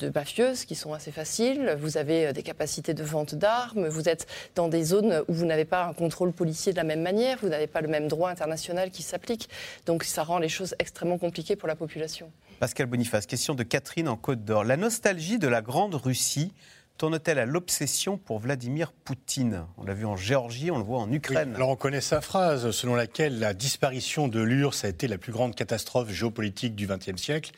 de 0.00 0.08
mafieuses 0.10 0.66
qui 0.66 0.74
sont 0.74 0.92
assez 0.92 1.10
faciles, 1.10 1.76
vous 1.80 1.96
avez 1.96 2.34
des 2.34 2.42
capacités 2.42 2.92
de 2.92 3.02
vente 3.02 3.34
d'armes, 3.34 3.88
vous 3.88 4.06
êtes 4.06 4.26
dans 4.54 4.68
des 4.68 4.84
zones 4.84 5.22
où 5.28 5.32
vous 5.32 5.46
n'avez 5.46 5.64
pas 5.64 5.86
un 5.86 5.94
contrôle 5.94 6.32
policier 6.32 6.72
de 6.72 6.76
la 6.76 6.84
même 6.84 7.00
manière, 7.00 7.38
vous 7.40 7.48
n'avez 7.48 7.68
pas 7.68 7.80
le 7.80 7.88
même 7.88 8.06
droit 8.06 8.28
international 8.28 8.90
qui 8.90 9.02
s'applique. 9.02 9.48
Donc 9.86 10.04
ça 10.04 10.24
rend 10.24 10.38
les 10.38 10.50
choses 10.50 10.74
extrêmement 10.78 11.16
compliquées 11.16 11.56
pour 11.56 11.68
la 11.68 11.74
population. 11.74 12.30
Pascal 12.60 12.86
Boniface, 12.86 13.24
question 13.24 13.54
de 13.54 13.62
Catherine 13.62 14.08
en 14.08 14.16
Côte 14.16 14.44
d'Or. 14.44 14.64
La 14.64 14.76
nostalgie 14.76 15.38
de 15.38 15.48
la 15.48 15.62
Grande 15.62 15.94
Russie 15.94 16.52
tourne-t-elle 16.98 17.38
à 17.38 17.46
l'obsession 17.46 18.16
pour 18.16 18.38
Vladimir 18.38 18.92
Poutine? 18.92 19.66
On 19.76 19.84
l'a 19.84 19.94
vu 19.94 20.06
en 20.06 20.16
Géorgie, 20.16 20.70
on 20.70 20.78
le 20.78 20.84
voit 20.84 20.98
en 20.98 21.12
Ukraine. 21.12 21.54
alors 21.54 21.68
on 21.68 21.76
connaît 21.76 22.00
sa 22.00 22.20
phrase 22.20 22.70
selon 22.70 22.94
laquelle 22.94 23.38
la 23.38 23.52
disparition 23.54 24.28
de 24.28 24.40
l'URSS 24.40 24.84
a 24.84 24.88
été 24.88 25.08
la 25.08 25.18
plus 25.18 25.32
grande 25.32 25.54
catastrophe 25.54 26.10
géopolitique 26.10 26.74
du 26.74 26.86
XXe 26.86 27.20
siècle. 27.20 27.52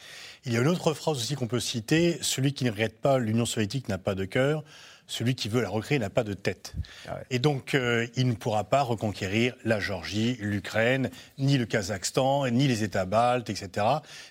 Il 0.49 0.55
y 0.55 0.57
a 0.57 0.61
une 0.63 0.69
autre 0.69 0.95
phrase 0.95 1.19
aussi 1.19 1.35
qu'on 1.35 1.47
peut 1.47 1.61
citer, 1.61 2.19
celui 2.23 2.55
qui 2.55 2.65
ne 2.65 2.71
regrette 2.71 2.99
pas 3.01 3.19
l'Union 3.19 3.45
soviétique 3.45 3.89
n'a 3.89 3.99
pas 3.99 4.15
de 4.15 4.25
cœur 4.25 4.65
celui 5.09 5.35
qui 5.35 5.49
veut 5.49 5.63
la 5.63 5.71
recréer 5.71 5.99
n'a 5.99 6.11
pas 6.11 6.23
de 6.23 6.35
tête. 6.35 6.75
Ah 7.09 7.19
Et 7.31 7.39
donc, 7.39 7.75
euh, 7.75 8.07
il 8.15 8.29
ne 8.29 8.35
pourra 8.35 8.65
pas 8.65 8.83
reconquérir 8.83 9.55
la 9.65 9.81
Géorgie, 9.81 10.37
l'Ukraine, 10.41 11.11
ni 11.39 11.57
le 11.57 11.65
Kazakhstan, 11.65 12.49
ni 12.51 12.69
les 12.69 12.85
États 12.85 13.07
baltes, 13.07 13.49
etc. 13.49 13.87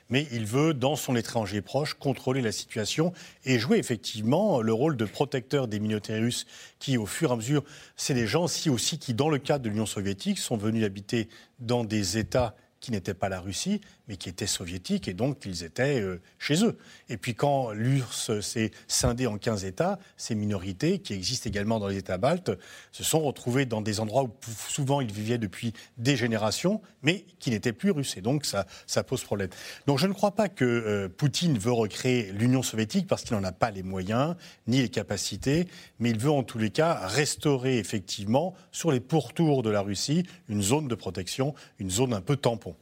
Mais 0.09 0.27
il 0.31 0.45
veut, 0.45 0.75
dans 0.75 0.95
son 0.95 1.15
étranger 1.15 1.61
proche, 1.61 1.95
contrôler 1.95 2.41
la 2.41 2.51
situation 2.51 3.11
et 3.43 3.57
jouer 3.57 3.79
effectivement 3.79 4.61
le 4.61 4.71
rôle 4.71 4.95
de 4.95 5.05
protecteur 5.05 5.67
des 5.67 5.79
minorités 5.79 6.19
russes 6.19 6.45
qui, 6.77 6.97
au 6.97 7.07
fur 7.07 7.31
et 7.31 7.33
à 7.33 7.35
mesure, 7.37 7.63
c'est 7.95 8.13
des 8.13 8.27
gens 8.27 8.45
aussi 8.45 8.99
qui, 8.99 9.15
dans 9.15 9.29
le 9.29 9.39
cadre 9.39 9.65
de 9.65 9.69
l'Union 9.69 9.87
soviétique, 9.87 10.37
sont 10.37 10.57
venus 10.57 10.85
habiter 10.85 11.27
dans 11.59 11.83
des 11.83 12.19
États 12.19 12.55
qui 12.79 12.91
n'était 12.91 13.15
pas 13.15 13.29
la 13.29 13.39
Russie, 13.39 13.81
mais 14.07 14.17
qui 14.17 14.29
était 14.29 14.47
soviétique, 14.47 15.07
et 15.07 15.13
donc 15.13 15.45
ils 15.45 15.63
étaient 15.63 15.99
euh, 16.01 16.21
chez 16.39 16.63
eux. 16.63 16.77
Et 17.09 17.17
puis 17.17 17.35
quand 17.35 17.71
l'URSS 17.71 18.41
s'est 18.41 18.71
scindée 18.87 19.27
en 19.27 19.37
15 19.37 19.65
États, 19.65 19.99
ces 20.15 20.35
minorités, 20.35 20.99
qui 20.99 21.13
existent 21.13 21.49
également 21.49 21.79
dans 21.79 21.87
les 21.87 21.97
États 21.97 22.17
baltes, 22.17 22.51
se 22.91 23.03
sont 23.03 23.19
retrouvées 23.19 23.65
dans 23.65 23.81
des 23.81 23.99
endroits 23.99 24.23
où 24.23 24.31
souvent 24.69 25.01
ils 25.01 25.11
vivaient 25.11 25.37
depuis 25.37 25.73
des 25.97 26.15
générations, 26.15 26.81
mais 27.01 27.25
qui 27.39 27.49
n'étaient 27.49 27.73
plus 27.73 27.91
russes. 27.91 28.17
Et 28.17 28.21
donc 28.21 28.45
ça, 28.45 28.65
ça 28.85 29.03
pose 29.03 29.23
problème. 29.23 29.49
Donc 29.85 29.99
je 29.99 30.07
ne 30.07 30.13
crois 30.13 30.31
pas 30.31 30.49
que 30.49 30.65
euh, 30.65 31.09
Poutine 31.09 31.57
veut 31.57 31.71
recréer 31.71 32.31
l'Union 32.31 32.63
soviétique 32.63 33.07
parce 33.07 33.23
qu'il 33.23 33.35
n'en 33.35 33.43
a 33.43 33.51
pas 33.51 33.71
les 33.71 33.83
moyens, 33.83 34.35
ni 34.67 34.81
les 34.81 34.89
capacités, 34.89 35.67
mais 35.99 36.11
il 36.11 36.19
veut 36.19 36.31
en 36.31 36.43
tous 36.43 36.57
les 36.57 36.69
cas 36.69 37.07
restaurer 37.07 37.77
effectivement, 37.77 38.53
sur 38.71 38.91
les 38.91 38.99
pourtours 38.99 39.63
de 39.63 39.69
la 39.69 39.81
Russie, 39.81 40.23
une 40.49 40.61
zone 40.61 40.87
de 40.87 40.95
protection, 40.95 41.53
une 41.79 41.89
zone 41.89 42.13
un 42.13 42.21
peu 42.21 42.35
tampon 42.35 42.75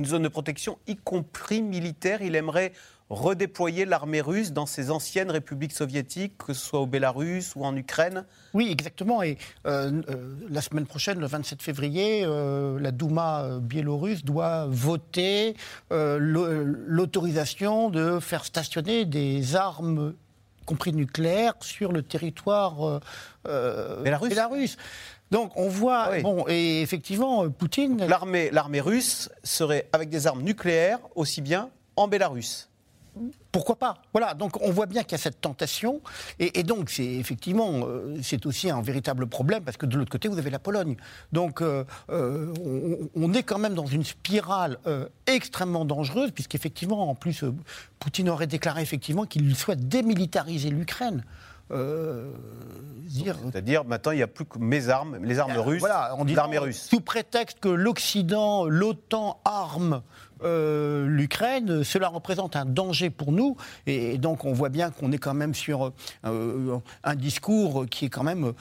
une 0.00 0.06
zone 0.06 0.22
de 0.22 0.28
protection, 0.28 0.78
y 0.86 0.96
compris 0.96 1.60
militaire. 1.60 2.22
Il 2.22 2.34
aimerait 2.34 2.72
redéployer 3.10 3.84
l'armée 3.84 4.22
russe 4.22 4.52
dans 4.52 4.64
ses 4.64 4.90
anciennes 4.90 5.30
républiques 5.30 5.72
soviétiques, 5.72 6.38
que 6.38 6.54
ce 6.54 6.64
soit 6.64 6.80
au 6.80 6.86
Bélarus 6.86 7.54
ou 7.54 7.66
en 7.66 7.76
Ukraine 7.76 8.24
Oui, 8.54 8.68
exactement. 8.70 9.22
Et 9.22 9.36
euh, 9.66 10.00
euh, 10.08 10.36
la 10.48 10.62
semaine 10.62 10.86
prochaine, 10.86 11.20
le 11.20 11.26
27 11.26 11.60
février, 11.60 12.22
euh, 12.24 12.80
la 12.80 12.92
Douma 12.92 13.58
biélorusse 13.60 14.24
doit 14.24 14.64
voter 14.70 15.54
l'autorisation 15.90 17.90
de 17.90 18.20
faire 18.20 18.46
stationner 18.46 19.04
des 19.04 19.54
armes 19.54 20.14
compris 20.64 20.94
nucléaires 20.94 21.56
sur 21.60 21.92
le 21.92 22.02
territoire 22.02 23.02
bélarusse. 23.44 24.78
Donc 25.30 25.52
on 25.56 25.68
voit, 25.68 26.10
ah 26.12 26.20
bon, 26.20 26.44
et 26.48 26.82
effectivement, 26.82 27.48
Poutine. 27.50 28.04
L'armée, 28.06 28.50
l'armée 28.50 28.80
russe 28.80 29.30
serait 29.44 29.88
avec 29.92 30.08
des 30.08 30.26
armes 30.26 30.42
nucléaires 30.42 31.00
aussi 31.14 31.40
bien 31.40 31.70
en 31.96 32.08
Bélarus. 32.08 32.70
Pourquoi 33.52 33.76
pas? 33.76 33.94
Voilà, 34.12 34.34
donc 34.34 34.60
on 34.62 34.70
voit 34.70 34.86
bien 34.86 35.02
qu'il 35.02 35.12
y 35.12 35.14
a 35.16 35.18
cette 35.18 35.40
tentation, 35.40 36.00
et, 36.38 36.62
donc 36.62 36.90
c'est 36.90 37.04
effectivement 37.04 37.80
euh, 37.82 38.16
c'est 38.22 38.46
aussi 38.46 38.70
un 38.70 38.80
véritable 38.80 39.26
problème 39.26 39.64
parce 39.64 39.76
que 39.76 39.86
de 39.86 39.96
l'autre 39.96 40.10
côté 40.10 40.28
vous 40.28 40.38
avez 40.38 40.50
la 40.50 40.60
Pologne. 40.60 40.96
Donc 41.32 41.60
euh, 41.60 41.84
euh, 42.10 42.54
on, 43.16 43.32
est 43.34 43.42
quand 43.42 43.58
même 43.58 43.74
dans 43.74 43.86
une 43.86 44.04
spirale 44.04 44.78
extrêmement 45.26 45.84
dangereuse 45.84 46.30
puisqu'effectivement 46.30 47.10
en 47.10 47.14
plus 47.16 47.44
Poutine 47.98 48.28
aurait 48.28 48.46
déclaré 48.46 48.82
effectivement 48.82 49.24
qu'il 49.24 49.54
souhaite 49.56 49.88
démilitariser 49.88 50.70
l'Ukraine. 50.70 51.24
Euh, 51.72 52.32
C'est-à-dire, 53.08 53.84
maintenant, 53.84 54.12
il 54.12 54.16
n'y 54.16 54.22
a 54.22 54.28
plus 54.28 54.44
que 54.44 54.58
mes 54.58 54.88
armes, 54.88 55.18
les 55.22 55.38
armes 55.38 55.56
euh, 55.56 55.60
russes, 55.60 55.80
voilà, 55.80 56.16
l'armée 56.26 56.58
russe. 56.58 56.88
Sous 56.90 57.00
prétexte 57.00 57.60
que 57.60 57.68
l'Occident, 57.68 58.66
l'OTAN 58.66 59.40
arme 59.44 60.02
euh, 60.42 61.06
l'Ukraine, 61.06 61.84
cela 61.84 62.08
représente 62.08 62.56
un 62.56 62.64
danger 62.64 63.10
pour 63.10 63.32
nous. 63.32 63.56
Et, 63.86 64.18
donc, 64.18 64.44
on 64.44 64.52
voit 64.52 64.68
bien 64.68 64.90
qu'on 64.90 65.12
est 65.12 65.18
quand 65.18 65.34
même 65.34 65.54
sur 65.54 65.92
un 66.24 67.14
discours 67.14 67.86
qui 67.90 68.06
est 68.06 68.08
quand 68.08 68.22
même 68.22 68.52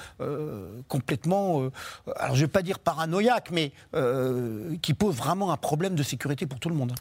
complètement, 0.87 1.69
alors 2.17 2.35
je 2.35 2.41
ne 2.41 2.45
vais 2.45 2.51
pas 2.51 2.61
dire 2.61 2.79
paranoïaque, 2.79 3.51
mais 3.51 3.71
qui 4.81 4.93
pose 4.93 5.15
vraiment 5.15 5.51
un 5.51 5.57
problème 5.57 5.95
de 5.95 6.03
sécurité 6.03 6.45
pour 6.45 6.59
tout 6.59 6.69
le 6.69 6.75
monde. 6.75 6.93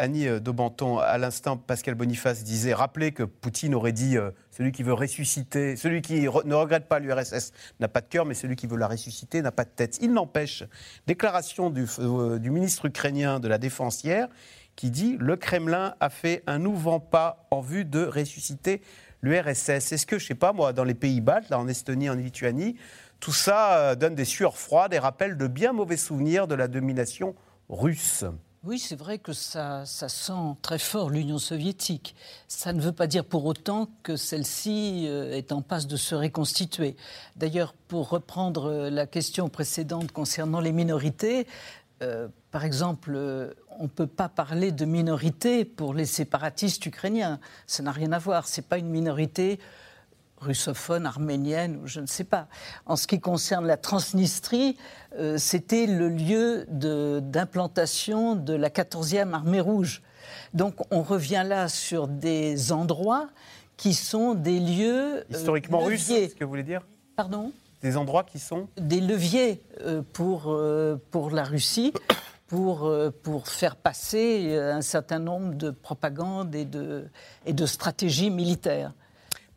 Annie 0.00 0.26
euh, 0.26 0.40
Daubenton, 0.40 0.98
à 0.98 1.18
l'instant, 1.18 1.58
Pascal 1.58 1.94
Boniface 1.94 2.42
disait, 2.42 2.72
rappelez 2.72 3.12
que 3.12 3.22
Poutine 3.22 3.74
aurait 3.74 3.92
dit 3.92 4.16
euh, 4.16 4.30
celui 4.50 4.72
qui 4.72 4.82
veut 4.82 4.94
ressusciter, 4.94 5.76
celui 5.76 6.00
qui 6.00 6.22
ne 6.22 6.54
regrette 6.54 6.88
pas 6.88 6.98
l'URSS 6.98 7.52
n'a 7.80 7.88
pas 7.88 8.00
de 8.00 8.06
cœur, 8.06 8.24
mais 8.24 8.34
celui 8.34 8.56
qui 8.56 8.66
veut 8.66 8.78
la 8.78 8.88
ressusciter 8.88 9.42
n'a 9.42 9.52
pas 9.52 9.64
de 9.64 9.70
tête. 9.70 9.98
Il 10.00 10.12
n'empêche, 10.12 10.64
déclaration 11.06 11.68
du, 11.68 11.84
euh, 11.98 12.38
du, 12.38 12.50
ministre 12.50 12.86
ukrainien 12.86 13.40
de 13.40 13.48
la 13.48 13.58
Défense 13.58 14.02
hier, 14.02 14.28
qui 14.74 14.90
dit 14.90 15.16
le 15.20 15.36
Kremlin 15.36 15.94
a 16.00 16.08
fait 16.08 16.42
un 16.46 16.58
nouveau 16.58 16.98
pas 16.98 17.46
en 17.50 17.60
vue 17.60 17.84
de 17.84 18.02
ressusciter 18.02 18.80
l'URSS. 19.20 19.92
Est-ce 19.92 20.06
que, 20.06 20.18
je 20.18 20.24
ne 20.24 20.28
sais 20.28 20.34
pas 20.34 20.54
moi, 20.54 20.72
dans 20.72 20.84
les 20.84 20.94
pays 20.94 21.20
baltes, 21.20 21.50
là, 21.50 21.58
en 21.58 21.68
Estonie, 21.68 22.08
en 22.08 22.14
Lituanie, 22.14 22.76
tout 23.20 23.32
ça 23.32 23.94
donne 23.96 24.14
des 24.14 24.24
sueurs 24.24 24.56
froides 24.56 24.94
et 24.94 24.98
rappelle 24.98 25.36
de 25.36 25.46
bien 25.46 25.74
mauvais 25.74 25.98
souvenirs 25.98 26.46
de 26.46 26.54
la 26.54 26.68
domination 26.68 27.34
russe 27.68 28.24
oui, 28.62 28.78
c'est 28.78 28.96
vrai 28.96 29.18
que 29.18 29.32
ça, 29.32 29.86
sent 29.86 30.56
très 30.60 30.78
fort 30.78 31.08
l'Union 31.08 31.38
soviétique. 31.38 32.14
Ça 32.46 32.74
ne 32.74 32.80
veut 32.82 32.92
pas 32.92 33.06
dire 33.06 33.24
pour 33.24 33.46
autant 33.46 33.88
que 34.02 34.16
celle-ci 34.16 35.06
euh, 35.08 35.32
est 35.32 35.52
en 35.52 35.62
passe 35.62 35.86
de 35.86 35.96
se 35.96 36.14
reconstituer. 36.14 36.94
D'ailleurs, 37.36 37.72
pour 37.88 38.10
reprendre 38.10 38.66
euh, 38.66 38.90
la 38.90 39.06
question 39.06 39.48
précédente 39.48 40.12
concernant 40.12 40.60
les 40.60 40.72
minorités, 40.72 41.46
euh, 42.02 42.28
par 42.50 42.66
exemple, 42.66 43.16
on 43.78 43.84
ne 43.84 43.88
peut 43.88 44.06
pas 44.06 44.28
parler 44.28 44.72
de 44.72 44.84
minorité 44.84 45.64
pour 45.64 45.94
les 45.94 46.04
séparatistes 46.04 46.84
ukrainiens. 46.84 47.40
Ça 47.66 47.82
n'a 47.82 47.92
rien 47.92 48.12
à 48.12 48.18
voir. 48.18 48.46
Ce 48.46 48.60
n'est 48.60 48.66
pas 48.66 48.76
une 48.76 48.90
minorité 48.90 49.58
russophone, 50.40 51.06
arménienne, 51.06 51.80
ou 51.82 51.86
je 51.86 52.00
ne 52.00 52.06
sais 52.06 52.24
pas. 52.24 52.48
En 52.86 52.96
ce 52.96 53.06
qui 53.06 53.20
concerne 53.20 53.66
la 53.66 53.76
Transnistrie, 53.76 54.76
euh, 55.16 55.38
c'était 55.38 55.86
le 55.86 56.08
lieu 56.08 56.66
d'implantation 56.68 58.36
de, 58.36 58.54
la 58.54 58.70
14e 58.70 59.32
armée 59.32 59.60
rouge. 59.60 60.02
Donc 60.54 60.74
on 60.90 61.02
revient 61.02 61.44
là 61.46 61.68
sur 61.68 62.08
des 62.08 62.72
endroits 62.72 63.28
qui 63.76 63.94
sont 63.94 64.34
des 64.34 64.60
lieux... 64.60 65.18
Euh, 65.18 65.24
Historiquement 65.30 65.80
russes, 65.80 66.04
c'est 66.04 66.28
ce 66.28 66.34
que 66.34 66.44
vous 66.44 66.50
voulez 66.50 66.62
dire? 66.62 66.82
Pardon? 67.16 67.52
Des 67.82 67.96
endroits 67.96 68.24
qui 68.24 68.38
sont? 68.38 68.68
Des 68.76 69.00
leviers 69.00 69.62
euh, 69.82 70.02
pour, 70.12 70.56
pour 71.10 71.30
la 71.30 71.44
Russie. 71.44 71.92
Pour, 72.46 72.92
pour, 73.22 73.46
faire 73.46 73.76
passer 73.76 74.56
un 74.56 74.80
certain 74.82 75.20
nombre 75.20 75.54
de 75.54 75.70
propagandes 75.70 76.52
et 76.56 76.64
de, 76.64 77.04
et 77.46 77.52
de 77.52 77.64
stratégies 77.64 78.28
militaires. 78.28 78.92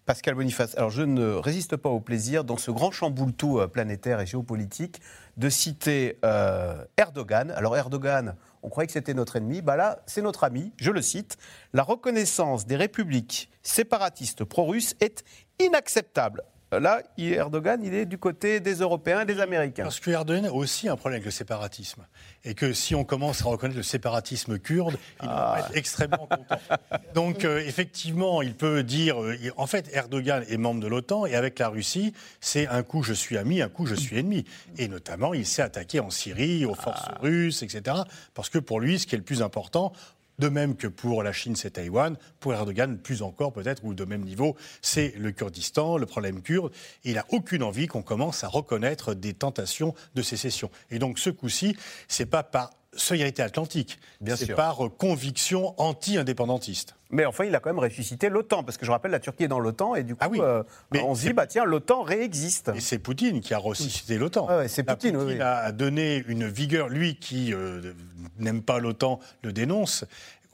Pascal 0.05 0.35
Boniface, 0.35 0.75
alors 0.77 0.89
je 0.89 1.01
ne 1.01 1.31
résiste 1.35 1.77
pas 1.77 1.87
au 1.87 2.01
plaisir, 2.01 2.43
dans 2.43 2.57
ce 2.57 2.71
grand 2.71 2.91
chamboule-tout 2.91 3.59
euh, 3.59 3.67
planétaire 3.67 4.19
et 4.19 4.25
géopolitique, 4.25 4.99
de 5.37 5.47
citer 5.49 6.19
euh, 6.25 6.83
Erdogan. 6.97 7.51
Alors 7.51 7.77
Erdogan, 7.77 8.35
on 8.63 8.69
croyait 8.69 8.87
que 8.87 8.91
c'était 8.91 9.13
notre 9.13 9.37
ennemi, 9.37 9.61
bah 9.61 9.77
là, 9.77 9.99
c'est 10.05 10.21
notre 10.21 10.43
ami, 10.43 10.73
je 10.75 10.91
le 10.91 11.01
cite. 11.01 11.37
La 11.71 11.83
reconnaissance 11.83 12.65
des 12.65 12.75
républiques 12.75 13.49
séparatistes 13.61 14.43
pro-russes 14.43 14.95
est 14.99 15.23
inacceptable. 15.59 16.43
Là, 16.79 17.01
Erdogan, 17.17 17.81
il 17.83 17.93
est 17.93 18.05
du 18.05 18.17
côté 18.17 18.59
des 18.59 18.75
Européens 18.75 19.21
et 19.21 19.25
des 19.25 19.39
Américains. 19.39 19.83
Parce 19.83 19.99
que 19.99 20.11
Erdogan 20.11 20.45
a 20.45 20.51
aussi 20.51 20.87
un 20.87 20.95
problème 20.95 21.17
avec 21.17 21.25
le 21.25 21.31
séparatisme. 21.31 22.05
Et 22.43 22.53
que 22.53 22.73
si 22.73 22.95
on 22.95 23.03
commence 23.03 23.41
à 23.41 23.45
reconnaître 23.45 23.77
le 23.77 23.83
séparatisme 23.83 24.59
kurde, 24.59 24.97
il 25.21 25.27
va 25.27 25.53
ah. 25.55 25.59
être 25.59 25.77
extrêmement 25.77 26.27
content. 26.27 26.59
Donc, 27.13 27.45
euh, 27.45 27.59
effectivement, 27.59 28.41
il 28.41 28.55
peut 28.55 28.83
dire. 28.83 29.21
Euh, 29.21 29.37
en 29.57 29.67
fait, 29.67 29.89
Erdogan 29.93 30.43
est 30.49 30.57
membre 30.57 30.81
de 30.81 30.87
l'OTAN 30.87 31.25
et 31.25 31.35
avec 31.35 31.59
la 31.59 31.69
Russie, 31.69 32.13
c'est 32.41 32.67
un 32.67 32.83
coup 32.83 33.03
je 33.03 33.13
suis 33.13 33.37
ami, 33.37 33.61
un 33.61 33.69
coup 33.69 33.85
je 33.85 33.95
suis 33.95 34.17
ennemi. 34.17 34.45
Et 34.77 34.87
notamment, 34.87 35.33
il 35.33 35.45
s'est 35.45 35.61
attaqué 35.61 35.99
en 35.99 36.09
Syrie, 36.09 36.65
aux 36.65 36.75
forces 36.75 37.05
ah. 37.07 37.17
russes, 37.21 37.63
etc. 37.63 37.97
Parce 38.33 38.49
que 38.49 38.59
pour 38.59 38.79
lui, 38.79 38.99
ce 38.99 39.07
qui 39.07 39.15
est 39.15 39.17
le 39.17 39.23
plus 39.23 39.41
important, 39.41 39.93
de 40.39 40.49
même 40.49 40.75
que 40.75 40.87
pour 40.87 41.23
la 41.23 41.31
Chine, 41.31 41.55
c'est 41.55 41.71
Taïwan. 41.71 42.17
Pour 42.39 42.53
Erdogan, 42.53 42.97
plus 42.97 43.21
encore 43.21 43.53
peut-être, 43.53 43.83
ou 43.83 43.93
de 43.93 44.05
même 44.05 44.23
niveau, 44.23 44.55
c'est 44.81 45.13
le 45.17 45.31
Kurdistan, 45.31 45.97
le 45.97 46.05
problème 46.05 46.41
kurde. 46.41 46.71
il 47.03 47.15
n'a 47.15 47.25
aucune 47.29 47.63
envie 47.63 47.87
qu'on 47.87 48.01
commence 48.01 48.43
à 48.43 48.47
reconnaître 48.47 49.13
des 49.13 49.33
tentations 49.33 49.93
de 50.15 50.21
sécession. 50.21 50.69
Et 50.89 50.99
donc 50.99 51.19
ce 51.19 51.29
coup-ci, 51.29 51.75
c'est 52.07 52.25
pas 52.25 52.43
par 52.43 52.71
solidarité 52.95 53.41
atlantique, 53.41 53.99
c'est 54.35 54.53
par 54.53 54.77
conviction 54.97 55.73
anti-indépendantiste. 55.77 56.95
Mais 57.09 57.25
enfin, 57.25 57.45
il 57.45 57.55
a 57.55 57.59
quand 57.59 57.69
même 57.69 57.79
ressuscité 57.79 58.29
l'OTAN, 58.29 58.63
parce 58.63 58.77
que 58.77 58.85
je 58.85 58.91
rappelle, 58.91 59.11
la 59.11 59.19
Turquie 59.19 59.43
est 59.43 59.47
dans 59.47 59.59
l'OTAN, 59.59 59.95
et 59.95 60.03
du 60.03 60.15
coup, 60.15 60.21
ah 60.23 60.29
euh, 60.41 60.63
on 61.03 61.13
se 61.13 61.27
dit, 61.27 61.33
bah, 61.33 61.45
tiens, 61.45 61.63
l'OTAN 61.63 62.01
réexiste. 62.01 62.71
Et 62.75 62.79
c'est 62.79 62.97
Poutine 62.97 63.39
qui 63.39 63.53
a 63.53 63.59
ressuscité 63.59 64.17
l'OTAN. 64.17 64.47
c'est 64.67 64.83
Poutine, 64.83 65.17
Poutine 65.17 65.41
a 65.41 65.71
donné 65.71 66.23
une 66.27 66.47
vigueur, 66.47 66.89
lui 66.89 67.15
qui 67.15 67.53
euh, 67.53 67.93
n'aime 68.39 68.63
pas 68.63 68.79
l'OTAN, 68.79 69.19
le 69.43 69.53
dénonce. 69.53 70.05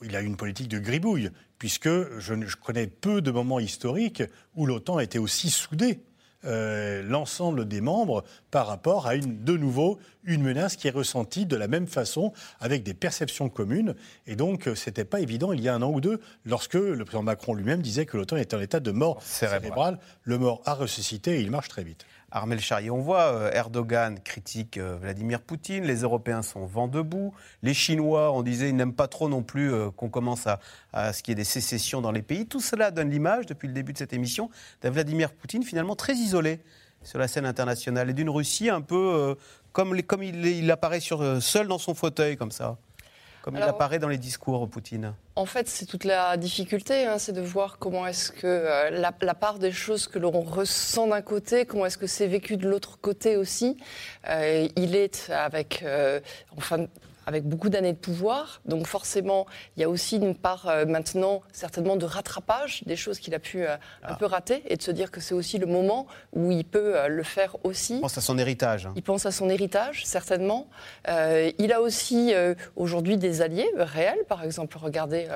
Il 0.01 0.15
a 0.15 0.21
une 0.21 0.35
politique 0.35 0.67
de 0.67 0.79
gribouille, 0.79 1.29
puisque 1.59 1.89
je, 1.89 2.45
je 2.45 2.55
connais 2.57 2.87
peu 2.87 3.21
de 3.21 3.31
moments 3.31 3.59
historiques 3.59 4.23
où 4.55 4.65
l'OTAN 4.65 4.97
a 4.97 5.03
été 5.03 5.17
aussi 5.17 5.49
soudée. 5.49 6.01
Euh, 6.45 7.03
l'ensemble 7.03 7.67
des 7.67 7.81
membres 7.81 8.23
par 8.49 8.67
rapport 8.67 9.07
à 9.07 9.15
une, 9.15 9.43
de 9.43 9.57
nouveau 9.57 9.99
une 10.23 10.43
menace 10.43 10.75
qui 10.75 10.87
est 10.87 10.91
ressentie 10.91 11.45
de 11.45 11.55
la 11.55 11.67
même 11.67 11.87
façon 11.87 12.33
avec 12.59 12.83
des 12.83 12.93
perceptions 12.93 13.49
communes. 13.49 13.95
Et 14.27 14.35
donc, 14.35 14.67
euh, 14.67 14.75
c'était 14.75 15.05
pas 15.05 15.21
évident 15.21 15.53
il 15.53 15.61
y 15.61 15.69
a 15.69 15.75
un 15.75 15.81
an 15.81 15.91
ou 15.91 16.01
deux, 16.01 16.19
lorsque 16.45 16.73
le 16.73 17.03
président 17.05 17.23
Macron 17.23 17.53
lui-même 17.53 17.81
disait 17.81 18.05
que 18.05 18.17
l'OTAN 18.17 18.37
était 18.37 18.55
en 18.55 18.61
état 18.61 18.79
de 18.79 18.91
mort 18.91 19.21
cérébrale. 19.23 19.99
Le 20.23 20.37
mort 20.37 20.61
a 20.65 20.73
ressuscité 20.73 21.37
et 21.37 21.41
il 21.41 21.51
marche 21.51 21.69
très 21.69 21.83
vite. 21.83 22.05
Armel 22.31 22.59
Charrier, 22.59 22.91
on 22.91 23.01
voit 23.01 23.33
euh, 23.33 23.51
Erdogan 23.53 24.19
critique 24.19 24.77
euh, 24.77 24.97
Vladimir 25.01 25.41
Poutine, 25.41 25.85
les 25.85 26.01
Européens 26.01 26.43
sont 26.43 26.65
vent 26.65 26.87
debout, 26.87 27.33
les 27.63 27.73
Chinois, 27.73 28.31
on 28.33 28.43
disait, 28.43 28.69
ils 28.69 28.75
n'aiment 28.75 28.93
pas 28.93 29.07
trop 29.07 29.29
non 29.29 29.41
plus 29.41 29.71
qu'on 29.95 30.09
commence 30.09 30.45
à, 30.45 30.59
à 30.93 31.13
ce 31.13 31.23
qu'il 31.23 31.31
y 31.31 31.33
ait 31.33 31.35
des 31.35 31.43
sécessions 31.43 32.01
dans 32.01 32.11
les 32.11 32.21
pays. 32.21 32.45
Tout 32.45 32.61
cela 32.61 32.91
donne 32.91 33.09
l'image, 33.09 33.47
depuis 33.47 33.67
le 33.67 33.73
début 33.73 33.93
de 33.93 33.97
cette 33.97 34.13
émission, 34.13 34.51
d'un 34.81 34.91
Vladimir 34.91 35.31
Poutine 35.31 35.63
finalement 35.63 35.95
très 35.95 36.13
isolé 36.13 36.59
sur 37.03 37.17
la 37.17 37.27
scène 37.27 37.45
internationale 37.45 38.09
et 38.09 38.13
d'une 38.13 38.29
Russie 38.29 38.69
un 38.69 38.81
peu 38.81 39.35
comme, 39.79 40.01
comme 40.01 40.23
il, 40.23 40.71
apparaît 40.71 40.99
sur, 40.99 41.41
seul 41.41 41.67
dans 41.67 41.77
son 41.77 41.93
fauteuil 41.93 42.35
comme 42.35 42.51
ça. 42.51 42.77
Comme 43.41 43.55
il 43.55 43.63
apparaît 43.63 43.99
dans 43.99 44.09
les 44.09 44.17
discours, 44.17 44.67
Poutine 44.69 45.13
En 45.37 45.45
fait, 45.45 45.69
c'est 45.69 45.85
toute 45.85 46.03
la 46.03 46.35
difficulté, 46.35 47.05
hein, 47.05 47.17
c'est 47.17 47.31
de 47.31 47.39
voir 47.39 47.77
comment 47.77 48.05
est-ce 48.05 48.33
que 48.33 48.45
euh, 48.45 48.89
la, 48.89 49.33
part 49.33 49.57
des 49.57 49.71
choses 49.71 50.07
que 50.07 50.19
l'on 50.19 50.41
ressent 50.41 51.07
d'un 51.07 51.21
côté, 51.21 51.65
comment 51.65 51.85
est-ce 51.85 51.97
que 51.97 52.07
c'est 52.07 52.27
vécu 52.27 52.57
de 52.57 52.67
l'autre 52.67 52.99
côté 52.99 53.37
aussi. 53.37 53.77
Euh, 54.27 54.67
il 54.75 54.97
est 54.97 55.29
avec, 55.29 55.81
euh, 55.83 56.19
enfin, 56.57 56.87
avec 57.29 57.43
beaucoup 57.43 57.69
d'années 57.69 57.93
de 57.93 57.97
pouvoir. 57.97 58.59
Donc 58.65 58.87
forcément, 58.87 59.45
il 59.77 59.81
y 59.81 59.83
a 59.83 59.89
aussi 59.89 60.17
une 60.17 60.33
part 60.33 60.67
euh, 60.67 60.85
maintenant 60.87 61.43
certainement 61.51 61.95
de 61.95 62.05
rattrapage 62.05 62.83
des 62.87 62.95
choses 62.95 63.19
qu'il 63.19 63.35
a 63.35 63.39
pu 63.39 63.61
euh, 63.61 63.75
un 63.75 64.13
ah. 64.13 64.15
peu 64.15 64.25
rater 64.25 64.63
et 64.65 64.77
de 64.77 64.81
se 64.81 64.89
dire 64.89 65.11
que 65.11 65.21
c'est 65.21 65.35
aussi 65.35 65.59
le 65.59 65.67
moment 65.67 66.07
où 66.33 66.49
il 66.51 66.65
peut 66.65 66.97
euh, 66.97 67.07
le 67.07 67.21
faire 67.21 67.55
aussi. 67.63 67.97
Il 67.97 68.01
pense 68.01 68.17
à 68.17 68.21
son 68.21 68.39
héritage. 68.39 68.87
Hein. 68.87 68.93
Il 68.95 69.03
pense 69.03 69.27
à 69.27 69.31
son 69.31 69.47
héritage, 69.47 70.05
certainement. 70.05 70.67
il 71.07 71.71
a 71.71 71.81
aussi 71.81 72.33
aujourd'hui 72.75 73.17
des 73.17 73.41
alliés 73.43 73.69
réels. 73.77 74.23
Par 74.27 74.43
exemple, 74.43 74.75
regardez 74.79 75.27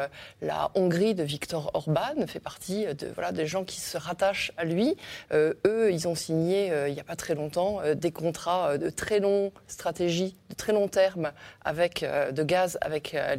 la 0.42 0.72
Hongrie 0.74 1.14
de 1.14 1.24
Viktor 1.24 1.70
Orban 1.76 2.26
fait 2.28 2.40
partie 2.40 2.86
de, 2.86 3.08
voilà, 3.14 3.32
des 3.32 3.46
gens 3.46 3.64
qui 3.64 3.80
se 3.80 3.98
rattachent 3.98 4.52
à 4.58 4.66
lui. 4.66 4.96
eux, 5.34 5.90
ils 5.92 6.08
ont 6.08 6.16
signé 6.16 6.74
il 6.88 6.94
n'y 6.94 7.00
a 7.00 7.04
pas 7.04 7.16
très 7.16 7.36
longtemps 7.36 7.82
des 7.96 8.12
contrats 8.12 8.78
de 8.78 8.90
très 8.90 9.20
longue 9.20 9.52
stratégie, 9.68 10.36
de 10.50 10.56
très 10.56 10.74
long 10.74 10.88
terme 10.88 11.32
avec 11.64 11.83
euh, 12.04 12.32
de 12.32 12.44
gaz 12.44 12.78
avec, 12.82 13.14
euh, 13.14 13.36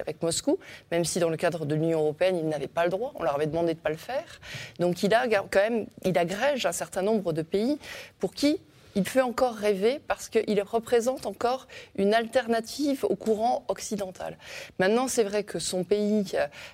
avec 0.00 0.22
Moscou, 0.22 0.58
même 0.90 1.04
si 1.04 1.18
dans 1.18 1.30
le 1.30 1.36
cadre 1.36 1.64
de 1.64 1.74
l'Union 1.74 2.00
européenne, 2.00 2.36
ils 2.36 2.48
n'avaient 2.48 2.66
pas 2.66 2.84
le 2.84 2.90
droit. 2.90 3.12
On 3.16 3.22
leur 3.22 3.34
avait 3.34 3.46
demandé 3.46 3.72
de 3.72 3.78
ne 3.78 3.82
pas 3.82 3.90
le 3.90 3.96
faire. 3.96 4.40
Donc 4.78 5.02
il 5.02 5.14
a 5.14 5.24
il 6.04 6.18
agrège 6.18 6.66
un 6.66 6.72
certain 6.72 7.02
nombre 7.02 7.32
de 7.32 7.42
pays 7.42 7.78
pour 8.18 8.34
qui 8.34 8.60
il 8.96 9.06
fait 9.06 9.20
encore 9.20 9.54
rêver 9.54 10.00
parce 10.08 10.30
qu'il 10.30 10.60
représente 10.62 11.26
encore 11.26 11.68
une 11.96 12.14
alternative 12.14 13.04
au 13.04 13.14
courant 13.14 13.64
occidental. 13.68 14.38
Maintenant, 14.78 15.06
c'est 15.06 15.22
vrai 15.22 15.44
que 15.44 15.58
son 15.58 15.84
pays 15.84 16.32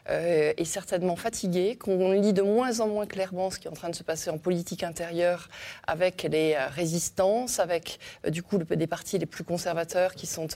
euh, 0.08 0.52
est 0.56 0.64
certainement 0.64 1.16
fatigué, 1.16 1.76
qu'on 1.76 2.12
lit 2.12 2.32
de 2.32 2.42
moins 2.42 2.78
en 2.78 2.86
moins 2.86 3.06
clairement 3.06 3.50
ce 3.50 3.58
qui 3.58 3.66
est 3.66 3.70
en 3.70 3.74
train 3.74 3.90
de 3.90 3.96
se 3.96 4.04
passer 4.04 4.30
en 4.30 4.38
politique 4.38 4.84
intérieure 4.84 5.48
avec 5.88 6.22
les 6.22 6.54
euh, 6.54 6.68
résistances, 6.68 7.58
avec 7.58 7.98
euh, 8.24 8.30
du 8.30 8.44
coup 8.44 8.58
des 8.58 8.86
partis 8.86 9.18
les 9.18 9.26
plus 9.26 9.42
conservateurs 9.42 10.14
qui 10.14 10.26
sont 10.26 10.46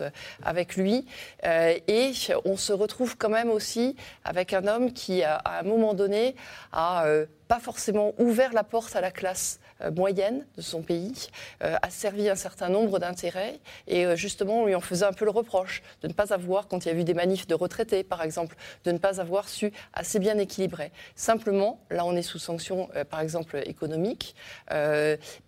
avec 0.44 0.76
lui. 0.76 1.04
et 1.44 2.12
on 2.44 2.56
se 2.56 2.72
retrouve 2.72 3.16
quand 3.16 3.28
même 3.28 3.50
aussi 3.50 3.96
avec 4.24 4.52
un 4.52 4.68
homme 4.68 4.92
qui, 4.92 5.24
à 5.24 5.42
un 5.60 5.62
moment 5.62 5.94
donné, 5.94 6.36
a 6.72 7.04
pas 7.48 7.58
forcément 7.58 8.12
ouvert 8.18 8.52
la 8.52 8.62
porte 8.62 8.94
à 8.94 9.00
la 9.00 9.10
classe 9.10 9.58
moyenne 9.94 10.46
de 10.56 10.62
son 10.62 10.82
pays, 10.82 11.28
euh, 11.62 11.76
a 11.82 11.90
servi 11.90 12.28
un 12.28 12.34
certain 12.34 12.68
nombre 12.68 12.98
d'intérêts 12.98 13.58
et 13.86 14.06
euh, 14.06 14.16
justement 14.16 14.62
on 14.62 14.66
lui 14.66 14.74
en 14.74 14.80
faisait 14.80 15.04
un 15.04 15.12
peu 15.12 15.24
le 15.24 15.30
reproche 15.30 15.82
de 16.02 16.08
ne 16.08 16.12
pas 16.12 16.32
avoir, 16.32 16.68
quand 16.68 16.84
il 16.84 16.92
y 16.92 16.94
a 16.94 16.98
eu 16.98 17.04
des 17.04 17.14
manifs 17.14 17.46
de 17.46 17.54
retraités 17.54 18.02
par 18.02 18.22
exemple, 18.22 18.56
de 18.84 18.92
ne 18.92 18.98
pas 18.98 19.20
avoir 19.20 19.48
su 19.48 19.72
assez 19.92 20.18
bien 20.18 20.38
équilibrer. 20.38 20.92
Simplement, 21.14 21.80
là 21.90 22.04
on 22.04 22.16
est 22.16 22.22
sous 22.22 22.38
sanctions 22.38 22.88
par 23.10 23.20
exemple 23.20 23.60
économiques, 23.64 24.34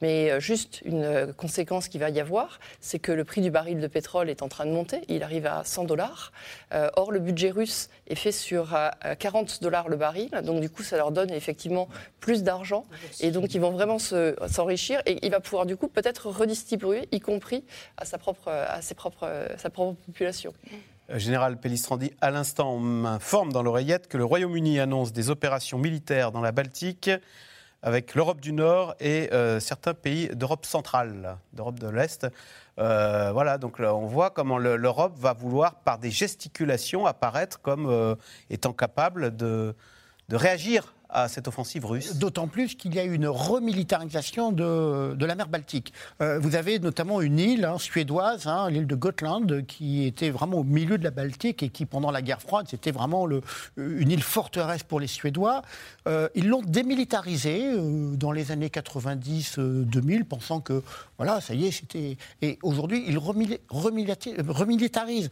mais 0.03 0.41
juste 0.41 0.81
une 0.85 1.33
conséquence 1.37 1.89
qui 1.89 1.99
va 1.99 2.11
y 2.11 2.21
avoir, 2.21 2.61
c'est 2.81 2.99
que 2.99 3.13
le 3.13 3.25
prix 3.25 3.41
du 3.41 3.51
baril 3.51 3.81
de 3.81 3.87
pétrole 3.87 4.31
est 4.31 4.43
en 4.43 4.49
train 4.49 4.67
de 4.67 4.73
monter, 4.73 5.03
il 5.09 5.23
arrive 5.23 5.47
à 5.47 5.65
100 5.65 5.85
dollars. 5.85 6.33
or 6.73 7.13
le 7.13 7.19
budget 7.19 7.51
russe 7.51 7.89
est 8.09 8.15
fait 8.15 8.33
sur 8.33 8.77
40 9.19 9.63
dollars 9.63 9.89
le 9.89 9.97
baril, 9.97 10.31
donc 10.43 10.61
du 10.61 10.71
coup 10.71 10.83
ça 10.83 10.97
leur 10.97 11.13
donne 11.13 11.31
effectivement 11.31 11.89
plus 12.21 12.43
d'argent. 12.43 12.85
Et 13.21 13.31
donc, 13.31 13.55
ils 13.55 13.61
vont 13.61 13.71
vraiment 13.71 13.99
s'enrichir. 14.49 15.01
et 15.07 15.19
il 15.25 15.31
va 15.31 15.41
pouvoir, 15.41 15.67
du 15.67 15.77
coup, 15.77 15.89
peut-être 15.89 16.29
redistribuer, 16.29 17.09
y 17.13 17.21
compris 17.21 17.65
à 17.97 18.05
sa 18.05 18.19
propre, 18.19 18.49
à 18.49 18.81
ses 18.83 18.95
propres, 18.95 19.29
sa 19.57 19.71
propre 19.71 20.01
population. 20.07 20.53
Euh, 21.11 21.19
Général 21.19 21.59
Pellistrandi, 21.59 22.13
à 22.21 22.31
l'instant, 22.31 22.75
on 22.75 22.81
m'informe 22.81 23.53
dans 23.53 23.63
l'oreillette 23.63 24.09
que 24.09 24.19
le 24.19 24.25
Royaume-Uni 24.25 24.79
annonce 24.79 25.13
des 25.13 25.31
opérations 25.31 25.79
militaires 25.79 26.33
dans 26.33 26.43
la 26.43 26.53
Baltique 26.53 27.11
avec 27.83 28.15
l'Europe 28.15 28.41
du 28.41 28.53
Nord 28.53 28.95
et 29.01 29.33
euh, 29.33 29.61
certains 29.61 29.95
pays 29.95 30.29
d'Europe 30.35 30.67
centrale, 30.67 31.39
d'Europe 31.53 31.79
de 31.79 31.89
l'Est. 31.89 32.27
Euh, 32.79 33.31
voilà, 33.33 33.57
donc 33.57 33.79
on 33.81 34.07
voit 34.07 34.31
comment 34.31 34.59
l'Europe 34.59 35.17
va 35.17 35.33
vouloir, 35.33 35.77
par 35.77 35.99
des 35.99 36.11
gesticulations, 36.11 37.07
apparaître 37.07 37.61
comme 37.61 38.17
étant 38.51 38.73
capable 38.73 39.35
de, 39.35 39.75
de 40.29 40.37
réagir 40.37 40.95
à 41.11 41.29
cette 41.29 41.49
offensive 41.49 41.85
russe 41.85 42.17
D'autant 42.17 42.49
plus 42.49 42.75
qu'il 42.75 42.95
y 42.95 42.99
a 42.99 43.05
une 43.05 43.27
remilitarisation 43.27 44.53
de, 44.53 45.15
de 45.15 45.27
la 45.27 45.35
mer 45.35 45.49
Baltique. 45.49 45.93
Euh, 46.21 46.39
vous 46.39 46.55
avez 46.55 46.79
notamment 46.79 47.21
une 47.21 47.39
île 47.39 47.65
hein, 47.65 47.79
suédoise, 47.79 48.47
hein, 48.47 48.69
l'île 48.71 48.87
de 48.87 48.95
Gotland, 48.95 49.65
qui 49.67 50.05
était 50.05 50.31
vraiment 50.31 50.59
au 50.59 50.65
milieu 50.65 50.99
de 50.99 51.05
la 51.05 51.11
Baltique 51.11 51.63
et 51.63 51.71
qui, 51.71 51.87
pendant 51.87 52.11
la 52.11 52.23
guerre 52.23 52.43
froide, 52.43 52.67
c'était 52.69 52.91
vraiment 52.91 53.27
une 53.77 54.11
île 54.11 54.23
forteresse 54.23 54.83
pour 54.83 55.01
les 55.01 55.07
Suédois. 55.07 55.63
Euh, 56.07 56.29
ils 56.35 56.49
l'ont 56.49 56.63
démilitarisée 56.63 57.73
euh, 57.73 58.15
dans 58.15 58.33
les 58.33 58.53
années 58.53 58.69
90-2000, 58.69 60.25
pensant 60.25 60.61
que, 60.61 60.83
voilà, 61.17 61.41
ça 61.41 61.55
y 61.55 61.67
est, 61.67 61.71
c'était... 61.71 62.17
Et 62.43 62.59
aujourd'hui, 62.63 63.05
ils 63.07 63.19
remilitarisent. 63.19 65.31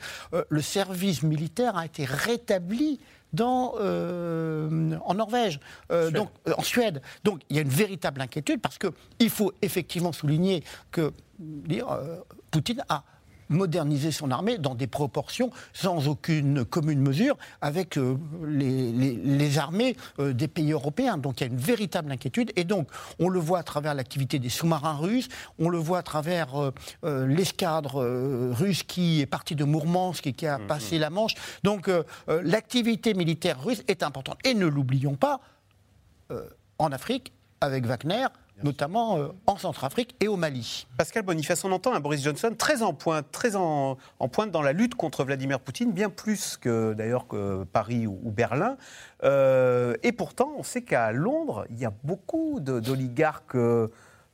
le 0.48 0.62
service 0.62 1.22
militaire 1.22 1.76
a 1.76 1.84
été 1.84 2.04
rétabli 2.04 2.98
dans, 3.32 3.74
euh, 3.80 4.96
en 5.04 5.14
Norvège, 5.14 5.60
euh, 5.90 6.10
donc, 6.10 6.30
euh, 6.48 6.54
en 6.56 6.62
Suède. 6.62 7.02
Donc 7.24 7.42
il 7.50 7.56
y 7.56 7.58
a 7.58 7.62
une 7.62 7.68
véritable 7.68 8.20
inquiétude 8.20 8.60
parce 8.60 8.78
qu'il 8.78 9.30
faut 9.30 9.52
effectivement 9.62 10.12
souligner 10.12 10.64
que 10.90 11.12
dire, 11.38 11.86
Poutine 12.50 12.82
a 12.88 13.04
moderniser 13.48 14.12
son 14.12 14.30
armée 14.30 14.58
dans 14.58 14.74
des 14.74 14.86
proportions 14.86 15.50
sans 15.72 16.08
aucune 16.08 16.64
commune 16.64 17.00
mesure 17.00 17.36
avec 17.60 17.96
euh, 17.96 18.16
les, 18.46 19.58
armées 19.58 19.96
euh, 20.18 20.32
des 20.32 20.48
pays 20.48 20.72
européens. 20.72 21.18
Donc 21.18 21.40
il 21.40 21.44
y 21.44 21.46
a 21.48 21.52
une 21.52 21.58
véritable 21.58 22.10
inquiétude. 22.12 22.52
Et 22.56 22.64
donc 22.64 22.88
on 23.18 23.28
le 23.28 23.40
voit 23.40 23.58
à 23.58 23.62
travers 23.62 23.94
l'activité 23.94 24.38
des 24.38 24.48
sous-marins 24.48 24.96
russes, 24.96 25.28
on 25.58 25.68
le 25.68 25.78
voit 25.78 25.98
à 25.98 26.02
travers 26.02 26.72
euh, 27.04 27.26
l'escadre 27.26 28.04
russe 28.52 28.82
qui 28.82 29.20
est 29.20 29.26
partie 29.26 29.54
de 29.54 29.64
Mourmansk 29.64 30.26
et 30.26 30.32
qui 30.32 30.46
a 30.46 30.58
mm-hmm. 30.58 30.66
passé 30.66 30.98
la 30.98 31.10
Manche. 31.10 31.34
Donc 31.62 31.90
l'activité 32.28 33.14
militaire 33.14 33.62
russe 33.62 33.82
est 33.88 34.02
importante. 34.02 34.38
Et 34.44 34.54
ne 34.54 34.66
l'oublions 34.66 35.14
pas, 35.14 35.40
en 36.78 36.92
Afrique, 36.92 37.32
avec 37.60 37.86
Wagner 37.86 38.26
notamment 38.62 39.18
euh, 39.18 39.28
en 39.46 39.56
Centrafrique 39.56 40.16
et 40.20 40.28
au 40.28 40.36
Mali. 40.36 40.86
Pascal 40.96 41.22
Boniface, 41.22 41.64
on 41.64 41.72
entend 41.72 41.94
un 41.94 42.00
Boris 42.00 42.22
Johnson 42.22 42.54
très 42.56 42.82
en 42.82 42.92
pointe, 42.94 43.26
très 43.30 43.56
en, 43.56 43.96
pointe 44.32 44.50
dans 44.50 44.62
la 44.62 44.72
lutte 44.72 44.94
contre 44.94 45.24
Vladimir 45.24 45.60
Poutine, 45.60 45.92
bien 45.92 46.10
plus 46.10 46.56
que 46.56 46.94
d'ailleurs 46.94 47.26
que 47.26 47.64
Paris 47.64 48.06
ou, 48.06 48.30
Berlin. 48.30 48.76
Euh, 49.24 49.94
et 50.02 50.12
pourtant, 50.12 50.52
on 50.58 50.62
sait 50.62 50.82
qu'à 50.82 51.12
Londres, 51.12 51.66
il 51.70 51.78
y 51.78 51.84
a 51.84 51.92
beaucoup 52.04 52.60
d'oligarques. 52.60 53.56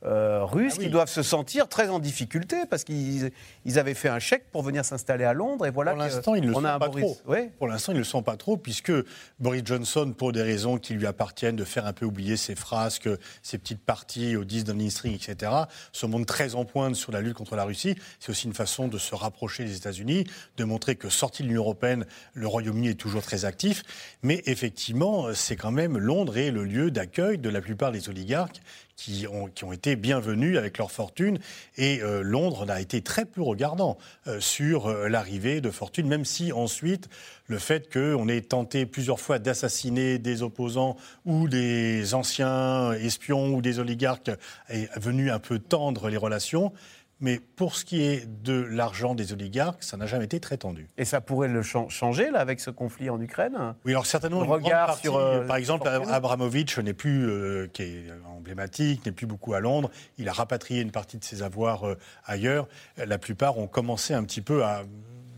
Euh, 0.05 0.43
russes 0.43 0.73
ah 0.77 0.81
qui 0.81 0.89
doivent 0.89 1.09
se 1.09 1.23
sentir 1.23 1.69
très 1.69 1.87
en 1.87 1.97
difficulté 1.97 2.57
parce 2.69 2.83
qu'ils 2.83 3.31
avaient 3.77 3.93
fait 3.93 4.09
un 4.09 4.19
chèque 4.19 4.43
pour 4.51 4.61
venir 4.61 4.83
s'installer 4.83 5.23
à 5.23 5.31
Londres 5.31 5.65
et 5.65 5.69
voilà 5.69 5.91
pour 5.91 5.99
l'instant 6.01 6.35
ils 6.35 6.41
ne 6.41 6.47
le 6.47 6.53
sont 6.53 6.61
pas 6.61 6.89
trop. 6.89 7.17
Pour 7.57 7.67
l'instant 7.69 7.91
ils 7.93 7.95
ne 7.95 7.99
le 7.99 8.03
sont 8.03 8.21
pas 8.21 8.35
trop 8.35 8.57
puisque 8.57 8.91
Boris 9.39 9.61
Johnson 9.63 10.13
pour 10.17 10.33
des 10.33 10.41
raisons 10.41 10.77
qui 10.77 10.93
lui 10.93 11.07
appartiennent 11.07 11.55
de 11.55 11.63
faire 11.63 11.85
un 11.85 11.93
peu 11.93 12.05
oublier 12.05 12.35
ses 12.35 12.55
frasques, 12.55 13.07
ses 13.43 13.57
petites 13.57 13.79
parties 13.79 14.35
au 14.35 14.43
10 14.43 14.65
Downing 14.65 14.89
Street, 14.89 15.13
etc. 15.13 15.51
se 15.93 16.05
montre 16.05 16.25
très 16.25 16.55
en 16.55 16.65
pointe 16.65 16.95
sur 16.95 17.13
la 17.13 17.21
lutte 17.21 17.35
contre 17.35 17.55
la 17.55 17.63
Russie. 17.63 17.95
C'est 18.19 18.29
aussi 18.29 18.47
une 18.47 18.53
façon 18.53 18.89
de 18.89 18.97
se 18.97 19.15
rapprocher 19.15 19.63
des 19.63 19.77
États-Unis, 19.77 20.25
de 20.57 20.63
montrer 20.65 20.97
que 20.97 21.07
sorti 21.07 21.43
de 21.43 21.47
l'Union 21.47 21.61
européenne, 21.61 22.05
le 22.33 22.47
Royaume-Uni 22.47 22.89
est 22.89 22.95
toujours 22.95 23.21
très 23.21 23.45
actif. 23.45 23.83
Mais 24.21 24.43
effectivement 24.47 25.33
c'est 25.33 25.55
quand 25.55 25.71
même 25.71 25.97
Londres 25.97 26.37
est 26.37 26.51
le 26.51 26.65
lieu 26.65 26.91
d'accueil 26.91 27.37
de 27.37 27.49
la 27.49 27.61
plupart 27.61 27.93
des 27.93 28.09
oligarques 28.09 28.61
qui 28.95 29.25
ont, 29.27 29.73
été 29.73 29.95
bienvenus 29.95 30.57
avec 30.57 30.77
leur 30.77 30.91
fortune. 30.91 31.39
Et 31.77 32.01
euh, 32.01 32.21
Londres 32.21 32.69
a 32.69 32.79
été 32.79 33.01
très 33.01 33.25
peu 33.25 33.41
regardant 33.41 33.97
euh, 34.27 34.39
sur 34.39 34.87
euh, 34.87 35.07
l'arrivée 35.07 35.61
de 35.61 35.71
fortune, 35.71 36.07
même 36.07 36.25
si 36.25 36.51
ensuite 36.51 37.09
le 37.47 37.59
fait 37.59 37.91
qu'on 37.91 38.27
ait 38.27 38.41
tenté 38.41 38.85
plusieurs 38.85 39.19
fois 39.19 39.39
d'assassiner 39.39 40.19
des 40.19 40.43
opposants 40.43 40.95
ou 41.25 41.47
des 41.47 42.13
anciens 42.13 42.93
espions 42.93 43.55
ou 43.55 43.61
des 43.61 43.79
oligarques 43.79 44.31
est 44.69 44.89
venu 44.97 45.31
un 45.31 45.39
peu 45.39 45.59
tendre 45.59 46.09
les 46.09 46.17
relations. 46.17 46.71
Mais 47.19 47.39
pour 47.39 47.75
ce 47.75 47.85
qui 47.85 48.03
est 48.03 48.27
de 48.43 48.53
l'argent 48.53 49.15
des 49.15 49.31
oligarques, 49.31 49.83
ça 49.83 49.95
n'a 49.95 50.07
jamais 50.07 50.25
été 50.25 50.39
très 50.39 50.57
tendu. 50.57 50.87
Et 50.97 51.05
ça 51.05 51.21
pourrait 51.21 51.47
le 51.47 51.61
changer, 51.61 52.31
là, 52.31 52.39
avec 52.39 52.59
ce 52.59 52.69
conflit 52.69 53.09
en 53.09 53.21
Ukraine? 53.21 53.75
Oui, 53.85 53.91
alors 53.91 54.05
certainement, 54.05 54.41
le 54.41 54.49
regard 54.49 54.97
sur. 54.97 55.15
Euh, 55.15 55.45
par 55.45 55.55
exemple, 55.55 55.87
Abramovich 55.87 56.77
n'est 56.79 56.93
plus, 56.93 57.29
euh, 57.29 57.67
qui 57.71 57.83
est 57.83 58.03
emblématique, 58.27 59.05
n'est 59.05 59.11
plus 59.11 59.25
beaucoup 59.25 59.53
à 59.53 59.59
Londres. 59.59 59.89
Il 60.17 60.27
a 60.27 60.33
rapatrié 60.33 60.81
une 60.81 60.91
partie 60.91 61.17
de 61.17 61.23
ses 61.23 61.43
avoirs 61.43 61.87
euh, 61.87 61.97
ailleurs. 62.25 62.67
La 62.97 63.17
plupart 63.17 63.57
ont 63.57 63.67
commencé 63.67 64.13
un 64.13 64.23
petit 64.23 64.41
peu 64.41 64.65
à, 64.65 64.83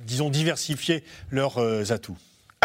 disons, 0.05 0.29
diversifier 0.29 1.03
leurs 1.29 1.59
atouts. 1.91 2.17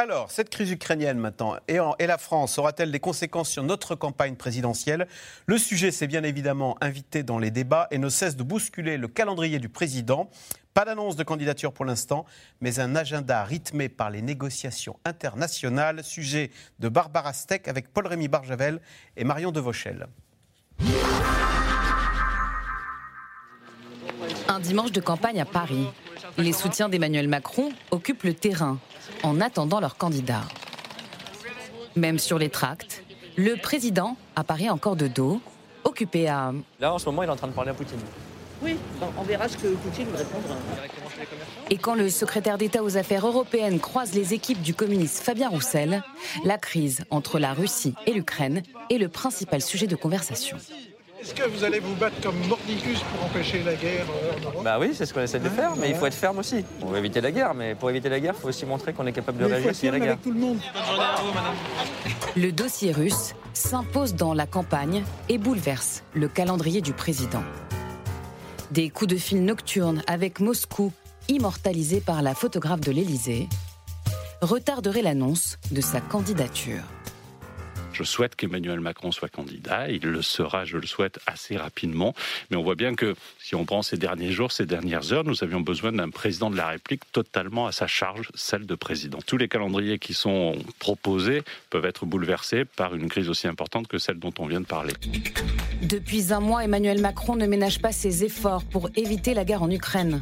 Alors, 0.02 0.30
cette 0.30 0.48
crise 0.48 0.70
ukrainienne 0.70 1.18
maintenant, 1.18 1.56
et, 1.68 2.06
la 2.06 2.16
France, 2.16 2.56
aura-t-elle 2.56 2.90
des 2.90 3.00
conséquences 3.00 3.50
sur 3.50 3.62
notre 3.62 3.94
campagne 3.94 4.34
présidentielle? 4.34 5.06
Le 5.44 5.58
sujet 5.58 5.90
s'est 5.90 6.06
bien 6.06 6.22
évidemment 6.22 6.78
invité 6.80 7.22
dans 7.22 7.38
les 7.38 7.50
débats 7.50 7.86
et 7.90 7.98
ne 7.98 8.08
cesse 8.08 8.34
de 8.34 8.42
bousculer 8.42 8.96
le 8.96 9.08
calendrier 9.08 9.58
du 9.58 9.68
président. 9.68 10.30
Pas 10.72 10.86
d'annonce 10.86 11.16
de 11.16 11.22
candidature 11.22 11.74
pour 11.74 11.84
l'instant, 11.84 12.24
mais 12.62 12.80
un 12.80 12.96
agenda 12.96 13.44
rythmé 13.44 13.90
par 13.90 14.08
les 14.08 14.22
négociations 14.22 14.98
internationales. 15.04 16.02
Sujet 16.02 16.50
de 16.78 16.88
Barbara 16.88 17.34
Steck 17.34 17.68
avec 17.68 17.92
Paul-Rémy 17.92 18.28
Barjavel 18.28 18.80
et 19.18 19.24
Marion 19.24 19.52
Devauchel. 19.52 20.06
Un 24.48 24.60
dimanche 24.60 24.92
de 24.92 25.00
campagne 25.02 25.42
à 25.42 25.44
Paris. 25.44 25.88
Les 26.38 26.54
soutiens 26.54 26.88
d'Emmanuel 26.88 27.28
Macron 27.28 27.70
occupent 27.90 28.22
le 28.22 28.32
terrain 28.32 28.78
en 29.22 29.40
attendant 29.40 29.80
leur 29.80 29.96
candidat. 29.96 30.42
Même 31.96 32.18
sur 32.18 32.38
les 32.38 32.48
tracts, 32.48 33.02
le 33.36 33.56
président 33.56 34.16
apparaît 34.36 34.68
encore 34.68 34.96
de 34.96 35.08
dos, 35.08 35.40
occupé 35.84 36.28
à... 36.28 36.52
Là, 36.78 36.94
en 36.94 36.98
ce 36.98 37.06
moment, 37.06 37.22
il 37.22 37.26
est 37.26 37.32
en 37.32 37.36
train 37.36 37.48
de 37.48 37.52
parler 37.52 37.70
à 37.70 37.74
Poutine. 37.74 37.98
Oui, 38.62 38.76
on 39.16 39.22
verra 39.22 39.48
ce 39.48 39.56
que 39.56 39.68
Poutine 39.68 40.06
nous 40.10 40.16
répondra. 40.16 40.54
Et 41.70 41.78
quand 41.78 41.94
le 41.94 42.10
secrétaire 42.10 42.58
d'État 42.58 42.82
aux 42.82 42.96
affaires 42.96 43.26
européennes 43.26 43.80
croise 43.80 44.12
les 44.12 44.34
équipes 44.34 44.60
du 44.60 44.74
communiste 44.74 45.22
Fabien 45.22 45.48
Roussel, 45.48 46.02
la 46.44 46.58
crise 46.58 47.04
entre 47.10 47.38
la 47.38 47.54
Russie 47.54 47.94
et 48.06 48.12
l'Ukraine 48.12 48.62
est 48.90 48.98
le 48.98 49.08
principal 49.08 49.62
sujet 49.62 49.86
de 49.86 49.96
conversation. 49.96 50.58
Est-ce 51.20 51.34
que 51.34 51.46
vous 51.48 51.64
allez 51.64 51.80
vous 51.80 51.94
battre 51.96 52.18
comme 52.22 52.36
mordicus 52.48 53.00
pour 53.00 53.26
empêcher 53.26 53.62
la 53.62 53.74
guerre 53.74 54.06
euh, 54.08 54.38
en 54.38 54.50
Europe? 54.50 54.64
Bah 54.64 54.78
oui, 54.80 54.92
c'est 54.94 55.04
ce 55.04 55.12
qu'on 55.12 55.20
essaie 55.20 55.38
de 55.38 55.50
faire, 55.50 55.76
mais 55.76 55.90
il 55.90 55.94
faut 55.94 56.06
être 56.06 56.14
ferme 56.14 56.38
aussi. 56.38 56.64
On 56.80 56.86
veut 56.86 56.98
éviter 56.98 57.20
la 57.20 57.30
guerre, 57.30 57.52
mais 57.52 57.74
pour 57.74 57.90
éviter 57.90 58.08
la 58.08 58.20
guerre, 58.20 58.32
il 58.38 58.40
faut 58.40 58.48
aussi 58.48 58.64
montrer 58.64 58.94
qu'on 58.94 59.06
est 59.06 59.12
capable 59.12 59.36
de 59.36 59.44
réagir 59.44 59.74
s'il 59.74 59.86
y 59.86 59.88
a 59.88 59.92
la 59.92 60.00
guerre. 60.00 60.18
Tout 60.22 60.32
le, 60.32 60.40
monde. 60.40 60.58
le 62.36 62.52
dossier 62.52 62.92
russe 62.92 63.34
s'impose 63.52 64.14
dans 64.14 64.32
la 64.32 64.46
campagne 64.46 65.04
et 65.28 65.36
bouleverse 65.36 66.04
le 66.14 66.26
calendrier 66.26 66.80
du 66.80 66.94
président. 66.94 67.42
Des 68.70 68.88
coups 68.88 69.10
de 69.10 69.16
fil 69.18 69.44
nocturnes 69.44 70.02
avec 70.06 70.40
Moscou, 70.40 70.90
immortalisés 71.28 72.00
par 72.00 72.22
la 72.22 72.34
photographe 72.34 72.80
de 72.80 72.92
l'Élysée, 72.92 73.46
retarderaient 74.40 75.02
l'annonce 75.02 75.58
de 75.70 75.82
sa 75.82 76.00
candidature. 76.00 76.82
Je 78.00 78.04
souhaite 78.06 78.34
qu'Emmanuel 78.34 78.80
Macron 78.80 79.12
soit 79.12 79.28
candidat. 79.28 79.90
Il 79.90 80.00
le 80.00 80.22
sera, 80.22 80.64
je 80.64 80.78
le 80.78 80.86
souhaite, 80.86 81.18
assez 81.26 81.58
rapidement. 81.58 82.14
Mais 82.50 82.56
on 82.56 82.62
voit 82.62 82.74
bien 82.74 82.94
que 82.94 83.14
si 83.38 83.54
on 83.54 83.66
prend 83.66 83.82
ces 83.82 83.98
derniers 83.98 84.32
jours, 84.32 84.52
ces 84.52 84.64
dernières 84.64 85.12
heures, 85.12 85.22
nous 85.22 85.44
avions 85.44 85.60
besoin 85.60 85.92
d'un 85.92 86.08
président 86.08 86.48
de 86.48 86.56
la 86.56 86.68
République 86.68 87.02
totalement 87.12 87.66
à 87.66 87.72
sa 87.72 87.86
charge, 87.86 88.30
celle 88.34 88.64
de 88.64 88.74
président. 88.74 89.18
Tous 89.26 89.36
les 89.36 89.48
calendriers 89.48 89.98
qui 89.98 90.14
sont 90.14 90.56
proposés 90.78 91.42
peuvent 91.68 91.84
être 91.84 92.06
bouleversés 92.06 92.64
par 92.64 92.94
une 92.94 93.10
crise 93.10 93.28
aussi 93.28 93.46
importante 93.48 93.86
que 93.86 93.98
celle 93.98 94.18
dont 94.18 94.32
on 94.38 94.46
vient 94.46 94.62
de 94.62 94.66
parler. 94.66 94.94
Depuis 95.82 96.32
un 96.32 96.40
mois, 96.40 96.64
Emmanuel 96.64 97.02
Macron 97.02 97.36
ne 97.36 97.46
ménage 97.46 97.82
pas 97.82 97.92
ses 97.92 98.24
efforts 98.24 98.64
pour 98.64 98.88
éviter 98.96 99.34
la 99.34 99.44
guerre 99.44 99.62
en 99.62 99.70
Ukraine. 99.70 100.20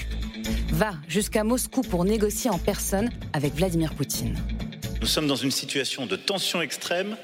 Va 0.70 0.95
jusqu'à 1.07 1.45
Moscou 1.45 1.83
pour 1.83 2.05
négocier 2.05 2.51
en 2.51 2.59
personne 2.59 3.09
avec 3.33 3.55
Vladimir 3.55 3.95
Poutine. 3.95 4.37
Nous 5.01 5.07
sommes 5.07 5.29
dans 5.29 5.37
une 5.37 5.53
situation 5.53 6.07
de 6.07 6.16
tension 6.16 6.61
extrême 6.61 7.16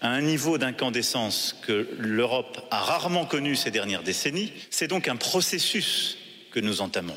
à 0.00 0.10
un 0.10 0.20
niveau 0.20 0.58
d'incandescence 0.58 1.56
que 1.66 1.88
l'Europe 1.98 2.60
a 2.70 2.80
rarement 2.80 3.24
connu 3.24 3.56
ces 3.56 3.70
dernières 3.70 4.02
décennies. 4.02 4.52
C'est 4.70 4.88
donc 4.88 5.08
un 5.08 5.16
processus 5.16 6.18
que 6.52 6.60
nous 6.60 6.80
entamons. 6.80 7.16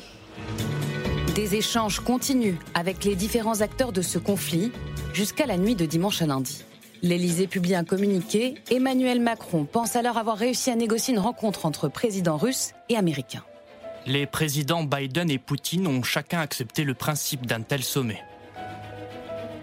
Des 1.34 1.54
échanges 1.54 2.00
continuent 2.00 2.58
avec 2.74 3.04
les 3.04 3.14
différents 3.14 3.60
acteurs 3.60 3.92
de 3.92 4.02
ce 4.02 4.18
conflit 4.18 4.70
jusqu'à 5.14 5.46
la 5.46 5.56
nuit 5.56 5.74
de 5.74 5.86
dimanche 5.86 6.20
à 6.20 6.26
lundi. 6.26 6.64
L'Élysée 7.02 7.46
publie 7.46 7.74
un 7.74 7.84
communiqué. 7.84 8.54
Emmanuel 8.70 9.20
Macron 9.20 9.64
pense 9.64 9.96
alors 9.96 10.18
avoir 10.18 10.36
réussi 10.36 10.70
à 10.70 10.76
négocier 10.76 11.14
une 11.14 11.20
rencontre 11.20 11.66
entre 11.66 11.88
présidents 11.88 12.36
russes 12.36 12.74
et 12.88 12.96
américains. 12.96 13.44
Les 14.06 14.26
présidents 14.26 14.84
Biden 14.84 15.30
et 15.30 15.38
Poutine 15.38 15.86
ont 15.86 16.02
chacun 16.02 16.40
accepté 16.40 16.84
le 16.84 16.94
principe 16.94 17.46
d'un 17.46 17.62
tel 17.62 17.82
sommet. 17.82 18.20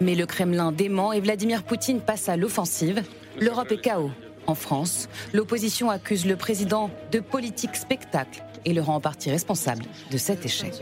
Mais 0.00 0.14
le 0.14 0.26
Kremlin 0.26 0.72
dément 0.72 1.12
et 1.12 1.20
Vladimir 1.20 1.62
Poutine 1.62 2.00
passe 2.00 2.28
à 2.28 2.36
l'offensive. 2.36 3.02
L'Europe 3.38 3.70
est 3.70 3.80
chaos. 3.80 4.10
En 4.46 4.54
France, 4.54 5.08
l'opposition 5.32 5.90
accuse 5.90 6.26
le 6.26 6.36
président 6.36 6.90
de 7.12 7.20
politique 7.20 7.76
spectacle 7.76 8.42
et 8.64 8.72
le 8.72 8.80
rend 8.80 8.96
en 8.96 9.00
partie 9.00 9.30
responsable 9.30 9.84
de 10.10 10.18
cet 10.18 10.44
échec. 10.44 10.74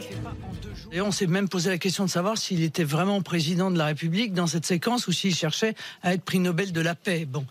Et 0.91 1.01
on 1.01 1.12
s'est 1.12 1.27
même 1.27 1.49
posé 1.49 1.69
la 1.69 1.79
question 1.79 2.05
de 2.05 2.11
savoir 2.11 2.39
s'il 2.39 2.62
était 2.62 2.85
vraiment 2.85 3.21
président 3.21 3.71
de 3.71 3.77
la 3.77 3.87
République 3.87 4.33
dans 4.33 4.47
cette 4.47 4.64
séquence 4.64 5.07
ou 5.07 5.12
s'il 5.12 5.35
cherchait 5.35 5.75
à 6.03 6.14
être 6.14 6.23
prix 6.23 6.39
Nobel 6.39 6.73
de 6.73 6.81
la 6.81 6.95
paix. 6.95 7.27
Bon, 7.27 7.45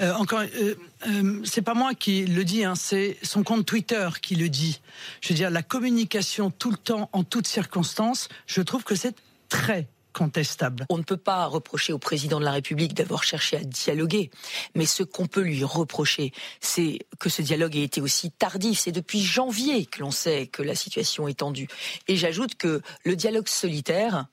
euh, 0.00 0.12
encore, 0.14 0.40
euh, 0.40 0.74
euh, 1.06 1.40
c'est 1.44 1.62
pas 1.62 1.74
moi 1.74 1.94
qui 1.94 2.24
le 2.24 2.44
dis, 2.44 2.64
hein, 2.64 2.74
c'est 2.74 3.16
son 3.22 3.42
compte 3.42 3.64
Twitter 3.64 4.08
qui 4.20 4.34
le 4.34 4.48
dit. 4.48 4.80
Je 5.20 5.28
veux 5.28 5.34
dire, 5.34 5.50
la 5.50 5.62
communication 5.62 6.50
tout 6.50 6.70
le 6.70 6.76
temps, 6.76 7.08
en 7.12 7.22
toutes 7.22 7.46
circonstances, 7.46 8.28
je 8.46 8.60
trouve 8.60 8.82
que 8.82 8.94
c'est 8.94 9.14
très 9.48 9.86
contestable. 10.12 10.86
On 10.88 10.98
ne 10.98 11.02
peut 11.02 11.16
pas 11.16 11.46
reprocher 11.46 11.92
au 11.92 11.98
président 11.98 12.40
de 12.40 12.44
la 12.44 12.52
République 12.52 12.94
d'avoir 12.94 13.24
cherché 13.24 13.56
à 13.56 13.64
dialoguer, 13.64 14.30
mais 14.74 14.86
ce 14.86 15.02
qu'on 15.02 15.26
peut 15.26 15.42
lui 15.42 15.64
reprocher, 15.64 16.32
c'est 16.60 16.98
que 17.18 17.28
ce 17.28 17.42
dialogue 17.42 17.76
ait 17.76 17.82
été 17.82 18.00
aussi 18.00 18.30
tardif. 18.30 18.80
C'est 18.80 18.92
depuis 18.92 19.22
janvier 19.22 19.86
que 19.86 20.00
l'on 20.00 20.10
sait 20.10 20.46
que 20.46 20.62
la 20.62 20.74
situation 20.74 21.28
est 21.28 21.38
tendue. 21.38 21.68
Et 22.08 22.16
j'ajoute 22.16 22.54
que 22.56 22.82
le 23.04 23.16
dialogue 23.16 23.48
solitaire, 23.48 24.26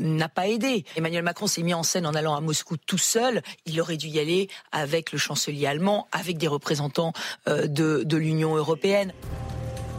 n'a 0.00 0.28
pas 0.28 0.48
aidé. 0.48 0.84
Emmanuel 0.96 1.22
Macron 1.22 1.46
s'est 1.46 1.62
mis 1.62 1.74
en 1.74 1.82
scène 1.82 2.06
en 2.06 2.14
allant 2.14 2.34
à 2.34 2.40
Moscou 2.40 2.76
tout 2.76 2.98
seul. 2.98 3.42
Il 3.66 3.80
aurait 3.80 3.96
dû 3.96 4.08
y 4.08 4.18
aller 4.18 4.48
avec 4.72 5.12
le 5.12 5.18
chancelier 5.18 5.66
allemand, 5.66 6.08
avec 6.12 6.38
des 6.38 6.48
représentants 6.48 7.12
euh, 7.48 7.66
de, 7.66 8.02
de 8.04 8.16
l'Union 8.16 8.56
européenne. 8.56 9.12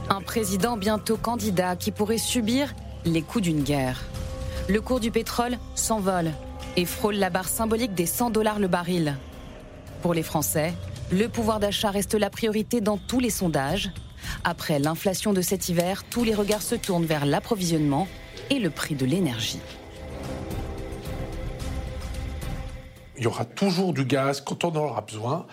Un 0.10 0.22
président 0.22 0.78
bientôt 0.78 1.18
candidat 1.18 1.76
qui 1.76 1.92
pourrait 1.92 2.18
subir 2.18 2.76
les 3.06 3.22
coups 3.22 3.44
d'une 3.44 3.64
guerre 3.64 4.04
le 4.68 4.82
cours 4.82 5.00
du 5.00 5.12
pétrole 5.12 5.58
s'envole 5.76 6.32
et 6.76 6.86
frôle 6.86 7.16
la 7.16 7.30
barre 7.30 7.48
symbolique 7.48 7.94
des 7.94 8.06
100 8.06 8.32
dollars 8.32 8.60
le 8.60 8.68
baril. 8.68 9.16
Pour 10.02 10.14
les 10.14 10.24
Français, 10.24 10.74
le 11.12 11.28
pouvoir 11.28 11.60
d'achat 11.60 11.92
reste 11.92 12.16
la 12.16 12.30
priorité 12.30 12.82
dans 12.82 12.98
tous 12.98 13.20
les 13.20 13.30
sondages. 13.30 13.92
Après 14.44 14.80
l'inflation 14.80 15.34
de 15.34 15.42
cet 15.42 15.70
hiver, 15.70 16.04
tous 16.10 16.24
les 16.24 16.34
regards 16.34 16.64
se 16.64 16.76
tournent 16.76 17.06
vers 17.06 17.26
l'approvisionnement 17.26 18.08
et 18.50 18.60
le 18.60 18.70
prix 18.70 18.96
de 18.96 19.06
l'énergie. 19.06 19.60
Il 23.18 23.24
y 23.24 23.28
aura 23.28 23.46
toujours 23.46 23.94
du 23.94 24.04
gaz 24.04 24.42
quand 24.42 24.66
on 24.66 24.76
en 24.76 24.86
aura 24.90 25.02
besoin. 25.02 25.46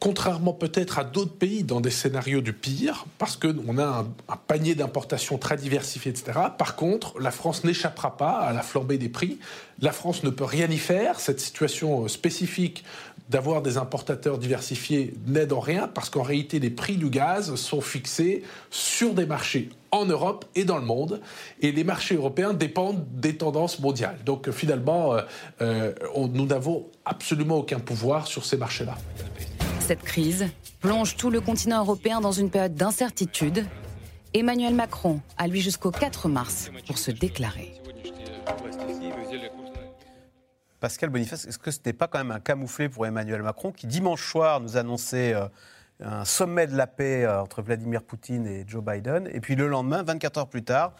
Contrairement 0.00 0.52
peut-être 0.52 0.98
à 0.98 1.04
d'autres 1.04 1.34
pays 1.34 1.64
dans 1.64 1.80
des 1.80 1.90
scénarios 1.90 2.40
du 2.40 2.52
pire, 2.52 3.06
parce 3.18 3.36
qu'on 3.36 3.78
a 3.78 4.06
un, 4.28 4.36
panier 4.46 4.74
d'importations 4.74 5.38
très 5.38 5.56
diversifié, 5.56 6.10
etc. 6.12 6.38
Par 6.56 6.76
contre, 6.76 7.18
la 7.18 7.30
France 7.30 7.64
n'échappera 7.64 8.16
pas 8.16 8.32
à 8.38 8.52
la 8.52 8.62
flambée 8.62 8.98
des 8.98 9.08
prix. 9.08 9.38
La 9.80 9.92
France 9.92 10.22
ne 10.22 10.30
peut 10.30 10.44
rien 10.44 10.68
y 10.68 10.78
faire. 10.78 11.18
Cette 11.20 11.40
situation 11.40 12.04
euh, 12.04 12.08
spécifique 12.08 12.84
d'avoir 13.28 13.60
des 13.60 13.76
importateurs 13.76 14.38
diversifiés 14.38 15.14
n'aide 15.26 15.52
en 15.52 15.60
rien, 15.60 15.88
parce 15.88 16.08
qu'en 16.10 16.22
réalité, 16.22 16.60
les 16.60 16.70
prix 16.70 16.96
du 16.96 17.10
gaz 17.10 17.54
sont 17.56 17.80
fixés 17.80 18.42
sur 18.70 19.12
des 19.14 19.26
marchés 19.26 19.68
en 19.90 20.06
Europe 20.06 20.44
et 20.54 20.64
dans 20.64 20.78
le 20.78 20.84
monde. 20.84 21.20
Et 21.60 21.72
les 21.72 21.84
marchés 21.84 22.14
européens 22.14 22.54
dépendent 22.54 23.04
des 23.12 23.36
tendances 23.36 23.80
mondiales. 23.80 24.18
Donc 24.24 24.50
finalement, 24.50 25.14
euh, 25.14 25.22
euh, 25.60 25.92
on- 26.14 26.28
nous 26.28 26.46
n'avons 26.46 26.86
absolument 27.04 27.56
aucun 27.56 27.80
pouvoir 27.80 28.26
sur 28.28 28.44
ces 28.46 28.56
marchés-là. 28.56 28.96
Cette 29.80 30.02
crise 30.02 30.46
plonge 30.80 31.16
tout 31.16 31.30
le 31.30 31.40
continent 31.40 31.80
européen 31.80 32.20
dans 32.20 32.32
une 32.32 32.50
période 32.50 32.74
d'incertitude. 32.74 33.64
Emmanuel 34.34 34.74
Macron 34.74 35.20
a 35.38 35.46
lui 35.46 35.60
jusqu'au 35.60 35.90
4 35.90 36.28
mars 36.28 36.70
pour 36.86 36.98
se 36.98 37.10
déclarer. 37.10 37.72
Pascal 40.80 41.10
Boniface, 41.10 41.46
est-ce 41.46 41.58
que 41.58 41.70
ce 41.70 41.78
n'était 41.78 41.92
pas 41.92 42.06
quand 42.06 42.18
même 42.18 42.30
un 42.30 42.40
camouflet 42.40 42.88
pour 42.88 43.06
Emmanuel 43.06 43.42
Macron 43.42 43.72
qui 43.72 43.86
dimanche 43.86 44.24
soir 44.24 44.60
nous 44.60 44.76
annonçait 44.76 45.34
euh, 45.34 45.46
un 46.00 46.24
sommet 46.24 46.66
de 46.66 46.76
la 46.76 46.86
paix 46.86 47.24
euh, 47.24 47.42
entre 47.42 47.62
Vladimir 47.62 48.02
Poutine 48.02 48.46
et 48.46 48.64
Joe 48.66 48.84
Biden, 48.84 49.28
et 49.32 49.40
puis 49.40 49.56
le 49.56 49.66
lendemain, 49.68 50.02
24 50.02 50.38
heures 50.38 50.48
plus 50.48 50.62
tard, 50.62 50.94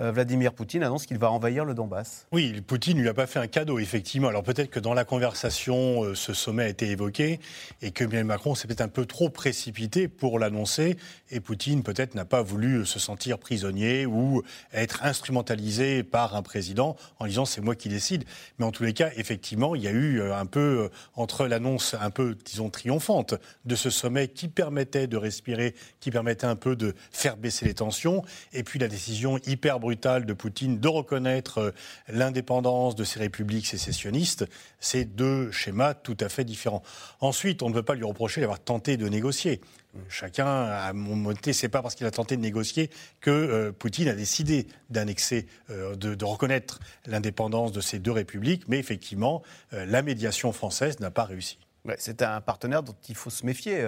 Vladimir 0.00 0.54
Poutine 0.54 0.82
annonce 0.82 1.04
qu'il 1.04 1.18
va 1.18 1.30
envahir 1.30 1.64
le 1.64 1.74
Donbass 1.74 2.26
Oui, 2.32 2.60
Poutine 2.62 2.96
ne 2.96 3.02
lui 3.02 3.08
a 3.08 3.14
pas 3.14 3.26
fait 3.26 3.38
un 3.38 3.46
cadeau, 3.46 3.78
effectivement. 3.78 4.28
Alors 4.28 4.42
peut-être 4.42 4.70
que 4.70 4.80
dans 4.80 4.94
la 4.94 5.04
conversation, 5.04 6.04
euh, 6.04 6.14
ce 6.14 6.32
sommet 6.32 6.64
a 6.64 6.68
été 6.68 6.88
évoqué 6.88 7.40
et 7.82 7.90
que 7.90 8.04
Emmanuel 8.04 8.24
Macron 8.24 8.54
s'est 8.54 8.80
un 8.80 8.88
peu 8.88 9.04
trop 9.04 9.28
précipité 9.28 10.08
pour 10.08 10.38
l'annoncer 10.38 10.96
et 11.30 11.40
Poutine 11.40 11.82
peut-être 11.82 12.14
n'a 12.14 12.24
pas 12.24 12.42
voulu 12.42 12.76
euh, 12.76 12.84
se 12.84 12.98
sentir 12.98 13.38
prisonnier 13.38 14.06
ou 14.06 14.42
être 14.72 15.04
instrumentalisé 15.04 16.02
par 16.02 16.34
un 16.36 16.42
président 16.42 16.96
en 17.18 17.26
disant 17.26 17.44
c'est 17.44 17.60
moi 17.60 17.74
qui 17.74 17.88
décide. 17.88 18.24
Mais 18.58 18.64
en 18.64 18.72
tous 18.72 18.84
les 18.84 18.92
cas, 18.92 19.10
effectivement, 19.16 19.74
il 19.74 19.82
y 19.82 19.88
a 19.88 19.92
eu 19.92 20.20
euh, 20.20 20.36
un 20.36 20.46
peu, 20.46 20.84
euh, 20.84 20.88
entre 21.14 21.46
l'annonce 21.46 21.94
un 22.00 22.10
peu, 22.10 22.36
disons, 22.44 22.70
triomphante 22.70 23.34
de 23.64 23.74
ce 23.74 23.90
sommet 23.90 24.28
qui 24.28 24.48
permettait 24.48 25.06
de 25.06 25.16
respirer, 25.16 25.74
qui 26.00 26.10
permettait 26.10 26.46
un 26.46 26.56
peu 26.56 26.76
de 26.76 26.94
faire 27.10 27.36
baisser 27.36 27.64
les 27.64 27.74
tensions, 27.74 28.22
et 28.52 28.62
puis 28.62 28.78
la 28.78 28.88
décision 28.88 29.38
hyper 29.46 29.80
brutale 29.80 29.89
de 29.94 30.32
Poutine 30.32 30.78
de 30.78 30.88
reconnaître 30.88 31.58
euh, 31.58 31.70
l'indépendance 32.08 32.94
de 32.94 33.04
ces 33.04 33.18
républiques 33.18 33.66
sécessionnistes, 33.66 34.46
c'est 34.78 35.04
deux 35.04 35.50
schémas 35.50 35.94
tout 35.94 36.16
à 36.20 36.28
fait 36.28 36.44
différents. 36.44 36.82
Ensuite, 37.20 37.62
on 37.62 37.68
ne 37.68 37.74
peut 37.74 37.82
pas 37.82 37.94
lui 37.94 38.04
reprocher 38.04 38.40
d'avoir 38.40 38.60
tenté 38.60 38.96
de 38.96 39.08
négocier. 39.08 39.60
Chacun 40.08 40.46
a 40.46 40.92
monté, 40.92 41.52
c'est 41.52 41.68
pas 41.68 41.82
parce 41.82 41.96
qu'il 41.96 42.06
a 42.06 42.12
tenté 42.12 42.36
de 42.36 42.42
négocier 42.42 42.90
que 43.20 43.30
euh, 43.30 43.72
Poutine 43.72 44.08
a 44.08 44.14
décidé 44.14 44.68
d'annexer, 44.88 45.46
euh, 45.70 45.96
de, 45.96 46.24
reconnaître 46.24 46.78
l'indépendance 47.06 47.72
de 47.72 47.80
ces 47.80 47.98
deux 47.98 48.12
républiques, 48.12 48.68
mais 48.68 48.78
effectivement, 48.78 49.42
la 49.72 50.02
médiation 50.02 50.52
française 50.52 51.00
n'a 51.00 51.10
pas 51.10 51.24
réussi. 51.24 51.58
C'est 51.96 52.22
un 52.22 52.40
partenaire 52.40 52.82
dont 52.82 52.94
il 53.08 53.14
faut 53.14 53.30
se 53.30 53.44
méfier. 53.44 53.84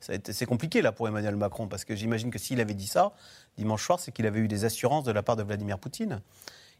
C'est 0.00 0.46
compliqué 0.46 0.80
là 0.80 0.92
pour 0.92 1.08
Emmanuel 1.08 1.36
Macron, 1.36 1.66
parce 1.66 1.84
que 1.84 1.96
j'imagine 1.96 2.30
que 2.30 2.38
s'il 2.38 2.60
avait 2.60 2.72
dit 2.72 2.86
ça 2.86 3.12
dimanche 3.58 3.84
soir, 3.84 4.00
c'est 4.00 4.12
qu'il 4.12 4.26
avait 4.26 4.40
eu 4.40 4.48
des 4.48 4.64
assurances 4.64 5.04
de 5.04 5.12
la 5.12 5.22
part 5.22 5.36
de 5.36 5.42
Vladimir 5.42 5.78
Poutine, 5.78 6.20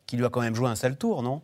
qui 0.06 0.16
lui 0.16 0.24
a 0.24 0.28
quand 0.30 0.40
même 0.40 0.54
joué 0.54 0.68
un 0.68 0.74
sale 0.76 0.96
tour, 0.96 1.22
non? 1.22 1.42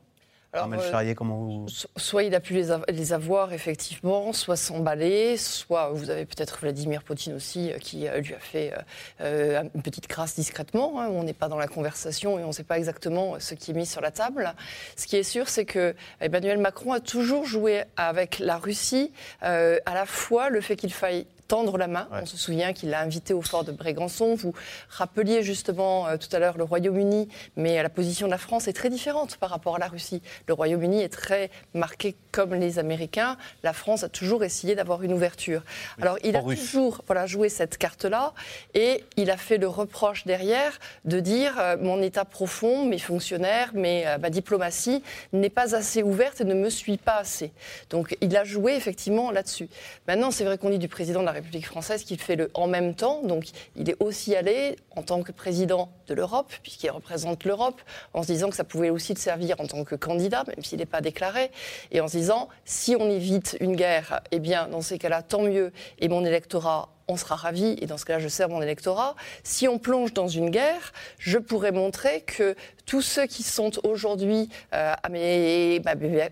Armel 0.55 0.81
euh, 0.81 0.91
Charrier, 0.91 1.15
comment 1.15 1.37
vous... 1.37 1.69
So- 1.69 1.89
Soit 1.99 2.23
il 2.23 2.35
a 2.35 2.41
pu 2.41 2.55
les, 2.55 2.71
av- 2.71 2.85
les 2.89 3.13
avoir 3.13 3.53
effectivement, 3.53 4.33
soit 4.33 4.57
s'emballer, 4.57 5.37
soit 5.37 5.91
vous 5.91 6.09
avez 6.09 6.25
peut-être 6.25 6.59
Vladimir 6.61 7.03
Poutine 7.03 7.35
aussi 7.35 7.71
euh, 7.71 7.77
qui 7.77 8.09
euh, 8.09 8.19
lui 8.21 8.33
a 8.33 8.39
fait 8.39 8.73
une 9.21 9.83
petite 9.83 10.09
grâce 10.09 10.35
discrètement. 10.37 11.03
hein, 11.03 11.09
on 11.11 11.23
n'est 11.23 11.35
pas 11.35 11.49
dans 11.49 11.59
la 11.59 11.69
conversation 11.69 12.39
et 12.39 12.45
on 12.45 12.49
ne 12.49 12.53
sait 12.53 12.65
pas 12.65 12.79
exactement 12.79 13.39
ce 13.39 13.53
qui 13.53 13.73
est 13.73 13.75
mis 13.75 13.85
sur 13.85 14.01
la 14.01 14.11
table. 14.11 14.55
Ce 14.97 15.07
qui 15.07 15.17
est 15.17 15.23
sûr, 15.23 15.51
c'est 15.51 15.67
que 15.67 15.95
Emmanuel 16.19 16.57
Macron 16.59 16.95
a 16.95 17.01
toujours 17.01 17.45
joué 17.45 17.85
avec 17.99 18.39
la 18.39 18.57
Russie 18.57 19.13
euh, 19.43 19.79
à 19.85 19.93
la 19.93 20.07
fois 20.07 20.49
le 20.49 20.63
fait 20.63 20.77
qu'il 20.77 20.95
faille 20.95 21.27
tendre 21.49 21.79
la 21.79 21.89
main. 21.89 22.09
On 22.13 22.27
se 22.27 22.37
souvient 22.37 22.73
qu'il 22.73 22.91
l'a 22.91 23.01
invité 23.01 23.35
au 23.35 23.43
fort 23.43 23.65
de 23.65 23.73
Brégançon. 23.73 24.35
Vous 24.35 24.53
rappeliez 24.91 25.43
justement 25.43 26.07
euh, 26.07 26.17
tout 26.17 26.29
à 26.37 26.39
l'heure 26.39 26.59
le 26.59 26.65
Royaume-Uni, 26.65 27.29
mais 27.57 27.79
euh, 27.79 27.83
la 27.83 27.89
position 27.89 28.27
de 28.27 28.31
la 28.31 28.39
France 28.39 28.69
est 28.69 28.75
très 28.75 28.91
différente 28.91 29.37
par 29.39 29.51
rapport 29.51 29.77
à 29.77 29.79
la 29.79 29.89
Russie. 29.89 30.23
Le 30.47 30.55
Royaume-Uni 30.55 31.01
est 31.01 31.09
très 31.09 31.51
marqué 31.75 32.15
comme 32.33 32.55
les 32.55 32.79
Américains. 32.79 33.37
La 33.63 33.73
France 33.73 34.05
a 34.05 34.09
toujours 34.09 34.45
essayé 34.45 34.75
d'avoir 34.75 35.03
une 35.03 35.13
ouverture. 35.13 35.63
Alors 36.01 36.19
il 36.23 36.37
a 36.37 36.43
toujours 36.43 37.03
voilà, 37.07 37.27
joué 37.27 37.49
cette 37.49 37.79
carte-là 37.79 38.35
et 38.75 39.05
il 39.17 39.31
a 39.31 39.37
fait 39.37 39.59
le 39.59 39.69
reproche 39.69 40.25
derrière 40.25 40.79
de 41.05 41.21
dire 41.21 41.59
euh, 41.59 41.77
mon 41.81 42.03
état 42.03 42.25
profond, 42.25 42.85
mes 42.85 42.99
fonctionnaires, 42.99 43.71
mes, 43.75 44.07
euh, 44.07 44.19
ma 44.19 44.31
diplomatie 44.31 45.03
n'est 45.33 45.51
pas 45.51 45.75
assez 45.75 46.03
ouverte 46.03 46.41
et 46.41 46.45
ne 46.45 46.55
me 46.55 46.71
suit 46.71 46.99
pas 46.99 47.17
assez. 47.17 47.53
Donc 47.91 48.17
il 48.21 48.37
a 48.37 48.45
joué 48.45 48.75
effectivement 48.75 49.31
là-dessus. 49.31 49.69
Maintenant, 50.07 50.31
c'est 50.31 50.45
vrai 50.45 50.59
qu'on 50.59 50.71
dit 50.71 50.79
du 50.79 50.89
président 50.89 51.21
de 51.21 51.27
la 51.27 51.33
République 51.39 51.67
française 51.67 52.05
qu'il 52.05 52.21
fait 52.21 52.37
le 52.37 52.51
en 52.55 52.67
même 52.67 52.95
temps. 52.95 53.23
Donc 53.23 53.47
il 53.77 53.91
est 53.91 53.97
aussi 54.01 54.37
allé 54.37 54.77
en 54.95 55.03
tant 55.03 55.23
que 55.23 55.33
président 55.33 55.91
de 56.07 56.15
l'Europe, 56.15 56.53
puisqu'il 56.63 56.91
représente 56.91 57.45
l'Europe, 57.45 57.81
en 58.15 58.23
se 58.23 58.29
disant 58.29 58.51
que 58.51 58.57
ça 58.57 58.65
pouvait 58.65 58.91
aussi 58.91 59.15
le 59.15 59.19
servir 59.19 59.61
en 59.61 59.67
tant 59.67 59.85
que 59.85 59.95
candidat, 59.95 60.45
même 60.47 60.63
s'il 60.63 60.79
n'est 60.79 60.87
pas 60.87 61.01
déclaré, 61.01 61.51
et 61.91 62.01
en 62.01 62.09
se 62.09 62.17
disant 62.17 62.49
si 62.65 62.97
on 62.99 63.11
évite 63.11 63.57
une 63.61 63.77
guerre, 63.77 64.21
eh 64.31 64.39
bien 64.39 64.69
dans 64.69 64.81
ces 64.81 64.99
cas-là, 64.99 65.23
tant 65.23 65.43
mieux, 65.43 65.73
et 65.99 66.09
mon 66.09 66.25
électorat 66.25 66.91
on 67.09 67.17
sera 67.17 67.37
ravi 67.37 67.77
et 67.81 67.87
dans 67.87 67.97
ce 67.97 68.05
cas-là, 68.05 68.19
je 68.19 68.29
sers 68.29 68.49
mon 68.49 68.61
électorat. 68.61 69.17
Si 69.43 69.67
on 69.67 69.79
plonge 69.79 70.13
dans 70.13 70.29
une 70.29 70.51
guerre, 70.51 70.93
je 71.19 71.39
pourrais 71.39 71.73
montrer 71.73 72.21
que 72.21 72.55
tous 72.89 73.03
ceux 73.03 73.27
qui 73.27 73.43
sont 73.43 73.71
aujourd'hui 73.87 74.49
euh, 74.75 74.95
à, 75.03 75.09
mes, 75.11 75.81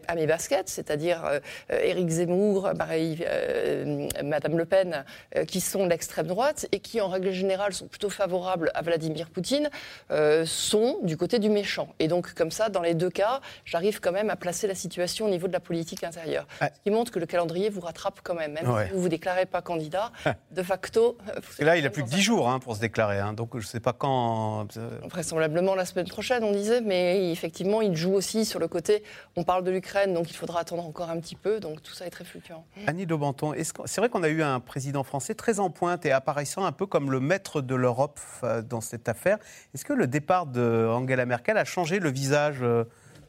à 0.09 0.14
mes- 0.14 0.26
baskets, 0.26 0.68
c'est-à-dire 0.70 1.22
euh, 1.26 1.38
Éric 1.70 2.09
Zemmour, 2.09 2.70
Marie, 2.76 3.18
euh, 3.28 4.09
Madame 4.24 4.57
Le 4.57 4.64
Pen, 4.64 5.04
euh, 5.36 5.44
qui 5.44 5.61
sont 5.61 5.86
l'extrême 5.86 6.26
droite 6.26 6.66
et 6.72 6.80
qui, 6.80 7.00
en 7.02 7.09
règle 7.09 7.30
générale, 7.30 7.74
sont 7.74 7.86
plutôt 7.86 8.09
favorables 8.09 8.70
à 8.74 8.80
Vladimir 8.80 9.28
Poutine, 9.28 9.68
euh, 10.11 10.44
sont 10.46 10.98
du 11.02 11.18
côté 11.18 11.38
du 11.38 11.50
méchant. 11.50 11.88
Et 11.98 12.09
donc, 12.09 12.32
comme 12.32 12.50
ça, 12.50 12.70
dans 12.70 12.80
les 12.82 12.94
deux 12.94 13.11
cas, 13.11 13.40
j'arrive 13.66 14.00
quand 14.00 14.12
même 14.12 14.30
à 14.30 14.36
placer 14.36 14.66
la 14.66 14.74
situation 14.74 15.26
au 15.26 15.30
niveau 15.30 15.48
de 15.48 15.52
la 15.52 15.61
politique 15.61 16.02
intérieure. 16.04 16.46
Ce 16.61 16.66
qui 16.84 16.90
montre 16.90 17.12
que 17.12 17.18
le 17.18 17.26
calendrier 17.26 17.68
vous 17.68 17.82
rattrape 17.82 18.20
quand 18.22 18.34
même. 18.34 18.52
Même 18.54 18.70
Ouais. 18.70 18.86
si 18.86 18.94
vous 18.94 19.02
vous 19.02 19.09
déclarez 19.11 19.44
pas 19.44 19.61
candidat, 19.61 20.11
de 20.50 20.62
facto, 20.62 21.18
là, 21.59 21.76
il 21.76 21.86
a 21.86 21.90
plus 21.90 22.02
que 22.02 22.09
10 22.09 22.22
jours 22.22 22.48
hein, 22.48 22.59
pour 22.61 22.74
se 22.76 22.80
déclarer, 22.80 23.18
hein, 23.18 23.34
donc 23.34 23.50
je 23.52 23.59
ne 23.59 23.62
sais 23.62 23.80
pas 23.80 23.92
quand... 23.92 24.66
Vraisemblablement 25.04 25.74
la 25.74 25.84
semaine 25.84 26.09
prochaine, 26.09 26.44
on 26.47 26.53
disait, 26.53 26.80
mais 26.80 27.30
effectivement, 27.32 27.82
il 27.82 27.94
joue 27.97 28.12
aussi 28.12 28.44
sur 28.44 28.59
le 28.59 28.68
côté. 28.68 29.03
On 29.36 29.44
parle 29.44 29.64
de 29.64 29.70
l'Ukraine, 29.70 30.14
donc 30.14 30.30
il 30.30 30.36
faudra 30.36 30.61
attendre 30.61 30.86
encore 30.86 31.11
un 31.11 31.20
petit 31.20 31.36
peu, 31.36 31.61
donc 31.61 31.82
tout 31.82 31.92
ça 31.92 32.07
est 32.07 32.11
très 32.11 32.24
fluctuant. 32.24 32.64
Annie 32.86 33.07
Daubenton, 33.07 33.55
c'est 33.84 34.01
vrai 34.01 34.09
qu'on 34.09 34.22
a 34.22 34.28
eu 34.28 34.42
un 34.42 34.61
président 34.61 35.03
français 35.03 35.34
très 35.34 35.61
en 35.61 35.70
pointe 35.70 36.07
et 36.07 36.12
apparaissant 36.12 36.64
un 36.64 36.72
peu 36.72 36.86
comme 36.86 37.11
le 37.11 37.20
maître 37.20 37.61
de 37.61 37.74
l'Europe 37.74 38.20
euh, 38.44 38.62
dans 38.62 38.80
cette 38.80 39.09
affaire. 39.09 39.38
Est-ce 39.74 39.84
que 39.84 39.92
le 39.92 40.07
départ 40.07 40.47
de 40.47 40.88
Angela 40.90 41.26
Merkel 41.26 41.57
a 41.59 41.64
changé 41.64 41.99
le 41.99 42.11
visage 42.11 42.59
euh, 42.62 42.84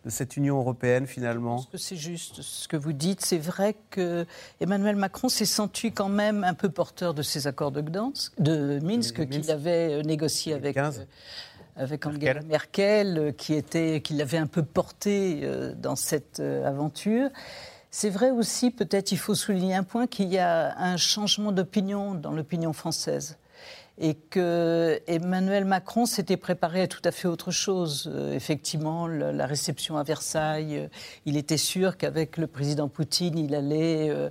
de 0.05 0.09
cette 0.09 0.38
Union 0.38 0.57
européenne 0.59 1.07
finalement? 1.07 1.63
Que 1.72 1.78
c'est 1.78 1.95
juste 1.95 2.41
ce 2.41 2.68
que 2.68 2.78
vous 2.78 2.93
dites? 2.93 3.26
C'est 3.26 3.38
vrai 3.38 3.76
que 3.89 4.26
Emmanuel 4.61 4.95
Macron 4.95 5.28
s'est 5.28 5.45
senti 5.45 5.91
quand 5.91 6.09
même 6.09 6.43
un 6.43 6.53
peu 6.53 6.70
porteur 6.70 7.13
de 7.13 7.22
ces 7.22 7.47
accords 7.47 7.72
de 7.72 7.82
Gdansk, 7.82 8.32
de 8.39 8.80
Minsk, 8.82 9.28
qu'il 9.30 9.51
avait 9.51 9.93
euh, 9.93 10.03
négocié 10.03 10.53
avec. 10.53 10.78
Avec 11.78 12.05
Angela 12.07 12.41
Merkel, 12.41 13.17
euh, 13.17 13.32
qui, 13.32 13.53
était, 13.53 14.01
qui 14.01 14.13
l'avait 14.15 14.39
un 14.39 14.47
peu 14.47 14.63
porté 14.63 15.41
euh, 15.43 15.73
dans 15.75 15.95
cette 15.95 16.39
euh, 16.39 16.67
aventure. 16.67 17.30
C'est 17.91 18.09
vrai 18.09 18.32
aussi, 18.32 18.71
peut-être 18.71 19.11
il 19.11 19.17
faut 19.17 19.36
souligner 19.36 19.75
un 19.75 19.84
point, 19.84 20.07
qu'il 20.07 20.28
y 20.28 20.39
a 20.39 20.78
un 20.78 20.97
changement 20.97 21.51
d'opinion 21.51 22.15
dans 22.15 22.32
l'opinion 22.32 22.73
française 22.73 23.38
et 23.99 24.13
que 24.13 25.01
Emmanuel 25.07 25.65
Macron 25.65 26.05
s'était 26.05 26.38
préparé 26.38 26.84
à 26.84 26.88
tout 26.88 27.01
à 27.03 27.11
fait 27.11 27.28
autre 27.28 27.49
chose. 27.49 28.09
Euh, 28.13 28.34
effectivement, 28.34 29.07
la 29.07 29.45
réception 29.47 29.97
à 29.97 30.03
Versailles, 30.03 30.78
euh, 30.78 30.88
il 31.25 31.36
était 31.36 31.57
sûr 31.57 31.97
qu'avec 31.97 32.38
le 32.38 32.45
président 32.45 32.89
Poutine, 32.89 33.38
il 33.39 33.55
allait 33.55 34.09
euh, 34.09 34.30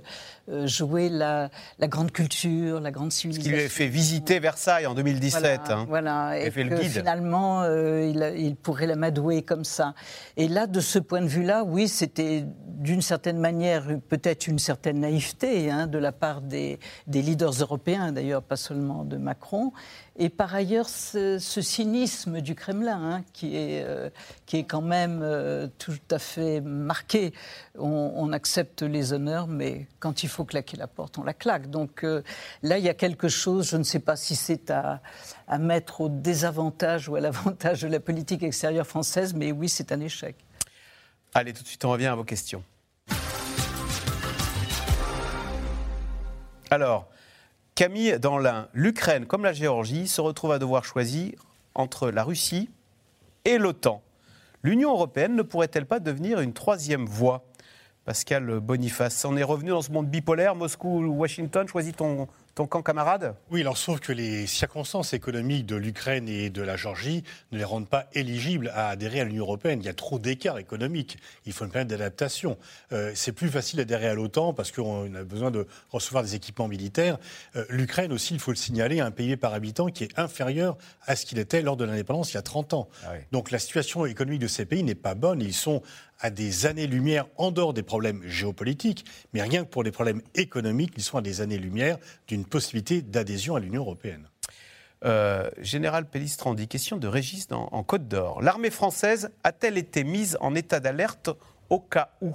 jouer 0.65 1.09
la, 1.09 1.49
la 1.79 1.87
grande 1.87 2.11
culture, 2.11 2.79
la 2.79 2.91
grande 2.91 3.09
Qui 3.09 3.17
civilisation. 3.17 3.51
lui 3.51 3.59
avait 3.59 3.69
fait 3.69 3.87
visiter 3.87 4.39
Versailles 4.39 4.85
en 4.87 4.93
2017. 4.95 5.41
Voilà, 5.41 5.63
hein. 5.69 5.85
voilà, 5.87 6.37
Il 6.39 6.43
a 6.43 6.45
et 6.47 6.51
fait 6.51 6.63
le 6.63 6.75
que 6.77 6.81
guide. 6.81 6.91
finalement, 6.91 7.61
euh, 7.63 8.05
il, 8.09 8.23
a- 8.23 8.29
il 8.35 8.55
pourrait 8.55 8.87
l'amadouer 8.87 9.41
comme 9.41 9.63
ça. 9.65 9.93
Et 10.37 10.47
là, 10.47 10.67
de 10.67 10.79
ce 10.79 10.99
point 10.99 11.21
de 11.21 11.27
vue-là, 11.27 11.63
oui, 11.63 11.87
c'était 11.87 12.45
d'une 12.65 13.01
certaine 13.01 13.39
manière 13.39 13.83
peut-être 14.07 14.47
une 14.47 14.59
certaine 14.59 14.99
naïveté 14.99 15.69
hein, 15.71 15.87
de 15.87 15.97
la 15.97 16.11
part 16.11 16.41
des, 16.41 16.79
des 17.07 17.21
leaders 17.21 17.51
européens, 17.61 18.11
d'ailleurs 18.11 18.43
pas 18.43 18.55
seulement 18.55 19.03
de 19.03 19.17
Macron. 19.17 19.73
Et 20.19 20.29
par 20.29 20.55
ailleurs, 20.55 20.89
ce, 20.89 21.37
cynisme 21.39 22.41
du 22.41 22.55
Kremlin, 22.55 22.99
hein, 22.99 23.23
qui, 23.33 23.55
est, 23.55 23.83
euh, 23.83 24.09
qui 24.47 24.57
est 24.57 24.63
quand 24.63 24.81
même 24.81 25.21
euh, 25.21 25.67
tout 25.77 25.99
à 26.09 26.17
fait 26.17 26.59
marqué. 26.59 27.33
On, 27.77 28.13
on, 28.15 28.33
accepte 28.33 28.81
les 28.81 29.13
honneurs, 29.13 29.45
mais 29.45 29.87
quand 29.99 30.23
il 30.23 30.29
faut 30.29 30.43
claquer 30.43 30.75
la 30.75 30.87
porte, 30.87 31.19
on 31.19 31.23
la 31.23 31.35
claque. 31.35 31.69
Donc 31.69 32.03
euh, 32.03 32.23
là, 32.63 32.79
il 32.79 32.83
y 32.83 32.89
a 32.89 32.95
quelque 32.95 33.27
chose, 33.27 33.69
je 33.69 33.77
ne 33.77 33.83
sais 33.83 33.99
pas 33.99 34.15
si 34.15 34.35
c'est 34.35 34.71
à, 34.71 35.01
à 35.47 35.59
mettre 35.59 36.01
au 36.01 36.09
désavantage 36.09 37.07
ou 37.09 37.15
à 37.15 37.19
l'avantage 37.19 37.83
de 37.83 37.87
la 37.87 37.99
politique 37.99 38.41
extérieure 38.41 38.87
française, 38.87 39.35
mais 39.35 39.51
oui, 39.51 39.69
c'est 39.69 39.91
un 39.91 39.99
échec. 39.99 40.35
Allez, 41.35 41.53
tout 41.53 41.61
de 41.61 41.67
suite, 41.67 41.85
on 41.85 41.91
revient 41.91 42.07
à 42.07 42.15
vos 42.15 42.23
questions. 42.23 42.63
Alors, 46.71 47.07
Camille, 47.77 48.17
dans 48.19 48.39
l'Ain, 48.39 48.69
l'Ukraine 48.73 49.27
comme 49.27 49.43
la 49.43 49.53
Géorgie 49.53 50.07
se 50.07 50.19
retrouvent 50.19 50.53
à 50.53 50.57
devoir 50.57 50.83
choisir 50.83 51.45
entre 51.75 52.09
la 52.09 52.23
Russie 52.23 52.71
et 53.45 53.59
l'OTAN. 53.59 54.01
L'Union 54.63 54.89
européenne 54.89 55.35
ne 55.35 55.43
pourrait-elle 55.43 55.85
pas 55.85 55.99
devenir 55.99 56.39
une 56.39 56.53
troisième 56.53 57.05
voie? 57.05 57.45
Pascal 58.03 58.59
Boniface, 58.61 59.23
on 59.25 59.37
est 59.37 59.43
revenu 59.43 59.69
dans 59.69 59.83
ce 59.83 59.91
monde 59.91 60.07
bipolaire, 60.07 60.55
Moscou 60.55 61.03
ou 61.03 61.09
Washington, 61.17 61.67
choisis 61.67 61.95
ton, 61.95 62.27
ton 62.57 62.65
camp 62.65 62.81
camarade 62.81 63.35
Oui, 63.51 63.61
alors 63.61 63.77
sauf 63.77 63.99
que 63.99 64.11
les 64.11 64.47
circonstances 64.47 65.13
économiques 65.13 65.67
de 65.67 65.75
l'Ukraine 65.75 66.27
et 66.27 66.49
de 66.49 66.63
la 66.63 66.75
Géorgie 66.75 67.23
ne 67.51 67.59
les 67.59 67.63
rendent 67.63 67.87
pas 67.87 68.07
éligibles 68.13 68.71
à 68.73 68.89
adhérer 68.89 69.19
à 69.19 69.25
l'Union 69.25 69.43
européenne. 69.43 69.79
Il 69.79 69.85
y 69.85 69.89
a 69.89 69.93
trop 69.93 70.17
d'écart 70.17 70.57
économique. 70.57 71.19
Il 71.45 71.53
faut 71.53 71.65
une 71.65 71.71
période 71.71 71.87
d'adaptation. 71.87 72.57
Euh, 72.93 73.11
c'est 73.13 73.31
plus 73.31 73.49
facile 73.49 73.77
d'adhérer 73.77 74.07
à 74.07 74.15
l'OTAN 74.15 74.53
parce 74.53 74.71
qu'on 74.71 75.13
a 75.13 75.23
besoin 75.23 75.51
de 75.51 75.67
recevoir 75.91 76.23
des 76.23 76.33
équipements 76.33 76.67
militaires. 76.67 77.19
Euh, 77.55 77.63
L'Ukraine 77.69 78.11
aussi, 78.11 78.33
il 78.33 78.39
faut 78.39 78.49
le 78.49 78.57
signaler, 78.57 79.01
a 79.01 79.05
un 79.05 79.11
PIB 79.11 79.37
par 79.37 79.53
habitant 79.53 79.89
qui 79.89 80.03
est 80.03 80.17
inférieur 80.17 80.77
à 81.05 81.15
ce 81.15 81.27
qu'il 81.27 81.37
était 81.37 81.61
lors 81.61 81.77
de 81.77 81.85
l'indépendance 81.85 82.31
il 82.31 82.35
y 82.35 82.39
a 82.39 82.41
30 82.41 82.73
ans. 82.73 82.89
Ah 83.03 83.09
oui. 83.13 83.19
Donc 83.31 83.51
la 83.51 83.59
situation 83.59 84.07
économique 84.07 84.41
de 84.41 84.47
ces 84.47 84.65
pays 84.65 84.81
n'est 84.81 84.95
pas 84.95 85.13
bonne. 85.13 85.41
Ils 85.41 85.53
sont 85.53 85.83
à 86.19 86.29
des 86.29 86.65
années-lumière 86.65 87.27
en 87.35 87.51
dehors 87.51 87.73
des 87.73 87.83
problèmes 87.83 88.21
géopolitiques, 88.25 89.05
mais 89.33 89.41
rien 89.41 89.63
que 89.63 89.69
pour 89.69 89.83
les 89.83 89.91
problèmes 89.91 90.21
économiques, 90.35 90.93
ils 90.97 91.03
sont 91.03 91.17
à 91.17 91.21
des 91.21 91.41
années-lumière 91.41 91.97
d'une 92.27 92.45
possibilité 92.45 93.01
d'adhésion 93.01 93.55
à 93.55 93.59
l'Union 93.59 93.81
européenne. 93.81 94.29
Euh, 95.05 95.49
Général 95.59 96.09
Pellistrandi, 96.09 96.67
question 96.67 96.97
de 96.97 97.07
Régis 97.07 97.47
en, 97.51 97.69
en 97.71 97.83
Côte 97.83 98.07
d'Or. 98.07 98.41
L'armée 98.41 98.71
française 98.71 99.29
a-t-elle 99.43 99.77
été 99.77 100.03
mise 100.03 100.37
en 100.41 100.55
état 100.55 100.79
d'alerte 100.79 101.29
au 101.69 101.79
cas 101.79 102.09
où? 102.21 102.33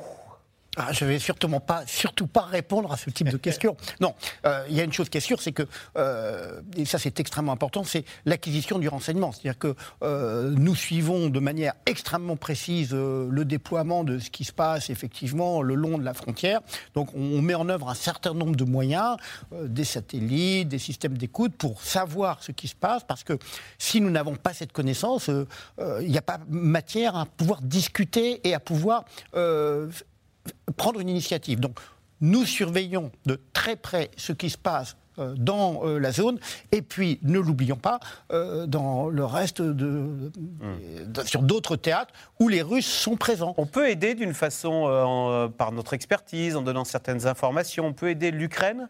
Ah, 0.77 0.93
je 0.93 1.05
vais 1.05 1.19
surtout 1.19 1.49
pas, 1.61 1.83
surtout 1.87 2.27
pas 2.27 2.43
répondre 2.43 2.91
à 2.93 2.97
ce 2.97 3.11
type 3.11 3.29
de 3.29 3.37
questions. 3.37 3.77
Non, 4.01 4.15
euh, 4.47 4.65
il 4.69 4.75
y 4.75 4.81
a 4.81 4.85
une 4.85 4.93
chose 4.93 5.09
qui 5.09 5.19
est 5.19 5.23
sûre, 5.23 5.41
c'est 5.43 5.53
que, 5.53 5.65
euh, 5.97 6.61
et 6.77 6.85
ça 6.87 6.99
c'est 6.99 7.21
extrêmement 7.21 7.53
important, 7.53 7.85
c'est 7.85 8.05
l'acquisition 8.25 8.79
du 8.79 8.89
renseignement. 8.89 9.33
C'est-à-dire 9.33 9.59
que 9.59 9.75
euh, 10.03 10.51
nous 10.57 10.75
suivons 10.75 11.29
de 11.29 11.41
manière 11.41 11.75
extrêmement 11.87 12.37
précise 12.37 12.91
euh, 12.93 13.29
le 13.31 13.45
déploiement 13.45 14.03
de 14.03 14.19
ce 14.19 14.31
qui 14.31 14.45
se 14.45 14.53
passe 14.53 14.89
effectivement 14.91 15.63
le 15.63 15.75
long 15.75 15.99
de 15.99 16.05
la 16.05 16.15
frontière. 16.15 16.61
Donc 16.95 17.15
on 17.15 17.43
met 17.43 17.55
en 17.55 17.69
œuvre 17.69 17.89
un 17.89 17.95
certain 17.95 18.35
nombre 18.35 18.57
de 18.57 18.65
moyens, 18.65 19.17
euh, 19.53 19.69
des 19.69 19.85
satellites, 19.85 20.69
des 20.69 20.79
systèmes 20.79 21.19
d'écoute, 21.19 21.55
pour 21.55 21.83
savoir 21.83 22.43
ce 22.43 22.51
qui 22.51 22.67
se 22.67 22.75
passe, 22.75 23.05
parce 23.07 23.25
que 23.25 23.39
si 23.79 24.01
nous 24.01 24.11
n'avons 24.11 24.37
pas 24.37 24.55
cette 24.55 24.73
connaissance, 24.73 25.29
euh, 25.29 25.47
il 26.01 26.11
n'y 26.11 26.19
a 26.19 26.23
pas 26.23 26.39
matière 26.49 27.17
à 27.17 27.27
pouvoir 27.27 27.61
discuter 27.63 28.41
et 28.49 28.55
à 28.55 28.61
pouvoir 28.61 29.05
prendre 30.77 31.01
une 31.01 31.09
initiative. 31.09 31.61
Donc, 31.61 31.79
nous 32.21 32.45
surveillons 32.45 33.11
de 33.27 33.41
très 33.53 33.77
près 33.77 34.11
ce 34.17 34.33
qui 34.33 34.49
se 34.49 34.57
passe 34.57 34.97
euh, 35.19 35.35
dans 35.37 35.85
euh, 35.85 35.99
la 35.99 36.13
zone, 36.13 36.39
et 36.71 36.81
puis 36.81 37.19
ne 37.23 37.39
l'oublions 37.39 37.77
pas, 37.77 38.01
euh, 38.31 38.67
dans 38.67 39.09
le 39.09 39.25
reste 39.25 39.61
de, 39.61 40.31
de 41.05 41.23
sur 41.25 41.43
d'autres 41.43 41.77
théâtres 41.77 42.15
où 42.41 42.49
les 42.49 42.63
Russes 42.63 42.87
sont 42.87 43.17
présents. 43.17 43.55
On 43.59 43.67
peut 43.67 43.91
aider 43.91 44.15
d'une 44.15 44.35
façon, 44.35 44.71
en, 44.71 45.51
par 45.51 45.73
notre 45.73 45.93
expertise, 45.93 46.57
en 46.57 46.63
donnant 46.63 46.85
certaines 46.85 47.27
informations, 47.27 47.87
on 47.87 47.93
peut 47.93 48.09
aider 48.09 48.31
l'Ukraine? 48.31 48.89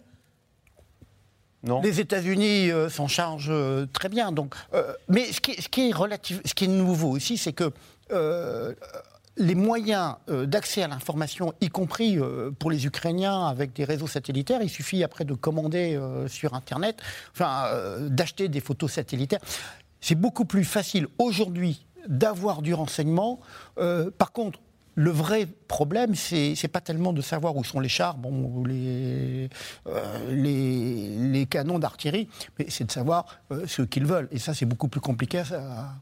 Non. 1.65 1.81
Les 1.81 2.01
États-Unis 2.01 2.71
s'en 2.91 3.09
chargent 3.09 3.53
très 3.93 4.09
bien. 4.09 4.33
Donc, 4.33 4.55
mais 5.09 5.33
ce 5.33 5.41
qui, 5.41 5.53
est, 5.53 5.61
ce 5.61 5.69
qui 5.69 5.89
est 5.89 5.93
relatif, 5.93 6.41
ce 6.45 6.55
qui 6.55 6.65
est 6.65 6.69
nouveau 6.69 7.11
aussi, 7.11 7.39
c'est 7.39 7.53
que 7.53 7.73
les 9.37 9.55
moyens 9.55 10.17
euh, 10.29 10.47
d'accès 10.47 10.83
à 10.83 10.89
l'information, 10.89 11.55
y 11.61 11.69
compris 11.69 12.19
euh, 12.19 12.51
pour 12.51 12.71
les 12.71 12.87
Ukrainiens 12.87 13.47
avec 13.47 13.73
des 13.73 13.85
réseaux 13.85 14.07
satellitaires, 14.07 14.61
il 14.63 14.69
suffit 14.69 15.03
après 15.03 15.25
de 15.25 15.35
commander 15.35 15.97
euh, 15.97 16.29
sur 16.29 16.55
Internet, 16.55 17.01
enfin, 17.33 17.69
d'acheter 18.01 18.49
des 18.49 18.61
photos 18.61 18.93
satellitaires. 18.93 19.41
C'est 20.01 20.15
beaucoup 20.15 20.45
plus 20.45 20.65
facile 20.65 21.07
aujourd'hui 21.19 21.87
d'avoir 22.09 22.63
du 22.63 22.75
renseignement. 22.75 23.41
par 24.19 24.33
contre, 24.33 24.59
le 24.95 25.11
vrai 25.11 25.47
problème, 25.69 26.15
c'est 26.17 26.55
n'est 26.61 26.69
pas 26.69 26.81
tellement 26.81 27.13
de 27.13 27.23
savoir 27.23 27.57
où 27.57 27.65
sont 27.65 27.79
les 27.79 27.89
chars 27.89 28.17
bon, 28.19 28.31
ou 28.31 28.65
les, 28.65 29.49
les, 30.29 31.17
les, 31.17 31.47
canons 31.47 31.79
d'artillerie, 31.79 32.29
mais 32.59 32.67
c'est 32.69 32.85
de 32.85 32.91
savoir 32.91 33.27
ce 33.67 33.83
qu'ils 33.83 34.07
veulent. 34.07 34.29
Et 34.33 34.39
ça, 34.41 34.53
c'est 34.53 34.67
beaucoup 34.67 34.89
plus 34.89 35.01
compliqué 35.01 35.39
à, 35.39 35.95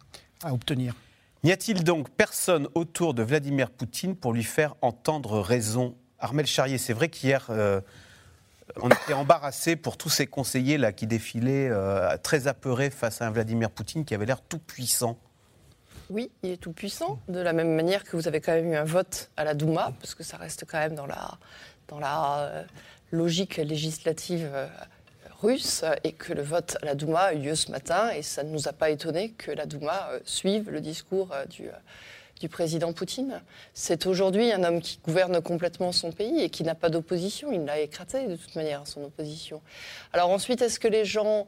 à 0.43 0.55
obtenir. 0.55 0.95
N'y 1.43 1.53
a-t-il 1.53 1.85
donc 1.85 2.11
personne 2.11 2.69
autour 2.75 3.15
de 3.15 3.23
Vladimir 3.23 3.71
Poutine 3.71 4.15
pour 4.15 4.35
lui 4.35 4.45
faire 4.45 4.75
entendre 4.83 5.41
raison? 5.41 5.97
Armel 6.19 6.47
Charrier, 6.47 6.77
c'est 6.77 6.93
vrai 6.93 7.09
qu'hier, 7.09 7.47
euh, 7.49 7.81
on 8.77 8.91
était 8.91 9.15
embarrassé 9.15 9.75
pour 9.75 9.97
tous 9.97 10.11
ces 10.11 10.27
conseillers 10.27 10.77
là 10.77 10.93
qui 10.93 11.07
défilaient 11.07 11.71
euh, 11.71 12.15
très 12.23 12.47
apeurés 12.47 12.91
face 12.91 13.23
à 13.23 13.27
un 13.27 13.31
Vladimir 13.31 13.71
Poutine 13.71 14.05
qui 14.05 14.15
avait 14.15 14.27
l'air 14.27 14.43
tout 14.43 14.59
puissant. 14.59 15.19
Oui, 16.11 16.31
il 16.43 16.51
est 16.51 16.57
tout 16.59 16.73
puissant, 16.73 17.19
de 17.29 17.41
la 17.41 17.55
même 17.55 17.75
manière 17.75 18.05
que 18.05 18.17
vous 18.17 18.29
avez 18.29 18.43
quand 18.43 18.53
même 18.53 18.73
eu 18.73 18.77
un 18.77 18.85
vote 18.85 19.31
à 19.39 19.45
la 19.45 19.55
Douma, 19.55 19.93
parce 19.99 20.15
que 20.15 20.25
ça 20.25 20.37
reste 20.37 20.67
quand 20.69 20.79
même 20.79 20.95
dans 20.95 21.07
la, 21.07 21.39
euh, 22.41 22.65
logique 23.13 23.57
législative 23.57 24.51
russe 25.41 25.85
et 26.05 26.13
que 26.13 26.33
le 26.33 26.43
vote 26.43 26.77
à 26.83 26.87
la 26.87 26.95
Douma 26.95 27.21
a 27.21 27.35
eu 27.35 27.39
lieu 27.39 27.55
ce 27.55 27.71
matin 27.71 28.11
et 28.11 28.23
ça 28.23 28.43
ne 28.43 28.51
nous 28.51 28.69
a 28.69 28.73
pas 28.73 28.91
étonné 28.91 29.31
que 29.31 29.51
la 29.51 29.67
Douma 29.67 30.11
euh, 30.13 30.21
suive 30.25 30.71
le 30.71 30.81
discours 30.81 31.31
euh, 31.33 31.45
du, 31.47 31.69
euh, 31.69 31.73
du 32.41 32.49
président 32.49 32.93
Poutine. 32.93 33.41
C'est 33.73 34.07
aujourd'hui 34.07 34.53
un 34.53 34.65
homme 34.65 34.81
qui 34.81 34.99
gouverne 35.05 35.41
complètement 35.41 35.93
son 35.93 36.13
pays 36.13 36.41
et 36.41 36.51
qui 36.51 36.63
n'a 36.63 36.75
pas 36.75 36.91
d'opposition. 36.91 37.53
Il 37.53 37.65
l'a 37.65 37.81
écraté 37.81 38.27
de 38.27 38.37
toute 38.37 38.55
manière, 38.55 38.87
son 38.87 39.05
opposition. 39.05 39.63
Alors 40.13 40.31
ensuite, 40.31 40.61
est-ce 40.63 40.81
que 40.81 40.89
les 40.89 41.05
gens 41.05 41.47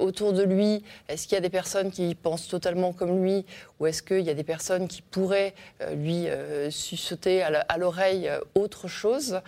autour 0.00 0.32
de 0.32 0.42
lui, 0.42 0.82
est-ce 1.08 1.28
qu'il 1.28 1.34
y 1.34 1.38
a 1.38 1.40
des 1.40 1.50
personnes 1.50 1.92
qui 1.92 2.16
pensent 2.16 2.48
totalement 2.48 2.92
comme 2.92 3.22
lui 3.22 3.46
ou 3.78 3.86
est-ce 3.86 4.02
qu'il 4.02 4.22
y 4.22 4.30
a 4.30 4.34
des 4.34 4.42
personnes 4.42 4.88
qui 4.88 5.02
pourraient 5.02 5.54
lui 5.92 6.26
suceter 6.70 7.44
à 7.44 7.78
l'oreille 7.78 8.28
autre 8.56 8.88
chose? 8.88 9.40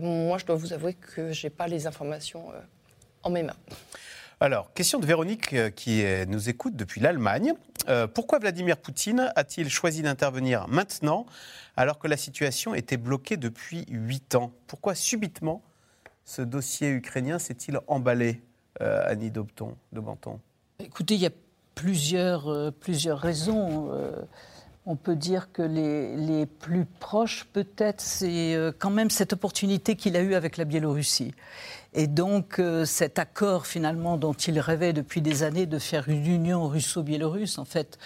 Moi, 0.00 0.38
je 0.38 0.44
dois 0.44 0.56
vous 0.56 0.72
avouer 0.72 0.94
que 0.94 1.32
je 1.32 1.46
n'ai 1.46 1.50
pas 1.50 1.68
les 1.68 1.86
informations 1.86 2.46
en 3.22 3.30
mes 3.30 3.42
mains. 3.42 3.56
Alors, 4.40 4.72
question 4.74 4.98
de 4.98 5.06
Véronique 5.06 5.54
qui 5.76 6.02
nous 6.26 6.48
écoute 6.48 6.74
depuis 6.74 7.00
l'Allemagne. 7.00 7.54
Euh, 7.88 8.06
pourquoi 8.06 8.38
Vladimir 8.38 8.76
Poutine 8.76 9.32
a-t-il 9.34 9.68
choisi 9.68 10.02
d'intervenir 10.02 10.68
maintenant 10.68 11.26
alors 11.76 11.98
que 11.98 12.06
la 12.06 12.16
situation 12.16 12.74
était 12.74 12.96
bloquée 12.96 13.36
depuis 13.36 13.84
huit 13.88 14.34
ans? 14.34 14.52
Pourquoi 14.66 14.94
subitement 14.94 15.62
ce 16.24 16.42
dossier 16.42 16.90
ukrainien 16.90 17.38
s'est-il 17.38 17.78
emballé, 17.88 18.42
euh, 18.80 19.02
Annie 19.06 19.30
Dobton, 19.30 19.74
de 19.92 20.00
Banton 20.00 20.38
Écoutez, 20.78 21.14
il 21.14 21.20
y 21.20 21.26
a 21.26 21.32
plusieurs, 21.74 22.48
euh, 22.48 22.70
plusieurs 22.70 23.18
raisons. 23.18 23.90
On 24.84 24.96
peut 24.96 25.14
dire 25.14 25.52
que 25.52 25.62
les, 25.62 26.16
les 26.16 26.46
plus 26.46 26.84
proches, 26.84 27.46
peut-être, 27.52 28.00
c'est 28.00 28.56
quand 28.80 28.90
même 28.90 29.10
cette 29.10 29.32
opportunité 29.32 29.94
qu'il 29.94 30.16
a 30.16 30.20
eue 30.20 30.34
avec 30.34 30.56
la 30.56 30.64
Biélorussie. 30.64 31.34
Et 31.94 32.06
donc 32.06 32.58
euh, 32.58 32.86
cet 32.86 33.18
accord 33.18 33.66
finalement 33.66 34.16
dont 34.16 34.32
il 34.32 34.58
rêvait 34.58 34.94
depuis 34.94 35.20
des 35.20 35.42
années 35.42 35.66
de 35.66 35.78
faire 35.78 36.08
une 36.08 36.26
union 36.26 36.66
russo-biélorusse, 36.66 37.58
en 37.58 37.66
fait, 37.66 37.98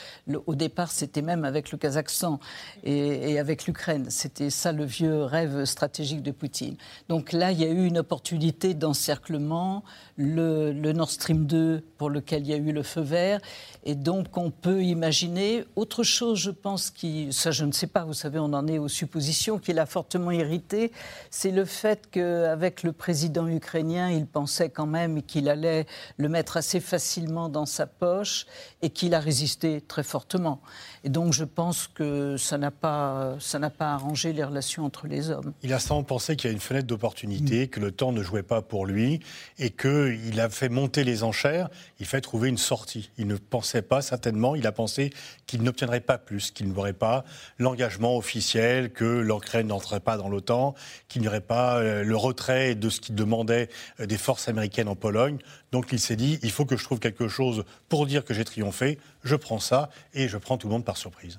au 0.46 0.56
départ 0.56 0.90
c'était 0.90 1.22
même 1.22 1.44
avec 1.44 1.70
le 1.70 1.78
Kazakhstan 1.78 2.40
et, 2.82 3.32
et 3.32 3.38
avec 3.38 3.66
l'Ukraine. 3.66 4.06
C'était 4.10 4.50
ça 4.50 4.72
le 4.72 4.84
vieux 4.84 5.22
rêve 5.22 5.64
stratégique 5.66 6.22
de 6.22 6.32
Poutine. 6.32 6.76
Donc 7.08 7.32
là, 7.32 7.52
il 7.52 7.60
y 7.60 7.64
a 7.64 7.68
eu 7.68 7.84
une 7.84 7.98
opportunité 7.98 8.74
d'encerclement, 8.74 9.84
le, 10.16 10.72
le 10.72 10.92
Nord 10.92 11.10
Stream 11.10 11.46
2 11.46 11.84
pour 11.96 12.10
lequel 12.10 12.42
il 12.42 12.48
y 12.48 12.54
a 12.54 12.56
eu 12.56 12.72
le 12.72 12.82
feu 12.82 13.02
vert. 13.02 13.40
Et 13.84 13.94
donc 13.94 14.36
on 14.36 14.50
peut 14.50 14.82
imaginer 14.82 15.64
autre 15.76 16.02
chose, 16.02 16.40
je 16.40 16.50
pense, 16.50 16.90
qui, 16.90 17.32
ça 17.32 17.52
je 17.52 17.64
ne 17.64 17.70
sais 17.70 17.86
pas, 17.86 18.04
vous 18.04 18.14
savez, 18.14 18.40
on 18.40 18.52
en 18.52 18.66
est 18.66 18.78
aux 18.78 18.88
suppositions, 18.88 19.60
qui 19.60 19.72
l'a 19.72 19.86
fortement 19.86 20.32
irrité, 20.32 20.90
c'est 21.30 21.52
le 21.52 21.64
fait 21.64 22.08
qu'avec 22.10 22.82
le 22.82 22.90
président 22.90 23.46
ukrainien, 23.46 23.75
ukrainien, 23.76 24.10
il 24.10 24.26
pensait 24.26 24.70
quand 24.70 24.86
même 24.86 25.22
qu'il 25.22 25.48
allait 25.48 25.86
le 26.16 26.28
mettre 26.28 26.56
assez 26.56 26.80
facilement 26.80 27.48
dans 27.48 27.66
sa 27.66 27.86
poche 27.86 28.46
et 28.80 28.90
qu'il 28.90 29.14
a 29.14 29.20
résisté 29.20 29.82
très 29.82 30.02
fortement. 30.02 30.60
Et 31.04 31.10
donc 31.10 31.32
je 31.32 31.44
pense 31.44 31.86
que 31.86 32.36
ça 32.36 32.56
n'a 32.56 32.70
pas, 32.70 33.36
ça 33.38 33.58
n'a 33.58 33.70
pas 33.70 33.92
arrangé 33.92 34.32
les 34.32 34.44
relations 34.44 34.84
entre 34.84 35.06
les 35.06 35.30
hommes. 35.30 35.52
Il 35.62 35.72
a 35.74 35.78
sans 35.78 36.02
penser 36.04 36.36
qu'il 36.36 36.48
y 36.48 36.52
a 36.52 36.54
une 36.54 36.60
fenêtre 36.60 36.86
d'opportunité, 36.86 37.68
que 37.68 37.80
le 37.80 37.92
temps 37.92 38.12
ne 38.12 38.22
jouait 38.22 38.42
pas 38.42 38.62
pour 38.62 38.86
lui 38.86 39.20
et 39.58 39.70
qu'il 39.70 40.40
a 40.40 40.48
fait 40.48 40.68
monter 40.68 41.04
les 41.04 41.22
enchères, 41.22 41.68
il 42.00 42.06
fait 42.06 42.20
trouver 42.20 42.48
une 42.48 42.58
sortie. 42.58 43.10
Il 43.18 43.26
ne 43.26 43.36
pensait 43.36 43.82
pas 43.82 44.00
certainement, 44.00 44.54
il 44.54 44.66
a 44.66 44.72
pensé 44.72 45.12
qu'il 45.46 45.62
n'obtiendrait 45.62 46.00
pas 46.00 46.18
plus, 46.18 46.50
qu'il 46.50 46.68
n'aurait 46.72 46.92
pas 46.92 47.24
l'engagement 47.58 48.16
officiel, 48.16 48.90
que 48.90 49.04
l'Ukraine 49.04 49.66
n'entrerait 49.66 50.00
pas 50.00 50.16
dans 50.16 50.28
l'OTAN, 50.28 50.74
qu'il 51.08 51.20
n'y 51.22 51.28
aurait 51.28 51.40
pas 51.40 51.76
euh, 51.76 52.02
le 52.02 52.16
retrait 52.16 52.74
de 52.74 52.88
ce 52.88 53.00
qu'il 53.00 53.14
demandait 53.14 53.65
euh, 54.00 54.06
des 54.06 54.16
forces 54.18 54.48
américaines 54.48 54.88
en 54.88 54.96
Pologne. 54.96 55.38
Donc 55.72 55.88
il 55.92 56.00
s'est 56.00 56.16
dit, 56.16 56.38
il 56.42 56.50
faut 56.50 56.64
que 56.64 56.76
je 56.76 56.84
trouve 56.84 56.98
quelque 56.98 57.28
chose 57.28 57.64
pour 57.88 58.06
dire 58.06 58.24
que 58.24 58.34
j'ai 58.34 58.44
triomphé, 58.44 58.98
je 59.22 59.36
prends 59.36 59.60
ça 59.60 59.90
et 60.14 60.28
je 60.28 60.38
prends 60.38 60.58
tout 60.58 60.68
le 60.68 60.72
monde 60.72 60.84
par 60.84 60.96
surprise. 60.96 61.38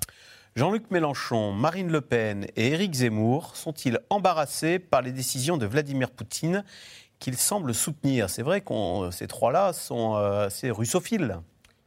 Jean-Luc 0.56 0.90
Mélenchon, 0.90 1.52
Marine 1.52 1.90
Le 1.90 2.00
Pen 2.00 2.46
et 2.56 2.68
Éric 2.68 2.94
Zemmour 2.94 3.54
sont-ils 3.54 4.00
embarrassés 4.10 4.78
par 4.78 5.02
les 5.02 5.12
décisions 5.12 5.56
de 5.56 5.66
Vladimir 5.66 6.10
Poutine 6.10 6.64
qu'ils 7.20 7.36
semblent 7.36 7.74
soutenir? 7.74 8.28
C'est 8.28 8.42
vrai 8.42 8.60
que 8.60 9.10
ces 9.12 9.28
trois-là 9.28 9.72
sont 9.72 10.16
euh, 10.16 10.46
assez 10.46 10.70
russophiles. 10.70 11.36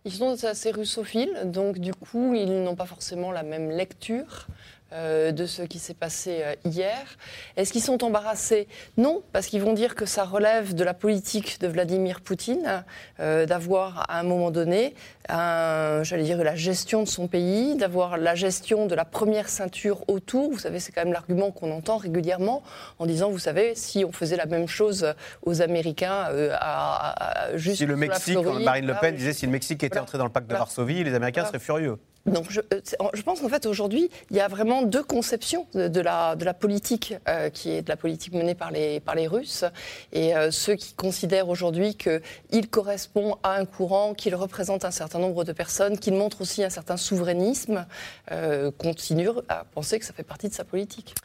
Ils 0.05 0.13
sont 0.13 0.43
assez 0.45 0.71
russophiles, 0.71 1.37
donc 1.45 1.77
du 1.77 1.93
coup, 1.93 2.33
ils 2.33 2.63
n'ont 2.63 2.75
pas 2.75 2.85
forcément 2.85 3.31
la 3.31 3.43
même 3.43 3.69
lecture 3.69 4.47
euh, 4.93 5.31
de 5.31 5.45
ce 5.45 5.61
qui 5.61 5.79
s'est 5.79 5.93
passé 5.93 6.41
euh, 6.43 6.53
hier. 6.65 7.17
Est-ce 7.55 7.71
qu'ils 7.71 7.81
sont 7.81 8.03
embarrassés? 8.03 8.67
Non, 8.97 9.23
parce 9.31 9.47
qu'ils 9.47 9.61
vont 9.61 9.71
dire 9.71 9.95
que 9.95 10.05
ça 10.05 10.25
relève 10.25 10.75
de 10.75 10.83
la 10.83 10.93
politique 10.93 11.61
de 11.61 11.67
Vladimir 11.67 12.19
Poutine, 12.19 12.83
euh, 13.21 13.45
d'avoir 13.45 14.05
à 14.09 14.19
un 14.19 14.23
moment 14.23 14.51
donné, 14.51 14.93
j'allais 15.29 16.23
dire, 16.23 16.43
la 16.43 16.55
gestion 16.55 17.03
de 17.03 17.07
son 17.07 17.29
pays, 17.29 17.77
d'avoir 17.77 18.17
la 18.17 18.35
gestion 18.35 18.85
de 18.85 18.93
la 18.93 19.05
première 19.05 19.47
ceinture 19.47 20.03
autour. 20.09 20.51
Vous 20.51 20.59
savez, 20.59 20.81
c'est 20.81 20.91
quand 20.91 21.05
même 21.05 21.13
l'argument 21.13 21.51
qu'on 21.51 21.71
entend 21.71 21.95
régulièrement 21.95 22.61
en 22.99 23.05
disant, 23.05 23.29
vous 23.29 23.39
savez, 23.39 23.75
si 23.75 24.03
on 24.03 24.11
faisait 24.11 24.35
la 24.35 24.45
même 24.45 24.67
chose 24.67 25.13
aux 25.43 25.61
Américains, 25.61 26.27
à, 26.59 27.55
juste 27.55 27.77
si 27.77 27.85
le 27.85 27.95
Mexique, 27.95 28.37
Marine 28.37 28.87
Le 28.87 28.95
Pen 28.99 29.15
disait, 29.15 29.31
si 29.31 29.45
le 29.45 29.53
Mexique 29.53 29.83
était 29.83 29.99
entré 29.99 30.17
dans 30.17 30.25
le 30.25 30.31
pacte 30.31 30.49
de 30.49 30.55
Varsovie, 30.55 31.05
les 31.05 31.13
Américains 31.13 31.45
seraient 31.45 31.59
furieux. 31.59 31.97
Donc 32.25 32.51
je, 32.51 32.61
euh, 32.73 32.81
je 33.13 33.21
pense 33.23 33.41
qu'en 33.41 33.49
fait 33.49 33.65
aujourd'hui, 33.65 34.09
il 34.29 34.37
y 34.37 34.39
a 34.39 34.47
vraiment 34.47 34.83
deux 34.83 35.03
conceptions 35.03 35.67
de, 35.73 35.99
la, 35.99 36.35
politique 36.53 37.15
euh, 37.27 37.49
qui 37.49 37.71
est 37.71 37.81
de 37.81 37.89
la 37.89 37.97
politique 37.97 38.33
menée 38.33 38.53
par 38.53 38.71
les, 38.71 38.99
par 38.99 39.15
les 39.15 39.27
Russes 39.27 39.65
et 40.11 40.35
euh, 40.35 40.51
ceux 40.51 40.75
qui 40.75 40.93
considèrent 40.93 41.49
aujourd'hui 41.49 41.95
qu'il 41.95 42.69
correspond 42.69 43.37
à 43.41 43.55
un 43.55 43.65
courant, 43.65 44.13
qu'il 44.13 44.35
représente 44.35 44.85
un 44.85 44.91
certain 44.91 45.19
nombre 45.19 45.43
de 45.43 45.51
personnes, 45.51 45.97
qu'il 45.97 46.13
montre 46.13 46.41
aussi 46.41 46.63
un 46.63 46.69
certain 46.69 46.97
souverainisme, 46.97 47.85
continuent 48.77 49.29
à 49.49 49.63
penser 49.65 49.99
que 49.99 50.05
ça 50.05 50.13
fait 50.13 50.23
partie 50.23 50.47
de 50.47 50.53
sa 50.53 50.63
politique. 50.63 51.15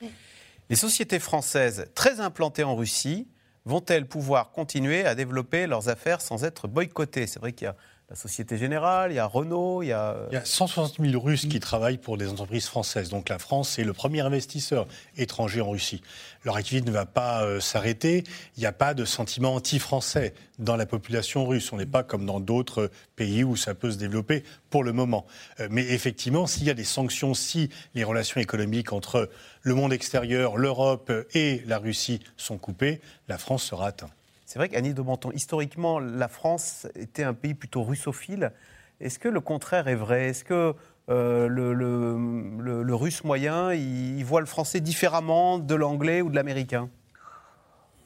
Les 0.70 0.76
sociétés 0.76 1.18
françaises 1.18 1.86
très 1.94 2.20
implantées 2.20 2.64
en 2.64 2.74
Russie 2.74 3.28
vont-elles 3.64 4.07
pouvoir 4.07 4.51
continuer 4.51 5.05
à 5.05 5.14
développer 5.14 5.66
leurs 5.66 5.88
affaires 5.88 6.20
sans 6.20 6.44
être 6.44 6.68
boycottées? 6.68 7.26
C'est 7.26 7.40
vrai 7.40 7.53
qu'il 7.53 7.66
y 7.66 7.68
a 7.68 7.76
la 8.09 8.14
Société 8.14 8.57
Générale, 8.57 9.11
il 9.11 9.16
y 9.16 9.18
a 9.18 9.26
Renault, 9.26 9.82
il 9.82 9.88
y 9.88 9.92
a... 9.92 10.16
Il 10.30 10.34
y 10.34 10.36
a 10.36 10.44
160 10.44 10.98
000 11.00 11.20
Russes 11.20 11.46
qui 11.46 11.59
travaillent 11.59 11.98
pour 11.98 12.16
des 12.16 12.28
entreprises 12.28 12.66
françaises. 12.66 13.09
Donc 13.09 13.28
la 13.28 13.40
France 13.40 13.80
est 13.80 13.84
le 13.84 13.92
premier 13.92 14.20
investisseur 14.20 14.86
étranger 15.16 15.61
en 15.61 15.70
Russie. 15.70 16.02
Leur 16.44 16.57
activité 16.57 16.86
ne 16.86 16.92
va 16.92 17.04
pas 17.04 17.42
euh, 17.42 17.59
s'arrêter. 17.59 18.22
Il 18.57 18.61
n'y 18.61 18.66
a 18.66 18.72
pas 18.72 18.94
de 18.94 19.04
sentiment 19.04 19.57
anti-français 19.57 20.34
dans 20.61 20.76
la 20.76 20.86
population 20.86 21.44
russe. 21.46 21.72
On 21.72 21.78
n'est 21.78 21.84
pas 21.84 22.04
comme 22.04 22.26
dans 22.26 22.38
d'autres 22.38 22.92
pays 23.16 23.42
où 23.42 23.57
ça 23.57 23.74
peut 23.74 23.90
se 23.90 23.98
développer 23.98 24.44
pour 24.70 24.84
le 24.84 24.92
moment. 24.92 25.26
Euh, 25.59 25.66
mais 25.68 25.82
effectivement, 25.82 26.46
s'il 26.46 26.64
y 26.64 26.70
a 26.70 26.74
des 26.74 26.84
sanctions, 26.84 27.34
si 27.34 27.70
les 27.96 28.04
relations 28.04 28.40
économiques 28.40 28.92
entre 28.92 29.28
le 29.62 29.74
monde 29.74 29.92
extérieur, 29.92 30.59
l'Europe 30.59 31.12
et 31.34 31.61
la 31.66 31.78
Russie 31.78 32.20
sont 32.36 32.57
coupées, 32.57 33.00
la 33.26 33.36
France 33.36 33.64
sera 33.64 33.88
atteinte. 33.88 34.12
C'est 34.47 34.61
vrai 34.61 34.68
qu'Annie 34.68 34.94
de 34.94 35.03
Menton, 35.03 35.32
historiquement, 35.32 35.99
la 35.99 36.28
France 36.28 36.86
était 36.94 37.24
un 37.24 37.34
pays 37.34 37.55
plutôt 37.55 37.82
russophile. 37.82 38.53
Est-ce 39.01 39.18
que 39.18 39.28
le 39.28 39.40
contraire 39.40 39.88
est 39.88 39.97
vrai? 39.97 40.28
Est-ce 40.28 40.44
que 40.44 40.72
euh, 41.09 41.49
le, 41.49 42.94
russe 42.94 43.24
moyen, 43.24 43.72
il, 43.72 44.24
voit 44.24 44.40
le 44.40 44.47
français 44.47 44.80
différemment 44.80 45.59
de 45.59 45.74
l'anglais 45.74 46.22
ou 46.22 46.30
de 46.30 46.36
l'américain? 46.36 46.88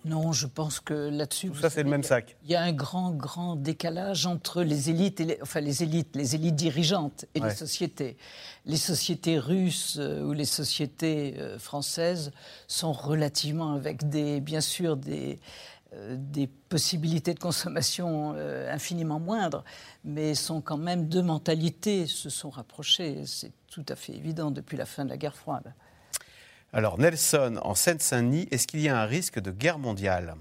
Non, 0.06 0.32
je 0.32 0.46
pense 0.46 0.80
que 0.80 0.94
là-dessus. 0.94 1.50
Tout 1.50 1.60
ça, 1.60 1.68
c'est 1.68 1.82
le 1.82 1.90
même 1.90 2.02
sac. 2.02 2.38
Il 2.44 2.50
y 2.50 2.54
a 2.54 2.62
un 2.62 2.72
grand, 2.72 3.10
grand 3.10 3.54
décalage 3.54 4.24
entre 4.24 4.62
les 4.62 4.88
élites, 4.88 5.20
et 5.20 5.26
les, 5.26 5.38
enfin 5.42 5.60
les 5.60 5.82
élites, 5.82 6.16
les 6.16 6.34
élites 6.34 6.56
dirigeantes 6.56 7.26
et 7.34 7.40
les 7.40 7.50
sociétés. 7.50 8.16
Les 8.64 8.78
sociétés 8.78 9.38
russes 9.38 9.98
euh, 10.00 10.22
ou 10.22 10.32
les 10.32 10.46
sociétés 10.46 11.34
euh, 11.36 11.58
françaises 11.58 12.32
sont 12.66 12.92
relativement 12.92 13.74
avec 13.74 14.08
des, 14.08 14.40
bien 14.40 14.62
sûr, 14.62 14.96
des, 14.96 15.38
des 15.92 16.46
possibilités 16.46 17.34
de 17.34 17.40
consommation 17.40 18.34
euh, 18.36 18.72
infiniment 18.72 19.18
moindres, 19.18 19.64
mais 20.04 20.34
sont 20.34 20.60
quand 20.60 20.76
même 20.76 21.08
deux 21.08 21.22
mentalités 21.22 22.06
se 22.06 22.30
sont 22.30 22.50
rapprochées. 22.50 23.24
C'est 23.26 23.52
tout 23.66 23.84
à 23.88 23.96
fait 23.96 24.14
évident 24.14 24.50
depuis 24.50 24.76
la 24.76 24.86
fin 24.86 25.04
de 25.04 25.10
la 25.10 25.16
guerre 25.16 25.34
froide. 25.34 25.74
Alors 26.72 26.98
Nelson, 26.98 27.58
en 27.62 27.74
Seine-Saint-Denis, 27.74 28.46
est-ce 28.52 28.68
qu'il 28.68 28.80
y 28.80 28.88
a 28.88 29.00
un 29.00 29.04
risque 29.04 29.40
de 29.40 29.50
guerre 29.50 29.80
mondiale? 29.80 30.36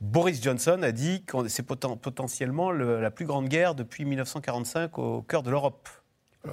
Boris 0.00 0.42
Johnson 0.42 0.80
a 0.82 0.92
dit 0.92 1.22
que 1.24 1.46
c'est 1.48 1.62
potentiellement 1.62 2.72
la 2.72 3.10
plus 3.10 3.26
grande 3.26 3.48
guerre 3.48 3.74
depuis 3.74 4.04
1945 4.04 4.98
au 4.98 5.22
cœur 5.22 5.42
de 5.42 5.50
l'Europe. 5.50 5.88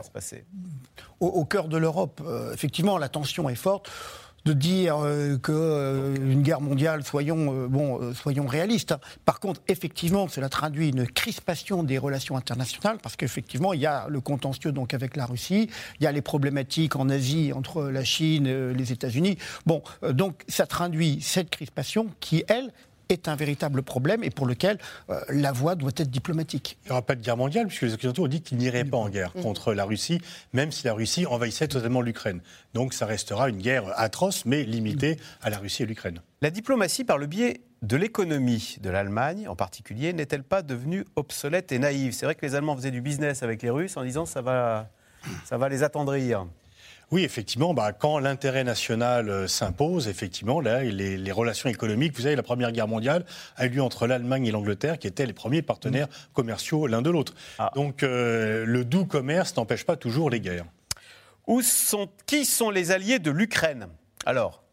se 0.03 0.11
passer? 0.11 0.45
Au, 1.19 1.45
cœur 1.45 1.67
de 1.69 1.77
l'Europe, 1.77 2.21
euh, 2.25 2.53
effectivement, 2.53 2.97
la 2.97 3.09
tension 3.09 3.49
est 3.49 3.55
forte 3.55 3.89
de 4.47 4.53
dire 4.53 4.97
euh, 5.03 5.37
qu'une 5.37 5.55
euh, 5.55 6.41
guerre 6.41 6.61
mondiale, 6.61 7.03
soyons, 7.03 7.53
euh, 7.53 7.67
bon, 7.67 8.13
soyons 8.13 8.47
réalistes. 8.47 8.95
Par 9.25 9.41
contre, 9.41 9.61
effectivement, 9.67 10.29
cela 10.29 10.47
traduit 10.47 10.89
une 10.89 11.05
crispation 11.05 11.83
des 11.83 11.97
relations 11.97 12.37
internationales, 12.37 12.97
parce 13.03 13.17
qu'effectivement, 13.17 13.73
il 13.73 13.81
y 13.81 13.85
a 13.85 14.07
le 14.07 14.21
contentieux 14.21 14.71
donc 14.71 14.93
avec 14.93 15.17
la 15.17 15.25
Russie, 15.25 15.69
il 15.99 16.03
y 16.03 16.07
a 16.07 16.13
les 16.13 16.21
problématiques 16.21 16.95
en 16.95 17.09
Asie 17.09 17.51
entre 17.53 17.83
la 17.83 18.05
Chine, 18.05 18.47
et 18.47 18.73
les 18.73 18.91
États-Unis. 18.93 19.37
Bon, 19.65 19.81
donc 20.11 20.43
ça 20.47 20.65
traduit 20.65 21.19
cette 21.21 21.49
crispation 21.49 22.07
qui, 22.21 22.45
elle, 22.47 22.71
est 23.09 23.27
un 23.27 23.35
véritable 23.35 23.81
problème 23.83 24.23
et 24.23 24.29
pour 24.29 24.45
lequel 24.45 24.77
euh, 25.09 25.19
la 25.29 25.51
voie 25.51 25.75
doit 25.75 25.91
être 25.95 26.09
diplomatique. 26.09 26.77
Il 26.85 26.87
n'y 26.87 26.91
aura 26.91 27.01
pas 27.01 27.15
de 27.15 27.21
guerre 27.21 27.37
mondiale 27.37 27.67
puisque 27.67 27.83
les 27.83 27.93
Occidentaux 27.93 28.25
ont 28.25 28.27
dit 28.27 28.41
qu'ils 28.41 28.57
n'iraient 28.57 28.85
pas 28.85 28.97
en 28.97 29.09
guerre 29.09 29.33
contre 29.33 29.73
la 29.73 29.85
Russie, 29.85 30.21
même 30.53 30.71
si 30.71 30.85
la 30.85 30.93
Russie 30.93 31.25
envahissait 31.25 31.67
totalement 31.67 32.01
l'Ukraine. 32.01 32.41
Donc 32.73 32.93
ça 32.93 33.05
restera 33.05 33.49
une 33.49 33.57
guerre 33.57 33.85
atroce 33.99 34.45
mais 34.45 34.63
limitée 34.63 35.17
à 35.41 35.49
la 35.49 35.57
Russie 35.57 35.83
et 35.83 35.85
l'Ukraine. 35.85 36.21
La 36.41 36.49
diplomatie 36.49 37.03
par 37.03 37.17
le 37.17 37.25
biais 37.25 37.61
de 37.81 37.95
l'économie 37.95 38.77
de 38.81 38.89
l'Allemagne 38.89 39.47
en 39.47 39.55
particulier 39.55 40.13
n'est-elle 40.13 40.43
pas 40.43 40.61
devenue 40.61 41.05
obsolète 41.15 41.71
et 41.71 41.79
naïve? 41.79 42.13
C'est 42.13 42.25
vrai 42.25 42.35
que 42.35 42.45
les 42.45 42.55
Allemands 42.55 42.75
faisaient 42.75 42.91
du 42.91 43.01
business 43.01 43.43
avec 43.43 43.61
les 43.61 43.69
Russes 43.69 43.97
en 43.97 44.03
disant 44.03 44.25
ça 44.25 44.41
va, 44.41 44.89
ça 45.45 45.57
va 45.57 45.69
les 45.69 45.83
attendrir. 45.83 46.45
Oui, 47.09 47.23
effectivement, 47.23 47.73
bah, 47.73 47.93
quand 47.93 48.19
l'intérêt 48.19 48.65
national 48.65 49.29
euh, 49.29 49.47
s'impose, 49.47 50.09
effectivement, 50.09 50.59
là, 50.59 50.83
les, 50.83 51.31
relations 51.31 51.69
économiques, 51.69 52.13
vous 52.13 52.23
savez, 52.23 52.35
la 52.35 52.43
Première 52.43 52.73
Guerre 52.73 52.89
mondiale 52.89 53.25
a 53.55 53.65
eu 53.65 53.69
lieu 53.69 53.81
entre 53.81 54.07
l'Allemagne 54.07 54.45
et 54.45 54.51
l'Angleterre, 54.51 54.99
qui 54.99 55.07
étaient 55.07 55.25
les 55.25 55.33
premiers 55.33 55.61
partenaires 55.61 56.07
commerciaux 56.33 56.85
l'un 56.85 57.01
de 57.01 57.09
l'autre. 57.09 57.33
Ah. 57.59 57.71
Donc, 57.75 58.03
euh, 58.03 58.65
le 58.65 58.83
doux 58.83 59.05
commerce 59.05 59.55
n'empêche 59.55 59.85
pas 59.85 59.95
toujours 59.95 60.29
les 60.29 60.41
guerres. 60.41 60.65
Où 61.45 61.61
sont, 61.61 62.09
qui 62.25 62.43
sont 62.43 62.69
les 62.69 62.91
alliés 62.91 63.19
de 63.19 63.31
l'Ukraine? 63.31 63.87
Alors, 64.25 64.63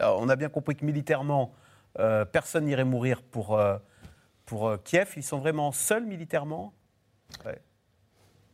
on 0.00 0.28
a 0.28 0.34
bien 0.34 0.48
compris 0.48 0.74
que 0.74 0.84
militairement, 0.84 1.52
euh, 2.00 2.24
personne 2.24 2.64
n'irait 2.64 2.84
mourir 2.84 3.22
pour, 3.22 3.60
pour 4.44 4.76
Kiev. 4.82 5.12
Ils 5.16 5.22
sont 5.22 5.38
vraiment 5.38 5.70
seuls 5.70 6.04
militairement? 6.04 6.74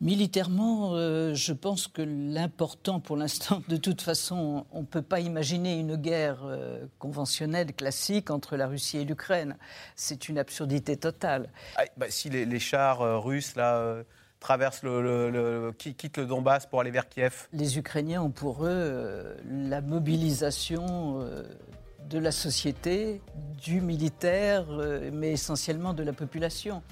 Militairement, 0.02 0.94
euh, 0.94 1.32
je 1.32 1.52
pense 1.52 1.86
que 1.86 2.02
l'important 2.02 2.98
pour 2.98 3.16
l'instant, 3.16 3.62
de 3.68 3.76
toute 3.76 4.02
façon, 4.02 4.66
on 4.72 4.80
ne 4.80 4.84
peut 4.84 5.00
pas 5.00 5.20
imaginer 5.20 5.78
une 5.78 5.94
guerre 5.94 6.40
euh, 6.44 6.84
conventionnelle, 6.98 7.72
classique, 7.72 8.28
entre 8.28 8.56
la 8.56 8.66
Russie 8.66 8.98
et 8.98 9.04
l'Ukraine. 9.04 9.56
C'est 9.94 10.28
une 10.28 10.38
absurdité 10.38 10.96
totale. 10.96 11.48
Ah, 11.76 11.84
bah, 11.96 12.06
si 12.08 12.30
les, 12.30 12.58
chars 12.58 13.00
euh, 13.00 13.16
russes, 13.16 13.54
là 13.54 14.02
traversent 14.40 14.82
le, 14.82 15.72
quittent 15.78 16.18
le 16.18 16.26
Donbass 16.26 16.66
pour 16.66 16.80
aller 16.80 16.90
vers 16.90 17.08
Kiev 17.08 17.46
Les 17.52 17.78
Ukrainiens 17.78 18.22
ont 18.22 18.30
pour 18.30 18.66
eux 18.66 19.36
la 19.48 19.80
mobilisation 19.80 21.24
de 22.10 22.18
la 22.18 22.32
société, 22.32 23.20
du 23.62 23.80
militaire, 23.80 24.66
mais 25.12 25.30
essentiellement 25.30 25.94
de 25.94 26.02
la 26.02 26.12
population. 26.12 26.82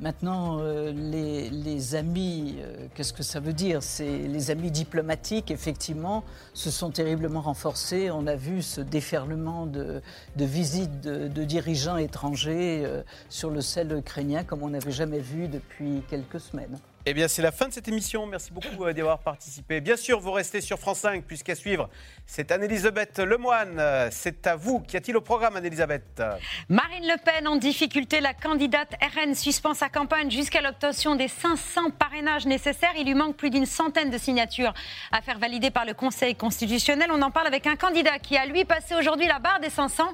Maintenant, 0.00 0.58
euh, 0.58 0.92
les, 0.92 1.94
amis, 1.94 2.56
euh, 2.58 2.88
qu'est-ce 2.94 3.12
que 3.12 3.22
ça 3.22 3.38
veut 3.38 3.52
dire? 3.52 3.80
Les 4.00 4.50
amis 4.50 4.72
diplomatiques, 4.72 5.52
effectivement, 5.52 6.24
se 6.52 6.70
sont 6.70 6.90
terriblement 6.90 7.40
renforcés. 7.40 8.10
On 8.10 8.26
a 8.26 8.34
vu 8.34 8.62
ce 8.62 8.80
déferlement 8.80 9.66
de, 9.66 10.02
visites 10.36 11.00
de, 11.00 11.44
dirigeants 11.44 11.96
étrangers 11.96 12.82
euh, 12.84 13.02
sur 13.28 13.50
le 13.50 13.60
sel 13.60 13.92
ukrainien 13.96 14.42
comme 14.42 14.62
on 14.62 14.70
n'avait 14.70 14.90
jamais 14.90 15.20
vu 15.20 15.46
depuis 15.46 16.02
quelques 16.08 16.40
semaines. 16.40 16.78
Eh 17.06 17.12
bien, 17.12 17.28
c'est 17.28 17.42
la 17.42 17.52
fin 17.52 17.68
de 17.68 17.72
cette 17.74 17.86
émission. 17.86 18.26
Merci 18.26 18.50
beaucoup 18.50 18.82
euh, 18.84 18.94
d'y 18.94 19.02
avoir 19.02 19.18
participé. 19.18 19.82
Bien 19.82 19.96
sûr, 19.96 20.20
vous 20.20 20.32
restez 20.32 20.62
sur 20.62 20.78
France 20.78 21.00
5, 21.00 21.22
puisqu'à 21.24 21.54
suivre, 21.54 21.90
c'est 22.24 22.50
Anne-Elisabeth 22.50 23.18
Lemoine. 23.18 23.78
C'est 24.10 24.46
à 24.46 24.56
vous. 24.56 24.80
Qu'y 24.80 24.96
a-t-il 24.96 25.14
au 25.14 25.20
programme, 25.20 25.56
Anne-Elisabeth 25.56 26.22
Marine 26.70 27.04
Le 27.04 27.22
Pen 27.22 27.46
en 27.46 27.56
difficulté. 27.56 28.20
La 28.20 28.32
candidate 28.32 28.94
RN 29.02 29.34
suspend 29.34 29.74
sa 29.74 29.90
campagne 29.90 30.30
jusqu'à 30.30 30.62
l'obtention 30.62 31.14
des 31.14 31.28
500 31.28 31.90
parrainages 31.90 32.46
nécessaires. 32.46 32.94
Il 32.96 33.04
lui 33.04 33.14
manque 33.14 33.36
plus 33.36 33.50
d'une 33.50 33.66
centaine 33.66 34.08
de 34.08 34.16
signatures 34.16 34.72
à 35.12 35.20
faire 35.20 35.38
valider 35.38 35.70
par 35.70 35.84
le 35.84 35.92
Conseil 35.92 36.34
constitutionnel. 36.34 37.10
On 37.12 37.20
en 37.20 37.30
parle 37.30 37.48
avec 37.48 37.66
un 37.66 37.76
candidat 37.76 38.18
qui 38.18 38.38
a, 38.38 38.46
lui, 38.46 38.64
passé 38.64 38.94
aujourd'hui 38.94 39.26
la 39.26 39.40
barre 39.40 39.60
des 39.60 39.70
500. 39.70 40.04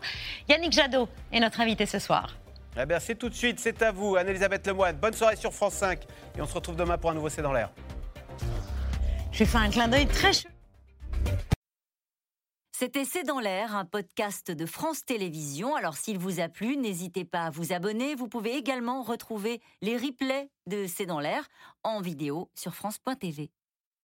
Yannick 0.48 0.72
Jadot 0.72 1.08
est 1.32 1.38
notre 1.38 1.60
invité 1.60 1.86
ce 1.86 2.00
soir. 2.00 2.39
Eh 2.76 3.00
c'est 3.00 3.16
tout 3.16 3.28
de 3.28 3.34
suite, 3.34 3.58
c'est 3.58 3.82
à 3.82 3.90
vous, 3.90 4.16
Anne-Elisabeth 4.16 4.66
Lemoine. 4.66 4.96
Bonne 4.96 5.12
soirée 5.12 5.36
sur 5.36 5.52
France 5.52 5.74
5 5.74 6.00
et 6.36 6.40
on 6.40 6.46
se 6.46 6.54
retrouve 6.54 6.76
demain 6.76 6.98
pour 6.98 7.10
un 7.10 7.14
nouveau 7.14 7.28
C'est 7.28 7.42
dans 7.42 7.52
l'air. 7.52 7.70
J'ai 9.32 9.44
fait 9.44 9.58
un 9.58 9.70
clin 9.70 9.88
d'œil 9.88 10.06
très 10.06 10.32
chaud. 10.32 10.48
C'était 12.72 13.04
C'est 13.04 13.24
dans 13.24 13.40
l'air, 13.40 13.76
un 13.76 13.84
podcast 13.84 14.50
de 14.50 14.64
France 14.64 15.04
Télévisions. 15.04 15.74
Alors 15.74 15.96
s'il 15.96 16.18
vous 16.18 16.40
a 16.40 16.48
plu, 16.48 16.76
n'hésitez 16.76 17.24
pas 17.24 17.42
à 17.42 17.50
vous 17.50 17.72
abonner. 17.72 18.14
Vous 18.14 18.28
pouvez 18.28 18.56
également 18.56 19.02
retrouver 19.02 19.60
les 19.82 19.96
replays 19.96 20.48
de 20.66 20.86
C'est 20.86 21.06
dans 21.06 21.20
l'air 21.20 21.46
en 21.82 22.00
vidéo 22.00 22.50
sur 22.54 22.74
France.tv. 22.74 23.50